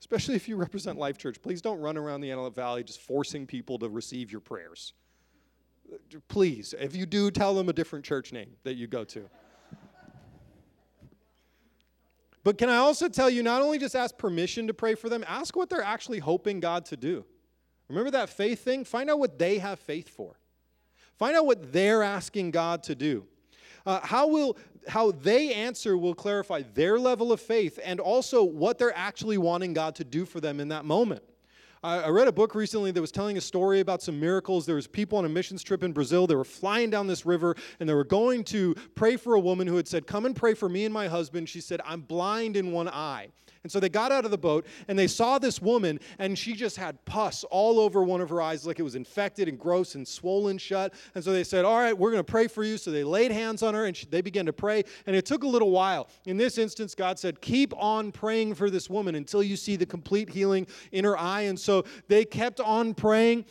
Especially 0.00 0.36
if 0.36 0.48
you 0.48 0.56
represent 0.56 0.98
Life 0.98 1.18
Church, 1.18 1.42
please 1.42 1.60
don't 1.60 1.80
run 1.80 1.96
around 1.96 2.20
the 2.20 2.30
Antelope 2.30 2.54
Valley 2.54 2.84
just 2.84 3.00
forcing 3.00 3.46
people 3.46 3.78
to 3.78 3.88
receive 3.88 4.30
your 4.30 4.40
prayers. 4.40 4.92
Please, 6.28 6.74
if 6.78 6.94
you 6.94 7.06
do, 7.06 7.30
tell 7.30 7.54
them 7.54 7.68
a 7.68 7.72
different 7.72 8.04
church 8.04 8.32
name 8.32 8.50
that 8.62 8.74
you 8.74 8.86
go 8.86 9.04
to. 9.04 9.28
But 12.44 12.56
can 12.56 12.68
I 12.68 12.76
also 12.76 13.08
tell 13.08 13.28
you, 13.28 13.42
not 13.42 13.62
only 13.62 13.78
just 13.78 13.96
ask 13.96 14.16
permission 14.16 14.68
to 14.68 14.74
pray 14.74 14.94
for 14.94 15.08
them, 15.08 15.24
ask 15.26 15.56
what 15.56 15.68
they're 15.68 15.82
actually 15.82 16.20
hoping 16.20 16.60
God 16.60 16.84
to 16.86 16.96
do. 16.96 17.24
Remember 17.88 18.10
that 18.12 18.28
faith 18.28 18.64
thing? 18.64 18.84
Find 18.84 19.10
out 19.10 19.18
what 19.18 19.38
they 19.38 19.58
have 19.58 19.78
faith 19.78 20.08
for. 20.08 20.38
Find 21.18 21.36
out 21.36 21.46
what 21.46 21.72
they're 21.72 22.02
asking 22.02 22.52
God 22.52 22.82
to 22.84 22.94
do. 22.94 23.26
Uh, 23.86 24.00
how 24.02 24.26
will 24.26 24.56
how 24.88 25.10
they 25.10 25.52
answer 25.52 25.98
will 25.98 26.14
clarify 26.14 26.62
their 26.74 26.98
level 26.98 27.30
of 27.30 27.40
faith 27.40 27.78
and 27.84 28.00
also 28.00 28.42
what 28.42 28.78
they're 28.78 28.96
actually 28.96 29.36
wanting 29.36 29.74
God 29.74 29.94
to 29.96 30.04
do 30.04 30.24
for 30.24 30.40
them 30.40 30.60
in 30.60 30.68
that 30.68 30.84
moment. 30.84 31.22
I 31.80 32.08
read 32.08 32.26
a 32.26 32.32
book 32.32 32.56
recently 32.56 32.90
that 32.90 33.00
was 33.00 33.12
telling 33.12 33.36
a 33.36 33.40
story 33.40 33.78
about 33.78 34.02
some 34.02 34.18
miracles. 34.18 34.66
There 34.66 34.74
was 34.74 34.88
people 34.88 35.16
on 35.16 35.24
a 35.24 35.28
missions 35.28 35.62
trip 35.62 35.84
in 35.84 35.92
Brazil. 35.92 36.26
They 36.26 36.34
were 36.34 36.42
flying 36.42 36.90
down 36.90 37.06
this 37.06 37.24
river 37.24 37.54
and 37.78 37.88
they 37.88 37.94
were 37.94 38.04
going 38.04 38.42
to 38.44 38.74
pray 38.96 39.16
for 39.16 39.34
a 39.34 39.40
woman 39.40 39.68
who 39.68 39.76
had 39.76 39.86
said, 39.86 40.06
"Come 40.06 40.26
and 40.26 40.34
pray 40.34 40.54
for 40.54 40.68
me 40.68 40.84
and 40.86 40.92
my 40.92 41.06
husband." 41.06 41.48
She 41.48 41.60
said, 41.60 41.80
"I'm 41.84 42.00
blind 42.00 42.56
in 42.56 42.72
one 42.72 42.88
eye." 42.88 43.28
And 43.68 43.72
so 43.74 43.80
they 43.80 43.90
got 43.90 44.12
out 44.12 44.24
of 44.24 44.30
the 44.30 44.38
boat 44.38 44.66
and 44.88 44.98
they 44.98 45.06
saw 45.06 45.38
this 45.38 45.60
woman, 45.60 46.00
and 46.18 46.38
she 46.38 46.54
just 46.54 46.78
had 46.78 47.04
pus 47.04 47.44
all 47.44 47.78
over 47.78 48.02
one 48.02 48.22
of 48.22 48.30
her 48.30 48.40
eyes, 48.40 48.66
like 48.66 48.78
it 48.78 48.82
was 48.82 48.94
infected 48.94 49.46
and 49.46 49.58
gross 49.58 49.94
and 49.94 50.08
swollen 50.08 50.56
shut. 50.56 50.94
And 51.14 51.22
so 51.22 51.34
they 51.34 51.44
said, 51.44 51.66
All 51.66 51.76
right, 51.76 51.92
we're 51.92 52.10
going 52.10 52.24
to 52.24 52.32
pray 52.32 52.46
for 52.46 52.64
you. 52.64 52.78
So 52.78 52.90
they 52.90 53.04
laid 53.04 53.30
hands 53.30 53.62
on 53.62 53.74
her 53.74 53.84
and 53.84 53.94
she, 53.94 54.06
they 54.06 54.22
began 54.22 54.46
to 54.46 54.54
pray. 54.54 54.84
And 55.06 55.14
it 55.14 55.26
took 55.26 55.42
a 55.42 55.46
little 55.46 55.70
while. 55.70 56.08
In 56.24 56.38
this 56.38 56.56
instance, 56.56 56.94
God 56.94 57.18
said, 57.18 57.42
Keep 57.42 57.74
on 57.76 58.10
praying 58.10 58.54
for 58.54 58.70
this 58.70 58.88
woman 58.88 59.14
until 59.14 59.42
you 59.42 59.54
see 59.54 59.76
the 59.76 59.84
complete 59.84 60.30
healing 60.30 60.66
in 60.90 61.04
her 61.04 61.18
eye. 61.18 61.42
And 61.42 61.60
so 61.60 61.84
they 62.08 62.24
kept 62.24 62.60
on 62.60 62.94
praying 62.94 63.44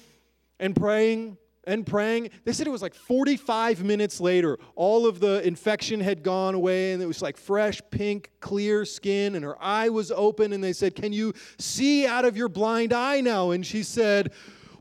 and 0.59 0.76
praying 0.76 1.38
and 1.68 1.86
praying. 1.86 2.30
They 2.45 2.53
said 2.53 2.65
it 2.65 2.72
was 2.72 2.82
like 2.82 2.95
45 2.95 3.84
minutes 3.84 4.20
later, 4.20 4.57
all 4.76 5.05
of 5.05 5.20
the 5.20 5.45
infection 5.45 5.99
had 5.99 6.24
gone 6.24 6.55
away, 6.55 6.93
and 6.93 7.03
it 7.03 7.05
was 7.05 7.22
like 7.22 7.38
fresh, 7.38 7.82
pink, 7.91 8.32
clear 8.39 8.86
skin, 8.86 9.36
and 9.36 9.43
her 9.43 9.61
eye 9.61 9.89
was 9.89 10.09
open. 10.09 10.53
And 10.53 10.63
they 10.63 10.74
said, 10.74 10.95
Can 10.95 11.13
you 11.13 11.34
see 11.59 12.07
out 12.07 12.26
of 12.26 12.36
your 12.36 12.49
blind 12.49 12.93
eye 12.93 13.22
now? 13.22 13.51
And 13.51 13.65
she 13.65 13.84
said, 13.84 14.32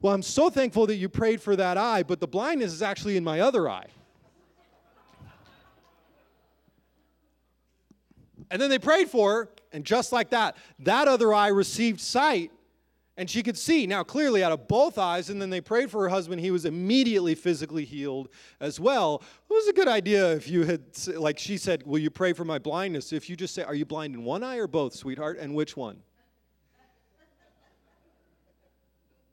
Well, 0.00 0.14
I'm 0.14 0.22
so 0.22 0.48
thankful 0.48 0.86
that 0.86 0.94
you 0.94 1.08
prayed 1.08 1.42
for 1.42 1.56
that 1.56 1.76
eye, 1.76 2.04
but 2.04 2.20
the 2.20 2.28
blindness 2.28 2.72
is 2.72 2.80
actually 2.80 3.16
in 3.16 3.24
my 3.24 3.40
other 3.40 3.68
eye. 3.68 3.88
And 8.48 8.62
then 8.62 8.70
they 8.70 8.78
prayed 8.78 9.10
for 9.10 9.32
her, 9.32 9.48
and 9.72 9.84
just 9.84 10.12
like 10.12 10.30
that, 10.30 10.56
that 10.78 11.08
other 11.08 11.34
eye 11.34 11.48
received 11.48 12.00
sight 12.00 12.52
and 13.16 13.30
she 13.30 13.42
could 13.42 13.56
see 13.56 13.86
now 13.86 14.02
clearly 14.02 14.44
out 14.44 14.52
of 14.52 14.68
both 14.68 14.98
eyes 14.98 15.30
and 15.30 15.40
then 15.40 15.48
they 15.48 15.60
prayed 15.60 15.90
for 15.90 16.02
her 16.02 16.08
husband 16.08 16.40
he 16.40 16.50
was 16.50 16.64
immediately 16.64 17.34
physically 17.34 17.84
healed 17.84 18.28
as 18.60 18.78
well. 18.78 19.22
It 19.48 19.52
was 19.52 19.68
a 19.68 19.72
good 19.72 19.88
idea 19.88 20.32
if 20.32 20.48
you 20.48 20.64
had 20.64 20.82
like 21.16 21.38
she 21.38 21.56
said 21.56 21.82
will 21.86 21.98
you 21.98 22.10
pray 22.10 22.32
for 22.32 22.44
my 22.44 22.58
blindness? 22.58 23.12
If 23.12 23.30
you 23.30 23.36
just 23.36 23.54
say 23.54 23.62
are 23.62 23.74
you 23.74 23.86
blind 23.86 24.14
in 24.14 24.24
one 24.24 24.42
eye 24.42 24.56
or 24.56 24.66
both 24.66 24.94
sweetheart? 24.94 25.38
And 25.38 25.54
which 25.54 25.76
one? 25.76 25.98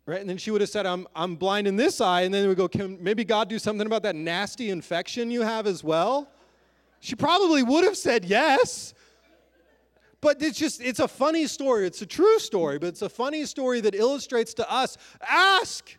Right? 0.05 0.19
And 0.19 0.29
then 0.29 0.37
she 0.37 0.51
would 0.51 0.59
have 0.59 0.69
said 0.69 0.85
i'm, 0.85 1.07
I'm 1.15 1.35
blind 1.35 1.65
in 1.65 1.77
this 1.77 2.01
eye. 2.01 2.21
And 2.21 2.33
then 2.33 2.47
we 2.47 2.55
go 2.55 2.67
can 2.67 3.01
maybe 3.01 3.25
god 3.25 3.49
do 3.49 3.59
something 3.59 3.85
about 3.85 4.03
that 4.03 4.15
nasty 4.15 4.69
infection 4.69 5.29
you 5.29 5.41
have 5.41 5.67
as 5.67 5.83
well? 5.83 6.29
She 7.01 7.15
probably 7.15 7.63
would 7.63 7.83
have 7.83 7.97
said 7.97 8.23
yes 8.23 8.93
but 10.23 10.41
it's 10.41 10.57
just, 10.57 10.81
it's 10.81 11.01
a 11.01 11.07
funny 11.07 11.45
story. 11.45 11.85
It's 11.85 12.01
a 12.01 12.05
true 12.05 12.39
story, 12.39 12.79
but 12.79 12.87
it's 12.87 13.01
a 13.01 13.09
funny 13.09 13.45
story 13.45 13.81
that 13.81 13.93
illustrates 13.93 14.53
to 14.55 14.71
us 14.71 14.97
ask. 15.21 15.97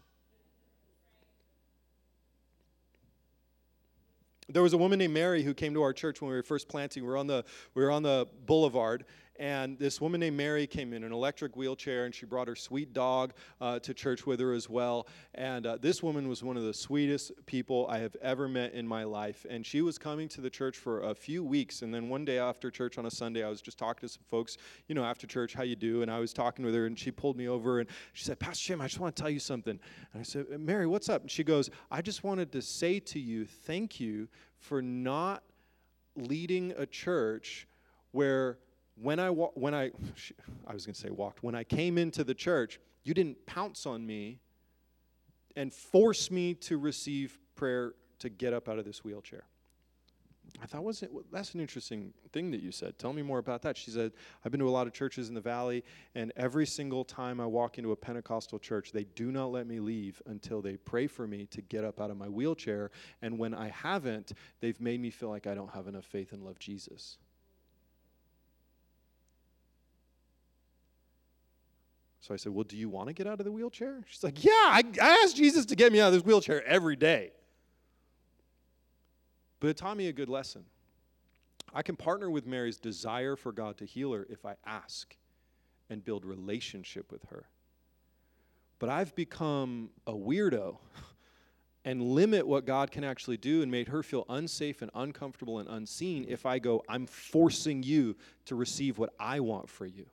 There 4.49 4.63
was 4.63 4.73
a 4.73 4.79
woman 4.79 4.99
named 4.99 5.13
Mary 5.13 5.43
who 5.43 5.53
came 5.53 5.75
to 5.75 5.83
our 5.83 5.93
church 5.93 6.23
when 6.23 6.31
we 6.31 6.37
were 6.37 6.43
first 6.43 6.69
planting. 6.69 7.03
We 7.03 7.09
were 7.11 7.19
on 7.19 7.27
the, 7.27 7.45
we 7.75 7.83
were 7.83 7.91
on 7.91 8.03
the 8.03 8.27
boulevard, 8.47 9.05
and 9.37 9.79
this 9.79 10.01
woman 10.01 10.21
named 10.21 10.37
Mary 10.37 10.67
came 10.67 10.93
in 10.93 11.03
an 11.03 11.13
electric 11.13 11.57
wheelchair, 11.57 12.05
and 12.05 12.15
she 12.15 12.25
brought 12.25 12.47
her 12.47 12.55
sweet 12.55 12.93
dog 12.93 13.33
uh, 13.61 13.79
to 13.81 13.93
church 13.93 14.27
with 14.27 14.39
her 14.41 14.53
as 14.53 14.69
well. 14.69 15.09
And 15.35 15.67
uh, 15.67 15.79
this 15.81 16.03
woman 16.03 16.29
was 16.29 16.43
one 16.45 16.57
of 16.57 16.63
the 16.63 16.75
sweetest 16.75 17.33
people 17.47 17.87
I 17.89 17.99
have 17.99 18.17
ever 18.23 18.49
met 18.49 18.75
in 18.75 18.87
my 18.87 19.05
life. 19.05 19.45
And 19.51 19.67
she 19.67 19.83
was 19.83 19.99
coming 19.99 20.29
to 20.29 20.41
the 20.41 20.51
church 20.51 20.77
for 20.77 21.03
a 21.03 21.15
few 21.15 21.43
weeks, 21.43 21.83
and 21.83 21.93
then 21.93 22.09
one 22.09 22.25
day 22.25 22.39
after 22.39 22.71
church 22.71 22.97
on 22.97 23.07
a 23.07 23.11
Sunday, 23.11 23.43
I 23.43 23.49
was 23.49 23.61
just 23.61 23.79
talking 23.79 24.09
to 24.09 24.13
some 24.13 24.23
folks, 24.31 24.57
you 24.87 24.95
know, 24.95 25.05
after 25.05 25.27
church, 25.27 25.55
how 25.55 25.65
you 25.65 25.77
do? 25.77 26.03
And 26.03 26.11
I 26.11 26.21
was 26.21 26.33
talking 26.33 26.65
with 26.65 26.75
her, 26.75 26.87
and 26.87 26.99
she 26.99 27.11
pulled 27.11 27.37
me 27.37 27.49
over, 27.49 27.81
and 27.81 27.89
she 28.13 28.25
said, 28.25 28.39
Pastor 28.39 28.69
Jim, 28.69 28.81
I 28.81 28.87
just 28.87 29.01
want 29.01 29.17
to 29.17 29.21
tell 29.21 29.31
you 29.31 29.41
something. 29.41 29.79
And 30.13 30.21
I 30.21 30.23
said, 30.23 30.47
Mary, 30.61 30.87
what's 30.87 31.09
up? 31.09 31.23
And 31.23 31.31
she 31.31 31.43
goes, 31.43 31.71
I 31.91 32.03
just 32.03 32.23
wanted 32.23 32.53
to 32.53 32.63
say 32.63 33.01
to 33.01 33.19
you, 33.19 33.47
thank 33.47 33.99
you 33.99 34.29
for 34.59 34.81
not 34.81 35.43
leading 36.17 36.73
a 36.77 36.87
church 36.87 37.67
where 38.13 38.59
when 38.97 39.19
I 39.19 39.31
wa- 39.31 39.51
when 39.55 39.75
I 39.75 39.91
I 40.67 40.73
was 40.73 40.87
going 40.87 40.95
to 40.95 41.01
say 41.01 41.11
walked 41.11 41.43
when 41.43 41.55
I 41.55 41.65
came 41.65 41.99
into 41.99 42.25
the 42.25 42.35
church, 42.35 42.81
you 43.03 43.15
didn't 43.15 43.45
pounce 43.47 43.87
on 43.87 44.07
me 44.07 44.41
and 45.57 45.73
force 45.73 46.31
me 46.31 46.55
to 46.55 46.79
receive 46.79 47.39
prayer 47.55 47.95
to 48.19 48.29
get 48.29 48.53
up 48.53 48.69
out 48.69 48.79
of 48.79 48.85
this 48.85 49.05
wheelchair. 49.05 49.45
I 50.63 50.67
thought, 50.67 50.85
was 50.85 51.03
it, 51.03 51.11
that's 51.33 51.55
an 51.55 51.61
interesting 51.61 52.13
thing 52.33 52.51
that 52.53 52.63
you 52.63 52.71
said. 52.71 52.99
Tell 52.99 53.13
me 53.13 53.23
more 53.23 53.39
about 53.39 53.63
that. 53.63 53.77
She 53.77 53.91
said, 53.91 54.13
I've 54.45 54.53
been 54.53 54.61
to 54.61 54.69
a 54.69 54.71
lot 54.71 54.87
of 54.87 54.93
churches 54.93 55.29
in 55.29 55.35
the 55.35 55.41
valley, 55.41 55.85
and 56.15 56.33
every 56.37 56.67
single 56.67 57.05
time 57.05 57.41
I 57.41 57.47
walk 57.47 57.79
into 57.79 57.93
a 57.93 57.97
Pentecostal 57.97 58.59
church, 58.59 58.93
they 58.93 59.05
do 59.05 59.33
not 59.33 59.47
let 59.47 59.67
me 59.67 59.81
leave 59.81 60.23
until 60.27 60.63
they 60.63 60.77
pray 60.77 61.07
for 61.07 61.27
me 61.27 61.47
to 61.47 61.61
get 61.63 61.83
up 61.83 62.01
out 62.01 62.11
of 62.11 62.17
my 62.17 62.29
wheelchair. 62.29 62.91
And 63.23 63.39
when 63.39 63.55
I 63.55 63.69
haven't, 63.69 64.33
they've 64.61 64.81
made 64.81 65.01
me 65.01 65.11
feel 65.11 65.29
like 65.29 65.47
I 65.47 65.55
don't 65.55 65.73
have 65.73 65.89
enough 65.89 66.05
faith 66.05 66.33
and 66.33 66.45
love 66.45 66.59
Jesus. 66.59 67.19
So 72.25 72.33
I 72.33 72.39
said, 72.39 72.55
Well, 72.55 72.65
do 72.65 72.79
you 72.79 72.89
want 72.89 73.09
to 73.09 73.13
get 73.13 73.27
out 73.27 73.39
of 73.39 73.45
the 73.45 73.53
wheelchair? 73.53 74.03
She's 74.09 74.25
like, 74.25 74.43
Yeah, 74.43 74.51
I, 74.51 74.83
I 75.01 75.23
asked 75.23 75.37
Jesus 75.37 75.67
to 75.67 75.77
get 75.77 75.93
me 75.93 76.01
out 76.01 76.07
of 76.07 76.15
this 76.15 76.25
wheelchair 76.25 76.67
every 76.67 76.97
day. 76.97 77.33
But 79.61 79.69
it 79.69 79.77
taught 79.77 79.99
me 79.99 80.09
a 80.09 80.13
good 80.13 80.31
lesson. 80.31 80.65
I 81.75 81.83
can 81.83 81.97
partner 81.97 82.31
with 82.31 82.47
Mary's 82.47 82.79
desire 82.79 83.37
for 83.37 83.53
God 83.53 83.77
to 83.77 83.85
heal 83.85 84.15
her 84.15 84.27
if 84.31 84.47
I 84.47 84.55
ask 84.65 85.15
and 85.91 86.03
build 86.03 86.25
relationship 86.25 87.13
with 87.13 87.25
her. 87.25 87.45
But 88.79 88.89
I've 88.89 89.15
become 89.15 89.91
a 90.07 90.13
weirdo 90.15 90.79
and 91.85 92.01
limit 92.01 92.47
what 92.47 92.65
God 92.65 92.91
can 92.91 93.05
actually 93.05 93.37
do 93.37 93.61
and 93.61 93.71
made 93.71 93.89
her 93.89 94.03
feel 94.03 94.25
unsafe 94.31 94.81
and 94.81 94.91
uncomfortable 94.95 95.59
and 95.59 95.69
unseen 95.69 96.25
if 96.27 96.47
I 96.47 96.59
go, 96.59 96.83
I'm 96.89 97.07
forcing 97.07 97.83
you 97.83 98.17
to 98.47 98.55
receive 98.55 98.97
what 98.97 99.13
I 99.21 99.41
want 99.41 99.69
for 99.69 99.85
you. 99.85 100.07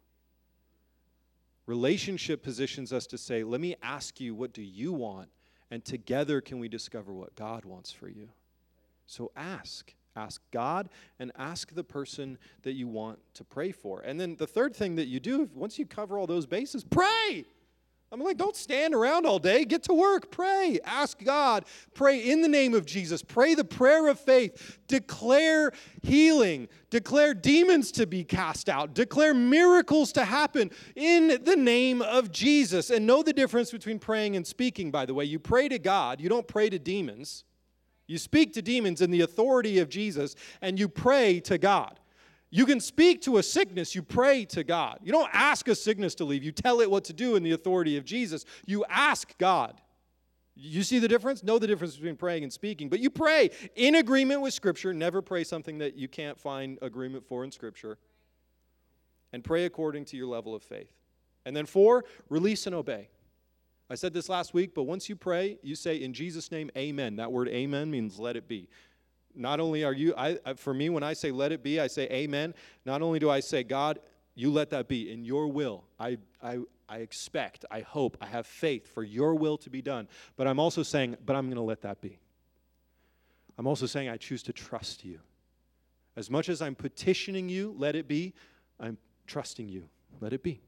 Relationship 1.66 2.44
positions 2.44 2.92
us 2.92 3.06
to 3.08 3.18
say, 3.18 3.44
let 3.44 3.62
me 3.62 3.76
ask 3.82 4.20
you, 4.20 4.34
what 4.34 4.54
do 4.54 4.62
you 4.62 4.94
want? 4.94 5.30
And 5.70 5.86
together 5.86 6.42
can 6.42 6.60
we 6.60 6.68
discover 6.68 7.14
what 7.14 7.36
God 7.36 7.66
wants 7.66 7.92
for 7.92 8.10
you. 8.10 8.30
So 9.06 9.32
ask. 9.36 9.94
Ask 10.16 10.42
God 10.52 10.90
and 11.20 11.32
ask 11.38 11.74
the 11.74 11.84
person 11.84 12.38
that 12.64 12.74
you 12.74 12.88
want 12.88 13.20
to 13.36 13.46
pray 13.46 13.72
for. 13.72 14.02
And 14.02 14.20
then 14.20 14.36
the 14.36 14.48
third 14.48 14.76
thing 14.76 14.96
that 14.96 15.08
you 15.08 15.22
do, 15.22 15.50
once 15.56 15.80
you 15.80 15.86
cover 15.86 16.18
all 16.18 16.28
those 16.28 16.46
bases, 16.46 16.84
pray. 16.84 17.46
I'm 18.14 18.20
like, 18.20 18.36
don't 18.36 18.58
stand 18.58 18.94
around 18.94 19.26
all 19.26 19.40
day. 19.40 19.64
Get 19.64 19.84
to 19.84 19.94
work. 19.94 20.32
Pray. 20.32 20.80
Ask 20.84 21.24
God. 21.24 21.64
Pray 21.94 22.20
in 22.20 22.42
the 22.42 22.50
name 22.50 22.74
of 22.74 22.86
Jesus. 22.86 23.24
Pray 23.24 23.56
the 23.56 23.64
prayer 23.64 24.10
of 24.10 24.20
faith. 24.20 24.80
Declare 24.88 25.72
healing. 26.02 26.68
Declare 26.90 27.36
demons 27.36 27.90
to 27.94 28.06
be 28.06 28.26
cast 28.26 28.68
out. 28.68 28.94
Declare 28.94 29.34
miracles 29.34 30.12
to 30.12 30.26
happen 30.26 30.72
in 30.98 31.42
the 31.44 31.56
name 31.56 32.02
of 32.02 32.34
Jesus. 32.34 32.90
And 32.90 33.08
know 33.08 33.24
the 33.24 33.32
difference 33.32 33.72
between 33.72 33.98
praying 33.98 34.36
and 34.36 34.46
speaking, 34.46 34.92
by 34.92 35.06
the 35.06 35.14
way. 35.14 35.24
You 35.24 35.40
pray 35.40 35.70
to 35.70 35.80
God, 35.80 36.20
you 36.20 36.28
don't 36.28 36.48
pray 36.48 36.70
to 36.70 36.78
demons. 36.78 37.46
You 38.08 38.18
speak 38.18 38.52
to 38.56 38.62
demons 38.62 39.00
in 39.00 39.10
the 39.10 39.22
authority 39.22 39.80
of 39.80 39.88
Jesus, 39.88 40.36
and 40.62 40.78
you 40.78 40.90
pray 40.90 41.40
to 41.42 41.58
God. 41.58 41.98
You 42.54 42.66
can 42.66 42.82
speak 42.82 43.22
to 43.22 43.38
a 43.38 43.44
sickness, 43.44 43.96
you 43.96 44.04
pray 44.04 44.44
to 44.46 44.66
God. 44.66 45.00
You 45.02 45.14
don't 45.14 45.30
ask 45.34 45.70
a 45.70 45.76
sickness 45.76 46.14
to 46.16 46.26
leave, 46.26 46.44
you 46.44 46.52
tell 46.52 46.82
it 46.82 46.92
what 46.92 47.06
to 47.06 47.14
do 47.14 47.38
in 47.38 47.44
the 47.44 47.54
authority 47.54 47.98
of 47.98 48.04
Jesus. 48.04 48.46
You 48.66 48.84
ask 48.90 49.36
God. 49.38 49.80
You 50.54 50.84
see 50.84 51.00
the 51.00 51.08
difference? 51.08 51.44
Know 51.44 51.58
the 51.58 51.66
difference 51.66 51.96
between 51.96 52.18
praying 52.18 52.44
and 52.44 52.52
speaking, 52.52 52.90
but 52.90 53.00
you 53.00 53.10
pray 53.10 53.52
in 53.76 53.96
agreement 53.96 54.42
with 54.42 54.54
Scripture. 54.54 54.94
Never 54.94 55.22
pray 55.22 55.46
something 55.46 55.78
that 55.78 55.96
you 55.96 56.10
can't 56.10 56.38
find 56.38 56.78
agreement 56.82 57.26
for 57.26 57.46
in 57.46 57.52
Scripture. 57.52 57.98
And 59.32 59.46
pray 59.46 59.64
according 59.64 60.04
to 60.06 60.18
your 60.18 60.28
level 60.28 60.54
of 60.54 60.62
faith. 60.62 60.92
And 61.46 61.56
then, 61.56 61.66
four, 61.66 62.04
release 62.28 62.68
and 62.68 62.76
obey. 62.76 63.08
I 63.90 63.96
said 63.96 64.14
this 64.14 64.28
last 64.28 64.54
week, 64.54 64.76
but 64.76 64.84
once 64.84 65.08
you 65.08 65.16
pray, 65.16 65.58
you 65.64 65.76
say, 65.76 66.02
In 66.02 66.14
Jesus' 66.14 66.52
name, 66.52 66.70
amen. 66.78 67.16
That 67.16 67.32
word 67.32 67.48
amen 67.48 67.90
means 67.90 68.20
let 68.20 68.36
it 68.36 68.50
be 68.50 68.68
not 69.36 69.60
only 69.60 69.84
are 69.84 69.94
you, 69.94 70.14
I, 70.18 70.38
for 70.56 70.74
me, 70.74 70.90
when 70.90 71.04
I 71.04 71.14
say 71.14 71.32
let 71.32 71.52
it 71.52 71.64
be, 71.64 71.80
I 71.80 71.88
say 71.88 72.04
amen. 72.10 72.54
Not 72.86 73.02
only 73.02 73.20
do 73.20 73.30
I 73.30 73.40
say, 73.40 73.64
God, 73.64 74.00
you 74.36 74.52
let 74.52 74.70
that 74.72 74.88
be 74.88 75.12
in 75.12 75.26
your 75.26 75.48
will. 75.48 75.84
I, 76.00 76.18
I, 76.42 76.60
I 76.88 76.98
expect, 76.98 77.66
I 77.72 77.82
hope, 77.82 78.18
I 78.22 78.26
have 78.28 78.46
faith 78.46 78.94
for 78.94 79.04
your 79.04 79.36
will 79.36 79.58
to 79.60 79.70
be 79.70 79.82
done. 79.82 80.08
But 80.36 80.48
I'm 80.48 80.60
also 80.60 80.84
saying, 80.84 81.18
but 81.26 81.36
I'm 81.36 81.46
going 81.46 81.56
to 81.56 81.62
let 81.62 81.82
that 81.82 82.02
be. 82.02 82.20
I'm 83.58 83.68
also 83.68 83.86
saying, 83.86 84.10
I 84.10 84.18
choose 84.18 84.44
to 84.44 84.54
trust 84.54 85.06
you. 85.06 85.20
As 86.16 86.30
much 86.30 86.50
as 86.50 86.62
I'm 86.62 86.76
petitioning 86.76 87.48
you, 87.48 87.76
let 87.78 87.96
it 87.96 88.08
be, 88.08 88.34
I'm 88.80 88.98
trusting 89.28 89.70
you. 89.70 89.88
Let 90.20 90.34
it 90.34 90.44
be. 90.44 90.62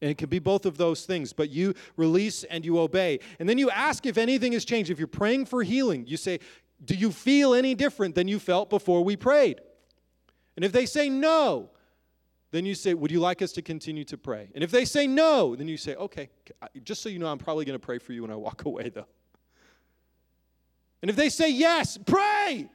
And 0.00 0.10
it 0.10 0.18
can 0.18 0.28
be 0.28 0.40
both 0.40 0.66
of 0.66 0.76
those 0.76 1.06
things, 1.06 1.32
but 1.32 1.48
you 1.50 1.74
release 1.96 2.42
and 2.44 2.64
you 2.64 2.80
obey. 2.80 3.20
And 3.38 3.48
then 3.48 3.56
you 3.56 3.70
ask 3.70 4.04
if 4.04 4.18
anything 4.18 4.52
has 4.52 4.64
changed. 4.64 4.90
If 4.90 4.98
you're 4.98 5.06
praying 5.06 5.46
for 5.46 5.62
healing, 5.62 6.06
you 6.08 6.16
say, 6.16 6.40
do 6.84 6.94
you 6.94 7.12
feel 7.12 7.54
any 7.54 7.74
different 7.74 8.14
than 8.14 8.28
you 8.28 8.38
felt 8.38 8.70
before 8.70 9.04
we 9.04 9.16
prayed? 9.16 9.60
And 10.56 10.64
if 10.64 10.72
they 10.72 10.86
say 10.86 11.08
no, 11.08 11.70
then 12.50 12.66
you 12.66 12.74
say, 12.74 12.94
Would 12.94 13.10
you 13.10 13.20
like 13.20 13.42
us 13.42 13.52
to 13.52 13.62
continue 13.62 14.04
to 14.04 14.18
pray? 14.18 14.48
And 14.54 14.62
if 14.62 14.70
they 14.70 14.84
say 14.84 15.06
no, 15.06 15.56
then 15.56 15.68
you 15.68 15.76
say, 15.76 15.94
Okay, 15.94 16.30
just 16.84 17.02
so 17.02 17.08
you 17.08 17.18
know, 17.18 17.26
I'm 17.26 17.38
probably 17.38 17.64
going 17.64 17.78
to 17.78 17.84
pray 17.84 17.98
for 17.98 18.12
you 18.12 18.22
when 18.22 18.30
I 18.30 18.36
walk 18.36 18.64
away, 18.66 18.90
though. 18.90 19.06
And 21.00 21.10
if 21.10 21.16
they 21.16 21.28
say 21.28 21.50
yes, 21.50 21.98
pray. 21.98 22.68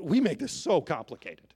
We 0.00 0.20
make 0.20 0.38
this 0.38 0.52
so 0.52 0.80
complicated. 0.80 1.54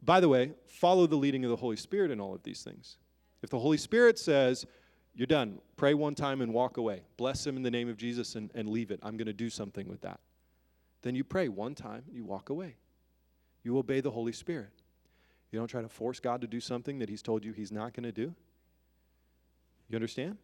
By 0.00 0.20
the 0.20 0.28
way, 0.28 0.52
follow 0.66 1.06
the 1.06 1.16
leading 1.16 1.44
of 1.44 1.50
the 1.50 1.56
Holy 1.56 1.76
Spirit 1.76 2.10
in 2.10 2.20
all 2.20 2.34
of 2.34 2.42
these 2.42 2.62
things. 2.62 2.96
If 3.42 3.50
the 3.50 3.58
Holy 3.58 3.76
Spirit 3.76 4.18
says, 4.18 4.64
you're 5.18 5.26
done. 5.26 5.58
Pray 5.76 5.94
one 5.94 6.14
time 6.14 6.40
and 6.40 6.54
walk 6.54 6.76
away. 6.76 7.02
Bless 7.16 7.44
him 7.44 7.56
in 7.56 7.64
the 7.64 7.72
name 7.72 7.88
of 7.88 7.96
Jesus 7.96 8.36
and, 8.36 8.52
and 8.54 8.68
leave 8.68 8.92
it. 8.92 9.00
I'm 9.02 9.16
going 9.16 9.26
to 9.26 9.32
do 9.32 9.50
something 9.50 9.88
with 9.88 10.00
that. 10.02 10.20
Then 11.02 11.16
you 11.16 11.24
pray 11.24 11.48
one 11.48 11.74
time, 11.74 12.04
you 12.12 12.24
walk 12.24 12.50
away. 12.50 12.76
You 13.64 13.76
obey 13.78 14.00
the 14.00 14.12
Holy 14.12 14.32
Spirit. 14.32 14.70
You 15.50 15.58
don't 15.58 15.66
try 15.66 15.82
to 15.82 15.88
force 15.88 16.20
God 16.20 16.40
to 16.42 16.46
do 16.46 16.60
something 16.60 17.00
that 17.00 17.08
He's 17.08 17.20
told 17.20 17.44
you 17.44 17.52
He's 17.52 17.72
not 17.72 17.94
going 17.94 18.04
to 18.04 18.12
do. 18.12 18.32
You 19.88 19.96
understand? 19.96 20.36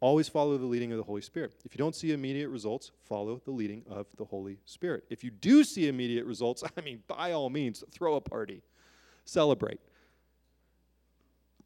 Always 0.00 0.30
follow 0.30 0.56
the 0.56 0.64
leading 0.64 0.92
of 0.92 0.96
the 0.96 1.04
Holy 1.04 1.20
Spirit. 1.20 1.52
If 1.66 1.74
you 1.74 1.78
don't 1.78 1.94
see 1.94 2.12
immediate 2.12 2.48
results, 2.48 2.92
follow 3.04 3.42
the 3.44 3.50
leading 3.50 3.84
of 3.90 4.06
the 4.16 4.24
Holy 4.24 4.56
Spirit. 4.64 5.04
If 5.10 5.22
you 5.22 5.30
do 5.30 5.62
see 5.62 5.88
immediate 5.88 6.24
results, 6.24 6.64
I 6.76 6.80
mean, 6.80 7.02
by 7.06 7.32
all 7.32 7.50
means, 7.50 7.84
throw 7.90 8.14
a 8.14 8.20
party, 8.22 8.62
celebrate. 9.26 9.78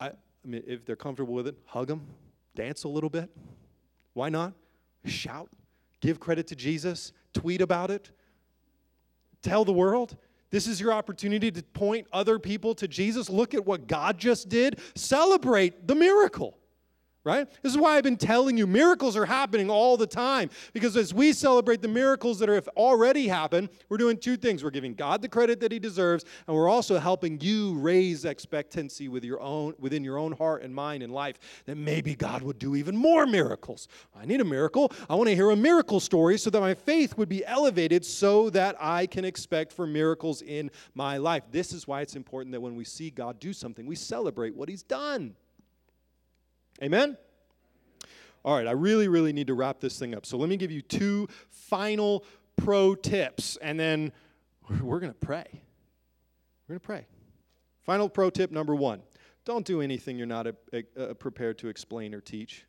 I, 0.01 0.09
I 0.09 0.13
mean, 0.45 0.65
if 0.67 0.85
they're 0.85 0.97
comfortable 0.97 1.35
with 1.35 1.47
it, 1.47 1.57
hug 1.67 1.87
them, 1.87 2.09
dance 2.55 2.85
a 2.85 2.89
little 2.89 3.11
bit. 3.11 3.31
Why 4.13 4.29
not? 4.29 4.53
Shout, 5.05 5.51
give 6.01 6.21
credit 6.21 6.47
to 6.49 6.57
Jesus, 6.57 7.13
tweet 7.33 7.61
about 7.61 7.91
it, 7.91 8.11
tell 9.43 9.65
the 9.65 9.73
world. 9.73 10.17
This 10.51 10.67
is 10.69 10.81
your 10.81 10.93
opportunity 10.93 11.51
to 11.51 11.63
point 11.63 12.07
other 12.13 12.39
people 12.39 12.75
to 12.77 12.87
Jesus. 12.87 13.29
Look 13.29 13.55
at 13.55 13.67
what 13.67 13.89
God 13.89 14.19
just 14.19 14.49
did. 14.49 14.79
Celebrate 14.95 15.89
the 15.89 15.97
miracle 15.97 16.57
right? 17.25 17.49
This 17.63 17.73
is 17.73 17.79
why 17.79 17.97
I've 17.97 18.05
been 18.05 18.17
telling 18.17 18.59
you 18.59 18.67
miracles 18.67 19.17
are 19.17 19.25
happening 19.25 19.71
all 19.71 19.97
the 19.97 20.07
time. 20.07 20.51
Because 20.73 20.97
as 20.97 21.15
we 21.15 21.33
celebrate 21.33 21.81
the 21.81 21.89
miracles 21.89 22.39
that 22.39 22.51
have 22.51 22.69
already 22.77 23.27
happened, 23.27 23.71
we're 23.89 23.97
doing 23.97 24.19
two 24.19 24.37
things. 24.37 24.63
We're 24.63 24.71
giving 24.71 24.95
God 24.95 25.23
the 25.23 25.29
credit 25.29 25.59
that 25.61 25.73
He 25.73 25.79
deserves, 25.79 26.25
and 26.47 26.55
we're 26.55 26.69
also 26.69 26.99
helping 26.99 27.41
you 27.41 27.75
raise 27.79 28.25
expectancy 28.25 29.09
with 29.09 29.25
your 29.25 29.41
own, 29.41 29.75
within 29.79 30.05
your 30.05 30.19
own 30.19 30.33
heart 30.33 30.63
and 30.63 30.75
mind 30.75 31.03
and 31.03 31.13
life 31.13 31.39
that 31.65 31.77
maybe 31.77 32.15
God 32.15 32.43
would 32.43 32.59
do 32.59 32.77
even 32.77 32.97
more 32.97 33.27
miracles. 33.27 33.89
I 34.15 34.27
need 34.27 34.41
a 34.41 34.45
miracle. 34.45 34.93
I 35.09 35.15
want 35.15 35.29
to 35.29 35.35
hear 35.35 35.51
a 35.51 35.57
miracle 35.57 36.01
story 36.01 36.37
so 36.39 36.51
that 36.51 36.61
my 36.61 36.75
faith 36.75 37.17
would 37.17 37.29
be 37.29 37.45
elevated 37.47 38.05
so 38.05 38.51
that 38.51 38.77
I 38.79 39.07
can 39.07 39.25
expect 39.25 39.73
for 39.73 39.87
miracles 39.87 40.43
in 40.43 40.71
my 40.95 41.17
life. 41.17 41.45
This 41.51 41.73
is 41.73 41.89
why 41.89 42.03
it's 42.03 42.17
important 42.17 42.53
that 42.53 42.61
when 42.61 42.77
we 42.77 42.85
see 42.85 43.11
God 43.11 43.41
do 43.41 43.53
something, 43.53 43.87
we 43.87 43.97
celebrate 43.97 44.55
what 44.55 44.69
He's 44.69 44.83
done. 44.83 45.35
Amen? 46.83 47.17
All 48.45 48.57
right, 48.57 48.67
I 48.67 48.73
really, 48.73 49.09
really 49.09 49.33
need 49.33 49.47
to 49.47 49.55
wrap 49.55 49.81
this 49.81 49.99
thing 49.99 50.15
up. 50.15 50.27
So 50.27 50.37
let 50.37 50.49
me 50.49 50.57
give 50.57 50.71
you 50.71 50.83
two 50.83 51.29
final 51.49 52.25
pro 52.57 52.95
tips, 52.95 53.57
and 53.63 53.81
then 53.81 54.13
we're 54.81 55.01
going 55.01 55.13
to 55.13 55.19
pray. 55.19 55.47
We're 56.69 56.75
going 56.75 56.81
to 56.81 56.87
pray. 56.87 57.07
Final 57.83 58.09
pro 58.09 58.31
tip 58.31 58.51
number 58.51 58.75
one 58.75 59.03
don't 59.45 59.67
do 59.67 59.83
anything 59.83 60.17
you're 60.17 60.27
not 60.27 60.47
a, 60.47 60.57
a, 60.73 60.85
a 60.97 61.15
prepared 61.15 61.59
to 61.59 61.69
explain 61.69 62.15
or 62.15 62.21
teach. 62.21 62.65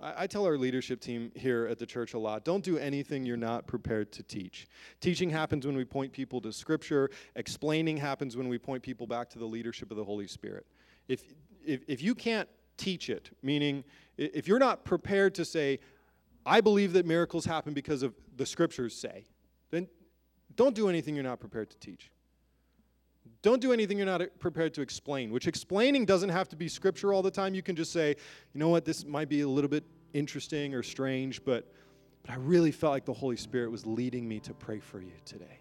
I, 0.00 0.26
tell 0.26 0.46
our 0.46 0.56
leadership 0.56 1.00
team 1.00 1.30
here 1.36 1.68
at 1.70 1.78
the 1.78 1.86
church 1.86 2.14
a 2.14 2.18
lot 2.18 2.44
don't 2.44 2.64
do 2.64 2.78
anything 2.78 3.24
you're 3.24 3.36
not 3.36 3.66
prepared 3.66 4.10
to 4.12 4.22
teach. 4.22 4.66
Teaching 5.00 5.30
happens 5.30 5.66
when 5.66 5.76
we 5.76 5.84
point 5.84 6.12
people 6.12 6.40
to 6.40 6.52
Scripture, 6.52 7.10
explaining 7.36 7.96
happens 7.96 8.36
when 8.36 8.48
we 8.48 8.58
point 8.58 8.82
people 8.82 9.06
back 9.06 9.28
to 9.30 9.38
the 9.38 9.44
leadership 9.44 9.90
of 9.90 9.96
the 9.96 10.04
Holy 10.04 10.26
Spirit. 10.26 10.66
If, 11.08 11.22
if, 11.64 11.82
if 11.86 12.02
you 12.02 12.14
can't 12.14 12.48
teach 12.76 13.10
it, 13.10 13.30
meaning 13.42 13.84
if 14.16 14.46
you're 14.46 14.58
not 14.58 14.84
prepared 14.84 15.34
to 15.36 15.44
say, 15.44 15.78
I 16.44 16.60
believe 16.60 16.92
that 16.94 17.06
miracles 17.06 17.44
happen 17.44 17.72
because 17.72 18.02
of 18.02 18.14
the 18.36 18.46
scriptures 18.46 18.94
say, 18.94 19.26
then 19.70 19.88
don't 20.56 20.74
do 20.74 20.88
anything 20.88 21.14
you're 21.14 21.24
not 21.24 21.40
prepared 21.40 21.70
to 21.70 21.78
teach. 21.78 22.10
Don't 23.42 23.60
do 23.60 23.72
anything 23.72 23.96
you're 23.96 24.06
not 24.06 24.22
uh, 24.22 24.26
prepared 24.38 24.72
to 24.74 24.82
explain, 24.82 25.32
which 25.32 25.48
explaining 25.48 26.04
doesn't 26.04 26.28
have 26.28 26.48
to 26.50 26.56
be 26.56 26.68
scripture 26.68 27.12
all 27.12 27.22
the 27.22 27.30
time. 27.30 27.54
You 27.54 27.62
can 27.62 27.74
just 27.74 27.92
say, 27.92 28.10
you 28.10 28.60
know 28.60 28.68
what, 28.68 28.84
this 28.84 29.04
might 29.04 29.28
be 29.28 29.40
a 29.40 29.48
little 29.48 29.70
bit 29.70 29.84
interesting 30.12 30.74
or 30.74 30.82
strange, 30.82 31.44
but, 31.44 31.72
but 32.22 32.32
I 32.32 32.36
really 32.36 32.70
felt 32.70 32.92
like 32.92 33.04
the 33.04 33.12
Holy 33.12 33.36
Spirit 33.36 33.70
was 33.70 33.84
leading 33.84 34.28
me 34.28 34.38
to 34.40 34.54
pray 34.54 34.78
for 34.78 35.00
you 35.00 35.12
today. 35.24 35.58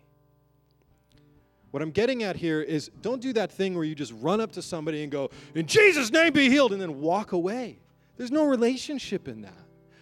What 1.72 1.82
I'm 1.82 1.92
getting 1.92 2.24
at 2.24 2.36
here 2.36 2.62
is 2.62 2.92
don't 3.02 3.22
do 3.22 3.32
that 3.34 3.52
thing 3.52 3.76
where 3.76 3.86
you 3.86 3.96
just 3.96 4.14
run 4.20 4.42
up 4.42 4.52
to 4.54 4.62
somebody 4.62 5.04
and 5.04 5.12
go, 5.12 5.30
In 5.56 5.66
Jesus' 5.66 6.12
name 6.12 6.34
be 6.34 6.50
healed, 6.50 6.74
and 6.74 6.82
then 6.82 7.00
walk 7.00 7.32
away. 7.32 7.80
There's 8.18 8.32
no 8.32 8.46
relationship 8.46 9.28
in 9.28 9.42
that. 9.42 9.54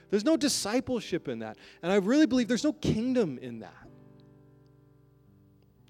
There's 0.10 0.26
no 0.26 0.36
discipleship 0.36 1.28
in 1.28 1.40
that. 1.40 1.58
And 1.84 1.92
I 1.92 1.98
really 1.98 2.26
believe 2.26 2.48
there's 2.48 2.64
no 2.64 2.74
kingdom 2.74 3.38
in 3.38 3.60
that. 3.60 3.74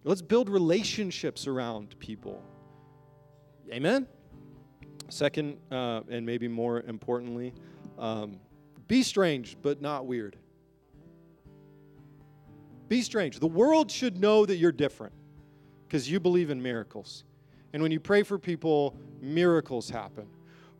Let's 0.04 0.22
build 0.22 0.50
relationships 0.50 1.48
around 1.48 1.98
people. 2.00 2.44
Amen? 3.72 4.06
Second, 5.08 5.58
uh, 5.72 6.02
and 6.10 6.26
maybe 6.26 6.48
more 6.48 6.82
importantly, 6.82 7.54
um, 7.98 8.40
be 8.88 9.02
strange, 9.02 9.56
but 9.62 9.82
not 9.82 10.06
weird. 10.06 10.36
Be 12.90 13.02
strange. 13.02 13.40
The 13.40 13.48
world 13.48 13.90
should 13.90 14.20
know 14.20 14.46
that 14.46 14.58
you're 14.58 14.72
different 14.72 15.14
because 15.90 16.10
you 16.10 16.20
believe 16.20 16.52
in 16.52 16.62
miracles. 16.62 17.24
And 17.74 17.82
when 17.82 17.92
you 17.92 18.00
pray 18.00 18.22
for 18.22 18.38
people, 18.38 18.96
miracles 19.22 19.90
happen. 19.90 20.28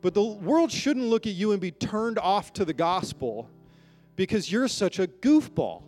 But 0.02 0.14
the 0.14 0.22
world 0.22 0.70
shouldn't 0.70 1.06
look 1.06 1.26
at 1.26 1.32
you 1.32 1.50
and 1.50 1.60
be 1.60 1.72
turned 1.72 2.16
off 2.20 2.52
to 2.54 2.64
the 2.64 2.72
gospel 2.72 3.50
because 4.14 4.52
you're 4.52 4.68
such 4.68 5.00
a 5.00 5.08
goofball. 5.08 5.82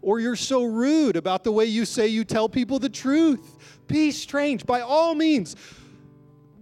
Or 0.00 0.20
you're 0.20 0.36
so 0.36 0.64
rude 0.64 1.16
about 1.16 1.44
the 1.44 1.52
way 1.52 1.66
you 1.66 1.84
say 1.84 2.06
you 2.06 2.24
tell 2.24 2.48
people 2.48 2.78
the 2.78 2.88
truth. 2.88 3.78
Be 3.88 4.10
strange. 4.10 4.64
By 4.64 4.80
all 4.80 5.14
means, 5.14 5.54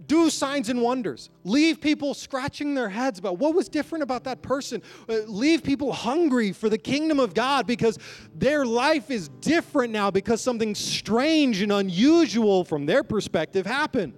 do 0.07 0.29
signs 0.29 0.69
and 0.69 0.81
wonders. 0.81 1.29
Leave 1.43 1.79
people 1.81 2.13
scratching 2.13 2.73
their 2.73 2.89
heads 2.89 3.19
about 3.19 3.37
what 3.37 3.53
was 3.53 3.69
different 3.69 4.03
about 4.03 4.23
that 4.23 4.41
person. 4.41 4.81
Uh, 5.07 5.17
leave 5.27 5.63
people 5.63 5.91
hungry 5.91 6.51
for 6.51 6.69
the 6.69 6.77
kingdom 6.77 7.19
of 7.19 7.33
God 7.33 7.67
because 7.67 7.99
their 8.33 8.65
life 8.65 9.11
is 9.11 9.27
different 9.41 9.91
now 9.91 10.09
because 10.09 10.41
something 10.41 10.73
strange 10.73 11.61
and 11.61 11.71
unusual 11.71 12.63
from 12.63 12.85
their 12.85 13.03
perspective 13.03 13.65
happened. 13.65 14.13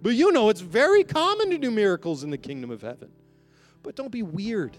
But 0.00 0.14
you 0.14 0.32
know 0.32 0.48
it's 0.48 0.60
very 0.60 1.04
common 1.04 1.50
to 1.50 1.58
do 1.58 1.70
miracles 1.70 2.24
in 2.24 2.30
the 2.30 2.38
kingdom 2.38 2.70
of 2.70 2.82
heaven. 2.82 3.10
But 3.82 3.96
don't 3.96 4.12
be 4.12 4.22
weird. 4.22 4.76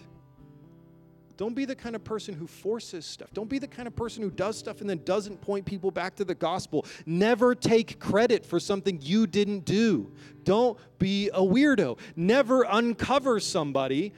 Don't 1.36 1.56
be 1.56 1.66
the 1.66 1.76
kind 1.76 1.96
of 1.96 2.04
person 2.04 2.36
who 2.36 2.46
forces 2.46 3.06
stuff. 3.06 3.30
Don't 3.34 3.50
be 3.50 3.58
the 3.58 3.68
kind 3.68 3.88
of 3.88 3.96
person 3.96 4.22
who 4.22 4.30
does 4.30 4.58
stuff 4.58 4.82
and 4.82 4.90
then 4.90 5.02
doesn't 5.04 5.42
point 5.42 5.66
people 5.66 5.90
back 5.90 6.16
to 6.16 6.26
the 6.26 6.36
gospel. 6.36 6.86
Never 7.06 7.56
take 7.56 8.00
credit 8.00 8.46
for 8.46 8.60
something 8.60 9.00
you 9.02 9.26
didn't 9.26 9.66
do. 9.66 10.12
Don't 10.44 10.78
be 11.00 11.30
a 11.30 11.42
weirdo. 11.42 11.98
Never 12.16 12.64
uncover 12.70 13.40
somebody. 13.40 14.14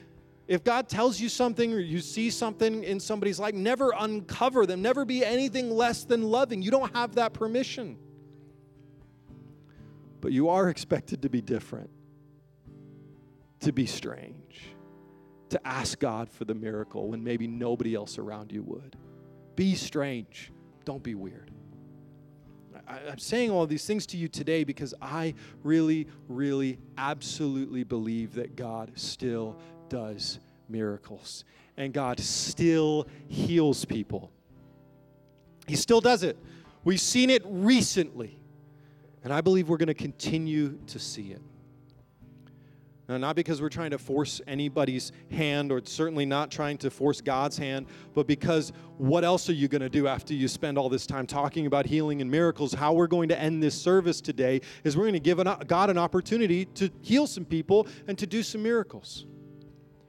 If 0.46 0.62
God 0.62 0.88
tells 0.88 1.18
you 1.18 1.28
something 1.28 1.72
or 1.72 1.78
you 1.78 2.00
see 2.00 2.30
something 2.30 2.84
in 2.84 3.00
somebody's 3.00 3.40
life, 3.40 3.54
never 3.54 3.92
uncover 3.98 4.66
them. 4.66 4.82
Never 4.82 5.04
be 5.04 5.24
anything 5.24 5.70
less 5.70 6.04
than 6.04 6.22
loving. 6.22 6.60
You 6.60 6.70
don't 6.70 6.94
have 6.94 7.14
that 7.14 7.32
permission. 7.32 7.96
But 10.20 10.32
you 10.32 10.50
are 10.50 10.68
expected 10.68 11.22
to 11.22 11.30
be 11.30 11.40
different, 11.40 11.90
to 13.60 13.72
be 13.72 13.86
strange 13.86 14.45
to 15.50 15.66
ask 15.66 15.98
God 15.98 16.28
for 16.28 16.44
the 16.44 16.54
miracle 16.54 17.08
when 17.08 17.22
maybe 17.22 17.46
nobody 17.46 17.94
else 17.94 18.18
around 18.18 18.52
you 18.52 18.62
would. 18.62 18.96
Be 19.54 19.74
strange, 19.74 20.52
don't 20.84 21.02
be 21.02 21.14
weird. 21.14 21.50
I, 22.86 22.98
am 23.10 23.18
saying 23.18 23.50
all 23.50 23.66
these 23.66 23.84
things 23.84 24.06
to 24.06 24.16
you 24.16 24.28
today 24.28 24.64
because 24.64 24.94
I 25.00 25.34
really, 25.62 26.06
really, 26.28 26.78
absolutely 26.98 27.84
believe 27.84 28.34
that 28.34 28.56
God 28.56 28.92
still 28.94 29.56
does 29.88 30.38
miracles 30.68 31.44
and 31.76 31.92
God 31.92 32.20
still 32.20 33.06
heals 33.28 33.84
people. 33.84 34.30
He 35.66 35.76
still 35.76 36.00
does 36.00 36.22
it. 36.22 36.38
We've 36.84 37.00
seen 37.00 37.30
it 37.30 37.42
recently, 37.44 38.38
and 39.24 39.32
I 39.32 39.40
believe 39.40 39.68
we're 39.68 39.76
going 39.76 39.88
to 39.88 39.94
continue 39.94 40.78
to 40.86 40.98
see 40.98 41.32
it. 41.32 41.42
Now, 43.08 43.18
not 43.18 43.36
because 43.36 43.62
we're 43.62 43.68
trying 43.68 43.90
to 43.90 43.98
force 43.98 44.40
anybody's 44.48 45.12
hand, 45.30 45.70
or 45.70 45.80
certainly 45.84 46.26
not 46.26 46.50
trying 46.50 46.76
to 46.78 46.90
force 46.90 47.20
God's 47.20 47.56
hand, 47.56 47.86
but 48.14 48.26
because 48.26 48.72
what 48.98 49.22
else 49.22 49.48
are 49.48 49.52
you 49.52 49.68
going 49.68 49.82
to 49.82 49.88
do 49.88 50.08
after 50.08 50.34
you 50.34 50.48
spend 50.48 50.76
all 50.76 50.88
this 50.88 51.06
time 51.06 51.24
talking 51.26 51.66
about 51.66 51.86
healing 51.86 52.20
and 52.20 52.28
miracles? 52.28 52.74
How 52.74 52.92
we're 52.92 53.06
going 53.06 53.28
to 53.28 53.38
end 53.38 53.62
this 53.62 53.80
service 53.80 54.20
today 54.20 54.60
is 54.82 54.96
we're 54.96 55.04
going 55.04 55.12
to 55.12 55.20
give 55.20 55.38
God 55.68 55.88
an 55.88 55.98
opportunity 55.98 56.64
to 56.64 56.90
heal 57.02 57.28
some 57.28 57.44
people 57.44 57.86
and 58.08 58.18
to 58.18 58.26
do 58.26 58.42
some 58.42 58.62
miracles. 58.62 59.26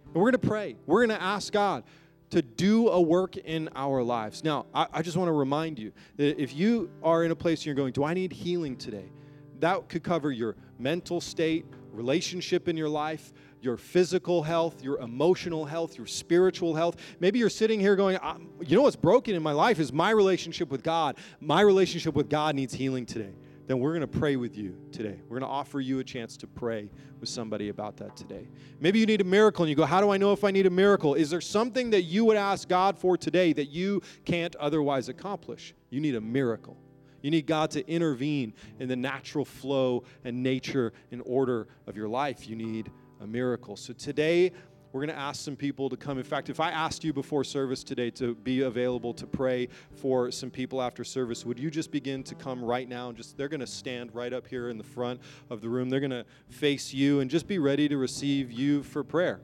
And 0.05 0.15
we're 0.15 0.31
going 0.31 0.41
to 0.41 0.47
pray. 0.47 0.77
We're 0.87 1.05
going 1.05 1.17
to 1.17 1.23
ask 1.23 1.53
God 1.53 1.83
to 2.31 2.41
do 2.41 2.89
a 2.89 2.99
work 2.99 3.37
in 3.37 3.69
our 3.75 4.01
lives. 4.01 4.43
Now, 4.43 4.65
I, 4.73 4.87
I 4.91 5.01
just 5.01 5.17
want 5.17 5.29
to 5.29 5.33
remind 5.33 5.77
you 5.77 5.91
that 6.17 6.41
if 6.41 6.55
you 6.55 6.89
are 7.03 7.23
in 7.23 7.31
a 7.31 7.35
place 7.35 7.59
and 7.59 7.67
you're 7.67 7.75
going, 7.75 7.93
Do 7.93 8.03
I 8.03 8.13
need 8.13 8.33
healing 8.33 8.75
today? 8.75 9.11
That 9.59 9.87
could 9.89 10.03
cover 10.03 10.31
your 10.31 10.55
mental 10.77 11.21
state, 11.21 11.65
relationship 11.97 12.67
in 12.67 12.77
your 12.77 12.87
life, 12.87 13.33
your 13.59 13.75
physical 13.75 14.43
health, 14.43 14.83
your 14.83 14.99
emotional 14.99 15.65
health, 15.65 15.97
your 15.97 16.07
spiritual 16.07 16.75
health. 16.75 16.97
Maybe 17.19 17.39
you're 17.39 17.49
sitting 17.49 17.79
here 17.79 17.95
going, 17.95 18.19
you 18.65 18.77
know 18.77 18.83
what's 18.83 18.95
broken 18.95 19.35
in 19.35 19.41
my 19.41 19.51
life 19.51 19.79
is 19.79 19.91
my 19.91 20.11
relationship 20.11 20.69
with 20.69 20.83
God. 20.83 21.17
My 21.41 21.61
relationship 21.61 22.13
with 22.13 22.29
God 22.29 22.55
needs 22.55 22.73
healing 22.73 23.05
today. 23.05 23.33
Then 23.65 23.79
we're 23.79 23.91
going 23.91 24.09
to 24.09 24.19
pray 24.19 24.37
with 24.37 24.55
you 24.55 24.77
today. 24.93 25.19
We're 25.27 25.39
going 25.39 25.49
to 25.49 25.53
offer 25.53 25.81
you 25.81 25.99
a 25.99 26.03
chance 26.03 26.37
to 26.37 26.47
pray 26.47 26.89
with 27.19 27.27
somebody 27.27 27.67
about 27.67 27.97
that 27.97 28.15
today. 28.15 28.47
Maybe 28.79 28.99
you 28.99 29.05
need 29.05 29.19
a 29.19 29.25
miracle 29.25 29.65
and 29.65 29.69
you 29.69 29.75
go, 29.75 29.83
How 29.83 29.99
do 29.99 30.09
I 30.09 30.15
know 30.15 30.31
if 30.31 30.45
I 30.45 30.51
need 30.51 30.67
a 30.67 30.69
miracle? 30.69 31.15
Is 31.15 31.29
there 31.29 31.41
something 31.41 31.89
that 31.89 32.03
you 32.03 32.23
would 32.25 32.37
ask 32.37 32.69
God 32.69 32.97
for 32.97 33.17
today 33.17 33.51
that 33.53 33.69
you 33.69 34.01
can't 34.23 34.55
otherwise 34.55 35.09
accomplish? 35.09 35.73
You 35.89 35.99
need 35.99 36.15
a 36.15 36.21
miracle. 36.21 36.77
You 37.21 37.31
need 37.31 37.47
God 37.47 37.71
to 37.71 37.87
intervene 37.89 38.53
in 38.79 38.87
the 38.87 38.95
natural 38.95 39.45
flow 39.45 40.03
and 40.23 40.43
nature 40.43 40.93
and 41.11 41.21
order 41.25 41.67
of 41.87 41.97
your 41.97 42.07
life. 42.07 42.47
You 42.47 42.55
need 42.55 42.91
a 43.21 43.27
miracle. 43.27 43.75
So 43.75 43.93
today, 43.93 44.51
we're 44.93 45.05
going 45.05 45.15
to 45.15 45.21
ask 45.21 45.43
some 45.43 45.55
people 45.55 45.89
to 45.89 45.97
come. 45.97 46.17
In 46.17 46.23
fact, 46.23 46.49
if 46.49 46.59
I 46.59 46.71
asked 46.71 47.03
you 47.03 47.13
before 47.13 47.43
service 47.43 47.83
today 47.83 48.09
to 48.11 48.35
be 48.35 48.61
available 48.61 49.13
to 49.15 49.27
pray 49.27 49.67
for 49.91 50.31
some 50.31 50.49
people 50.49 50.81
after 50.81 51.03
service, 51.03 51.45
would 51.45 51.59
you 51.59 51.69
just 51.69 51.91
begin 51.91 52.23
to 52.23 52.35
come 52.35 52.63
right 52.63 52.87
now 52.87 53.09
and 53.09 53.17
just 53.17 53.37
they're 53.37 53.49
going 53.49 53.59
to 53.59 53.67
stand 53.67 54.15
right 54.15 54.33
up 54.33 54.47
here 54.47 54.69
in 54.69 54.77
the 54.77 54.83
front 54.83 55.19
of 55.49 55.61
the 55.61 55.69
room. 55.69 55.89
They're 55.89 55.99
going 55.99 56.09
to 56.11 56.25
face 56.49 56.93
you 56.93 57.19
and 57.19 57.29
just 57.29 57.47
be 57.47 57.59
ready 57.59 57.87
to 57.89 57.97
receive 57.97 58.51
you 58.51 58.81
for 58.81 59.03
prayer. 59.03 59.41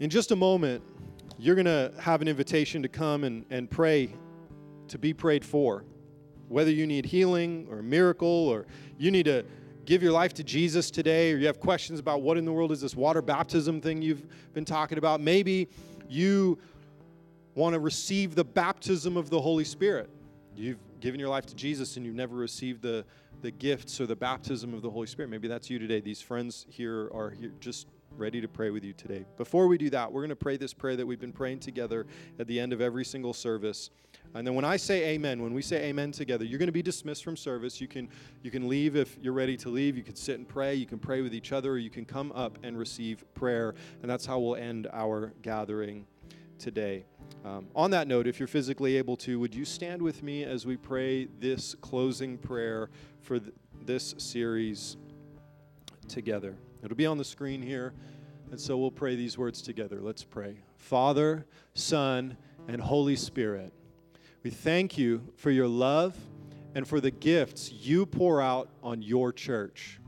In 0.00 0.10
just 0.10 0.32
a 0.32 0.36
moment, 0.36 0.82
you're 1.38 1.54
going 1.54 1.64
to 1.66 1.92
have 2.00 2.22
an 2.22 2.28
invitation 2.28 2.82
to 2.82 2.88
come 2.88 3.24
and, 3.24 3.44
and 3.50 3.70
pray, 3.70 4.14
to 4.88 4.98
be 4.98 5.12
prayed 5.12 5.44
for. 5.44 5.84
Whether 6.48 6.70
you 6.70 6.86
need 6.86 7.06
healing 7.06 7.66
or 7.70 7.78
a 7.80 7.82
miracle 7.82 8.28
or 8.28 8.66
you 8.98 9.10
need 9.10 9.24
to 9.24 9.44
give 9.84 10.02
your 10.02 10.12
life 10.12 10.32
to 10.34 10.44
Jesus 10.44 10.90
today 10.90 11.32
or 11.32 11.36
you 11.36 11.46
have 11.46 11.60
questions 11.60 12.00
about 12.00 12.22
what 12.22 12.36
in 12.36 12.44
the 12.44 12.52
world 12.52 12.72
is 12.72 12.80
this 12.80 12.94
water 12.94 13.22
baptism 13.22 13.80
thing 13.80 14.00
you've 14.02 14.24
been 14.52 14.64
talking 14.64 14.98
about, 14.98 15.20
maybe 15.20 15.68
you 16.08 16.58
want 17.54 17.74
to 17.74 17.80
receive 17.80 18.34
the 18.34 18.44
baptism 18.44 19.16
of 19.16 19.30
the 19.30 19.40
Holy 19.40 19.64
Spirit. 19.64 20.10
You've 20.56 20.78
given 21.00 21.20
your 21.20 21.28
life 21.28 21.46
to 21.46 21.54
Jesus 21.54 21.96
and 21.96 22.06
you've 22.06 22.14
never 22.14 22.36
received 22.36 22.82
the, 22.82 23.04
the 23.42 23.50
gifts 23.50 24.00
or 24.00 24.06
the 24.06 24.16
baptism 24.16 24.74
of 24.74 24.82
the 24.82 24.90
Holy 24.90 25.06
Spirit. 25.06 25.28
Maybe 25.28 25.48
that's 25.48 25.68
you 25.68 25.78
today. 25.78 26.00
These 26.00 26.20
friends 26.20 26.66
here 26.68 27.10
are 27.12 27.30
here 27.30 27.52
just 27.60 27.88
ready 28.16 28.40
to 28.40 28.48
pray 28.48 28.70
with 28.70 28.84
you 28.84 28.92
today. 28.92 29.24
Before 29.36 29.66
we 29.66 29.76
do 29.76 29.90
that, 29.90 30.12
we're 30.12 30.20
going 30.20 30.28
to 30.30 30.36
pray 30.36 30.56
this 30.56 30.72
prayer 30.72 30.96
that 30.96 31.06
we've 31.06 31.20
been 31.20 31.32
praying 31.32 31.60
together 31.60 32.06
at 32.38 32.46
the 32.46 32.58
end 32.58 32.72
of 32.72 32.80
every 32.80 33.04
single 33.04 33.32
service. 33.32 33.90
And 34.34 34.46
then 34.46 34.54
when 34.54 34.64
I 34.64 34.76
say 34.76 35.10
amen, 35.10 35.42
when 35.42 35.54
we 35.54 35.62
say 35.62 35.84
amen 35.86 36.12
together, 36.12 36.44
you're 36.44 36.58
going 36.58 36.68
to 36.68 36.72
be 36.72 36.82
dismissed 36.82 37.24
from 37.24 37.36
service. 37.36 37.80
You 37.80 37.88
can 37.88 38.08
you 38.42 38.50
can 38.50 38.68
leave 38.68 38.96
if 38.96 39.16
you're 39.20 39.32
ready 39.32 39.56
to 39.58 39.68
leave. 39.68 39.96
You 39.96 40.02
can 40.02 40.16
sit 40.16 40.38
and 40.38 40.48
pray. 40.48 40.74
You 40.74 40.86
can 40.86 40.98
pray 40.98 41.20
with 41.20 41.34
each 41.34 41.52
other, 41.52 41.72
or 41.72 41.78
you 41.78 41.90
can 41.90 42.04
come 42.04 42.32
up 42.32 42.58
and 42.62 42.78
receive 42.78 43.24
prayer. 43.34 43.74
And 44.02 44.10
that's 44.10 44.26
how 44.26 44.38
we'll 44.38 44.56
end 44.56 44.88
our 44.92 45.32
gathering 45.42 46.06
today. 46.58 47.04
Um, 47.44 47.68
on 47.74 47.90
that 47.90 48.08
note, 48.08 48.26
if 48.26 48.38
you're 48.38 48.46
physically 48.46 48.96
able 48.96 49.16
to, 49.18 49.38
would 49.38 49.54
you 49.54 49.64
stand 49.64 50.00
with 50.00 50.22
me 50.22 50.44
as 50.44 50.66
we 50.66 50.76
pray 50.76 51.26
this 51.38 51.74
closing 51.80 52.38
prayer 52.38 52.90
for 53.20 53.38
th- 53.38 53.52
this 53.84 54.14
series 54.18 54.96
together? 56.08 56.56
It'll 56.84 56.96
be 56.96 57.06
on 57.06 57.16
the 57.16 57.24
screen 57.24 57.62
here, 57.62 57.94
and 58.50 58.60
so 58.60 58.76
we'll 58.76 58.90
pray 58.90 59.16
these 59.16 59.38
words 59.38 59.62
together. 59.62 60.00
Let's 60.02 60.22
pray. 60.22 60.58
Father, 60.76 61.46
Son, 61.72 62.36
and 62.68 62.80
Holy 62.80 63.16
Spirit, 63.16 63.72
we 64.42 64.50
thank 64.50 64.98
you 64.98 65.22
for 65.36 65.50
your 65.50 65.66
love 65.66 66.14
and 66.74 66.86
for 66.86 67.00
the 67.00 67.10
gifts 67.10 67.72
you 67.72 68.04
pour 68.04 68.42
out 68.42 68.68
on 68.82 69.00
your 69.00 69.32
church. 69.32 69.98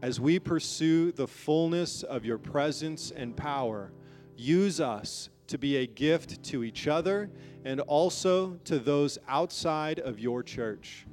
As 0.00 0.20
we 0.20 0.38
pursue 0.38 1.10
the 1.10 1.26
fullness 1.26 2.04
of 2.04 2.24
your 2.24 2.38
presence 2.38 3.10
and 3.10 3.36
power, 3.36 3.92
use 4.36 4.80
us 4.80 5.30
to 5.48 5.58
be 5.58 5.78
a 5.78 5.86
gift 5.86 6.40
to 6.44 6.62
each 6.62 6.86
other 6.86 7.30
and 7.64 7.80
also 7.80 8.54
to 8.64 8.78
those 8.78 9.18
outside 9.26 9.98
of 9.98 10.20
your 10.20 10.44
church. 10.44 11.04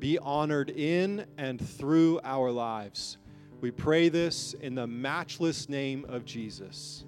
Be 0.00 0.18
honored 0.18 0.70
in 0.70 1.26
and 1.38 1.60
through 1.60 2.18
our 2.24 2.50
lives. 2.50 3.18
We 3.62 3.70
pray 3.70 4.08
this 4.08 4.54
in 4.54 4.74
the 4.74 4.88
matchless 4.88 5.68
name 5.68 6.04
of 6.08 6.24
Jesus. 6.24 7.04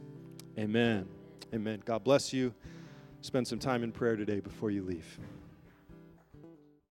Amen. 0.56 1.08
Amen. 1.52 1.82
God 1.84 2.04
bless 2.04 2.32
you. 2.32 2.54
Spend 3.22 3.48
some 3.48 3.58
time 3.58 3.82
in 3.82 3.90
prayer 3.90 4.14
today 4.14 4.38
before 4.38 4.70
you 4.70 4.84
leave. 4.84 5.18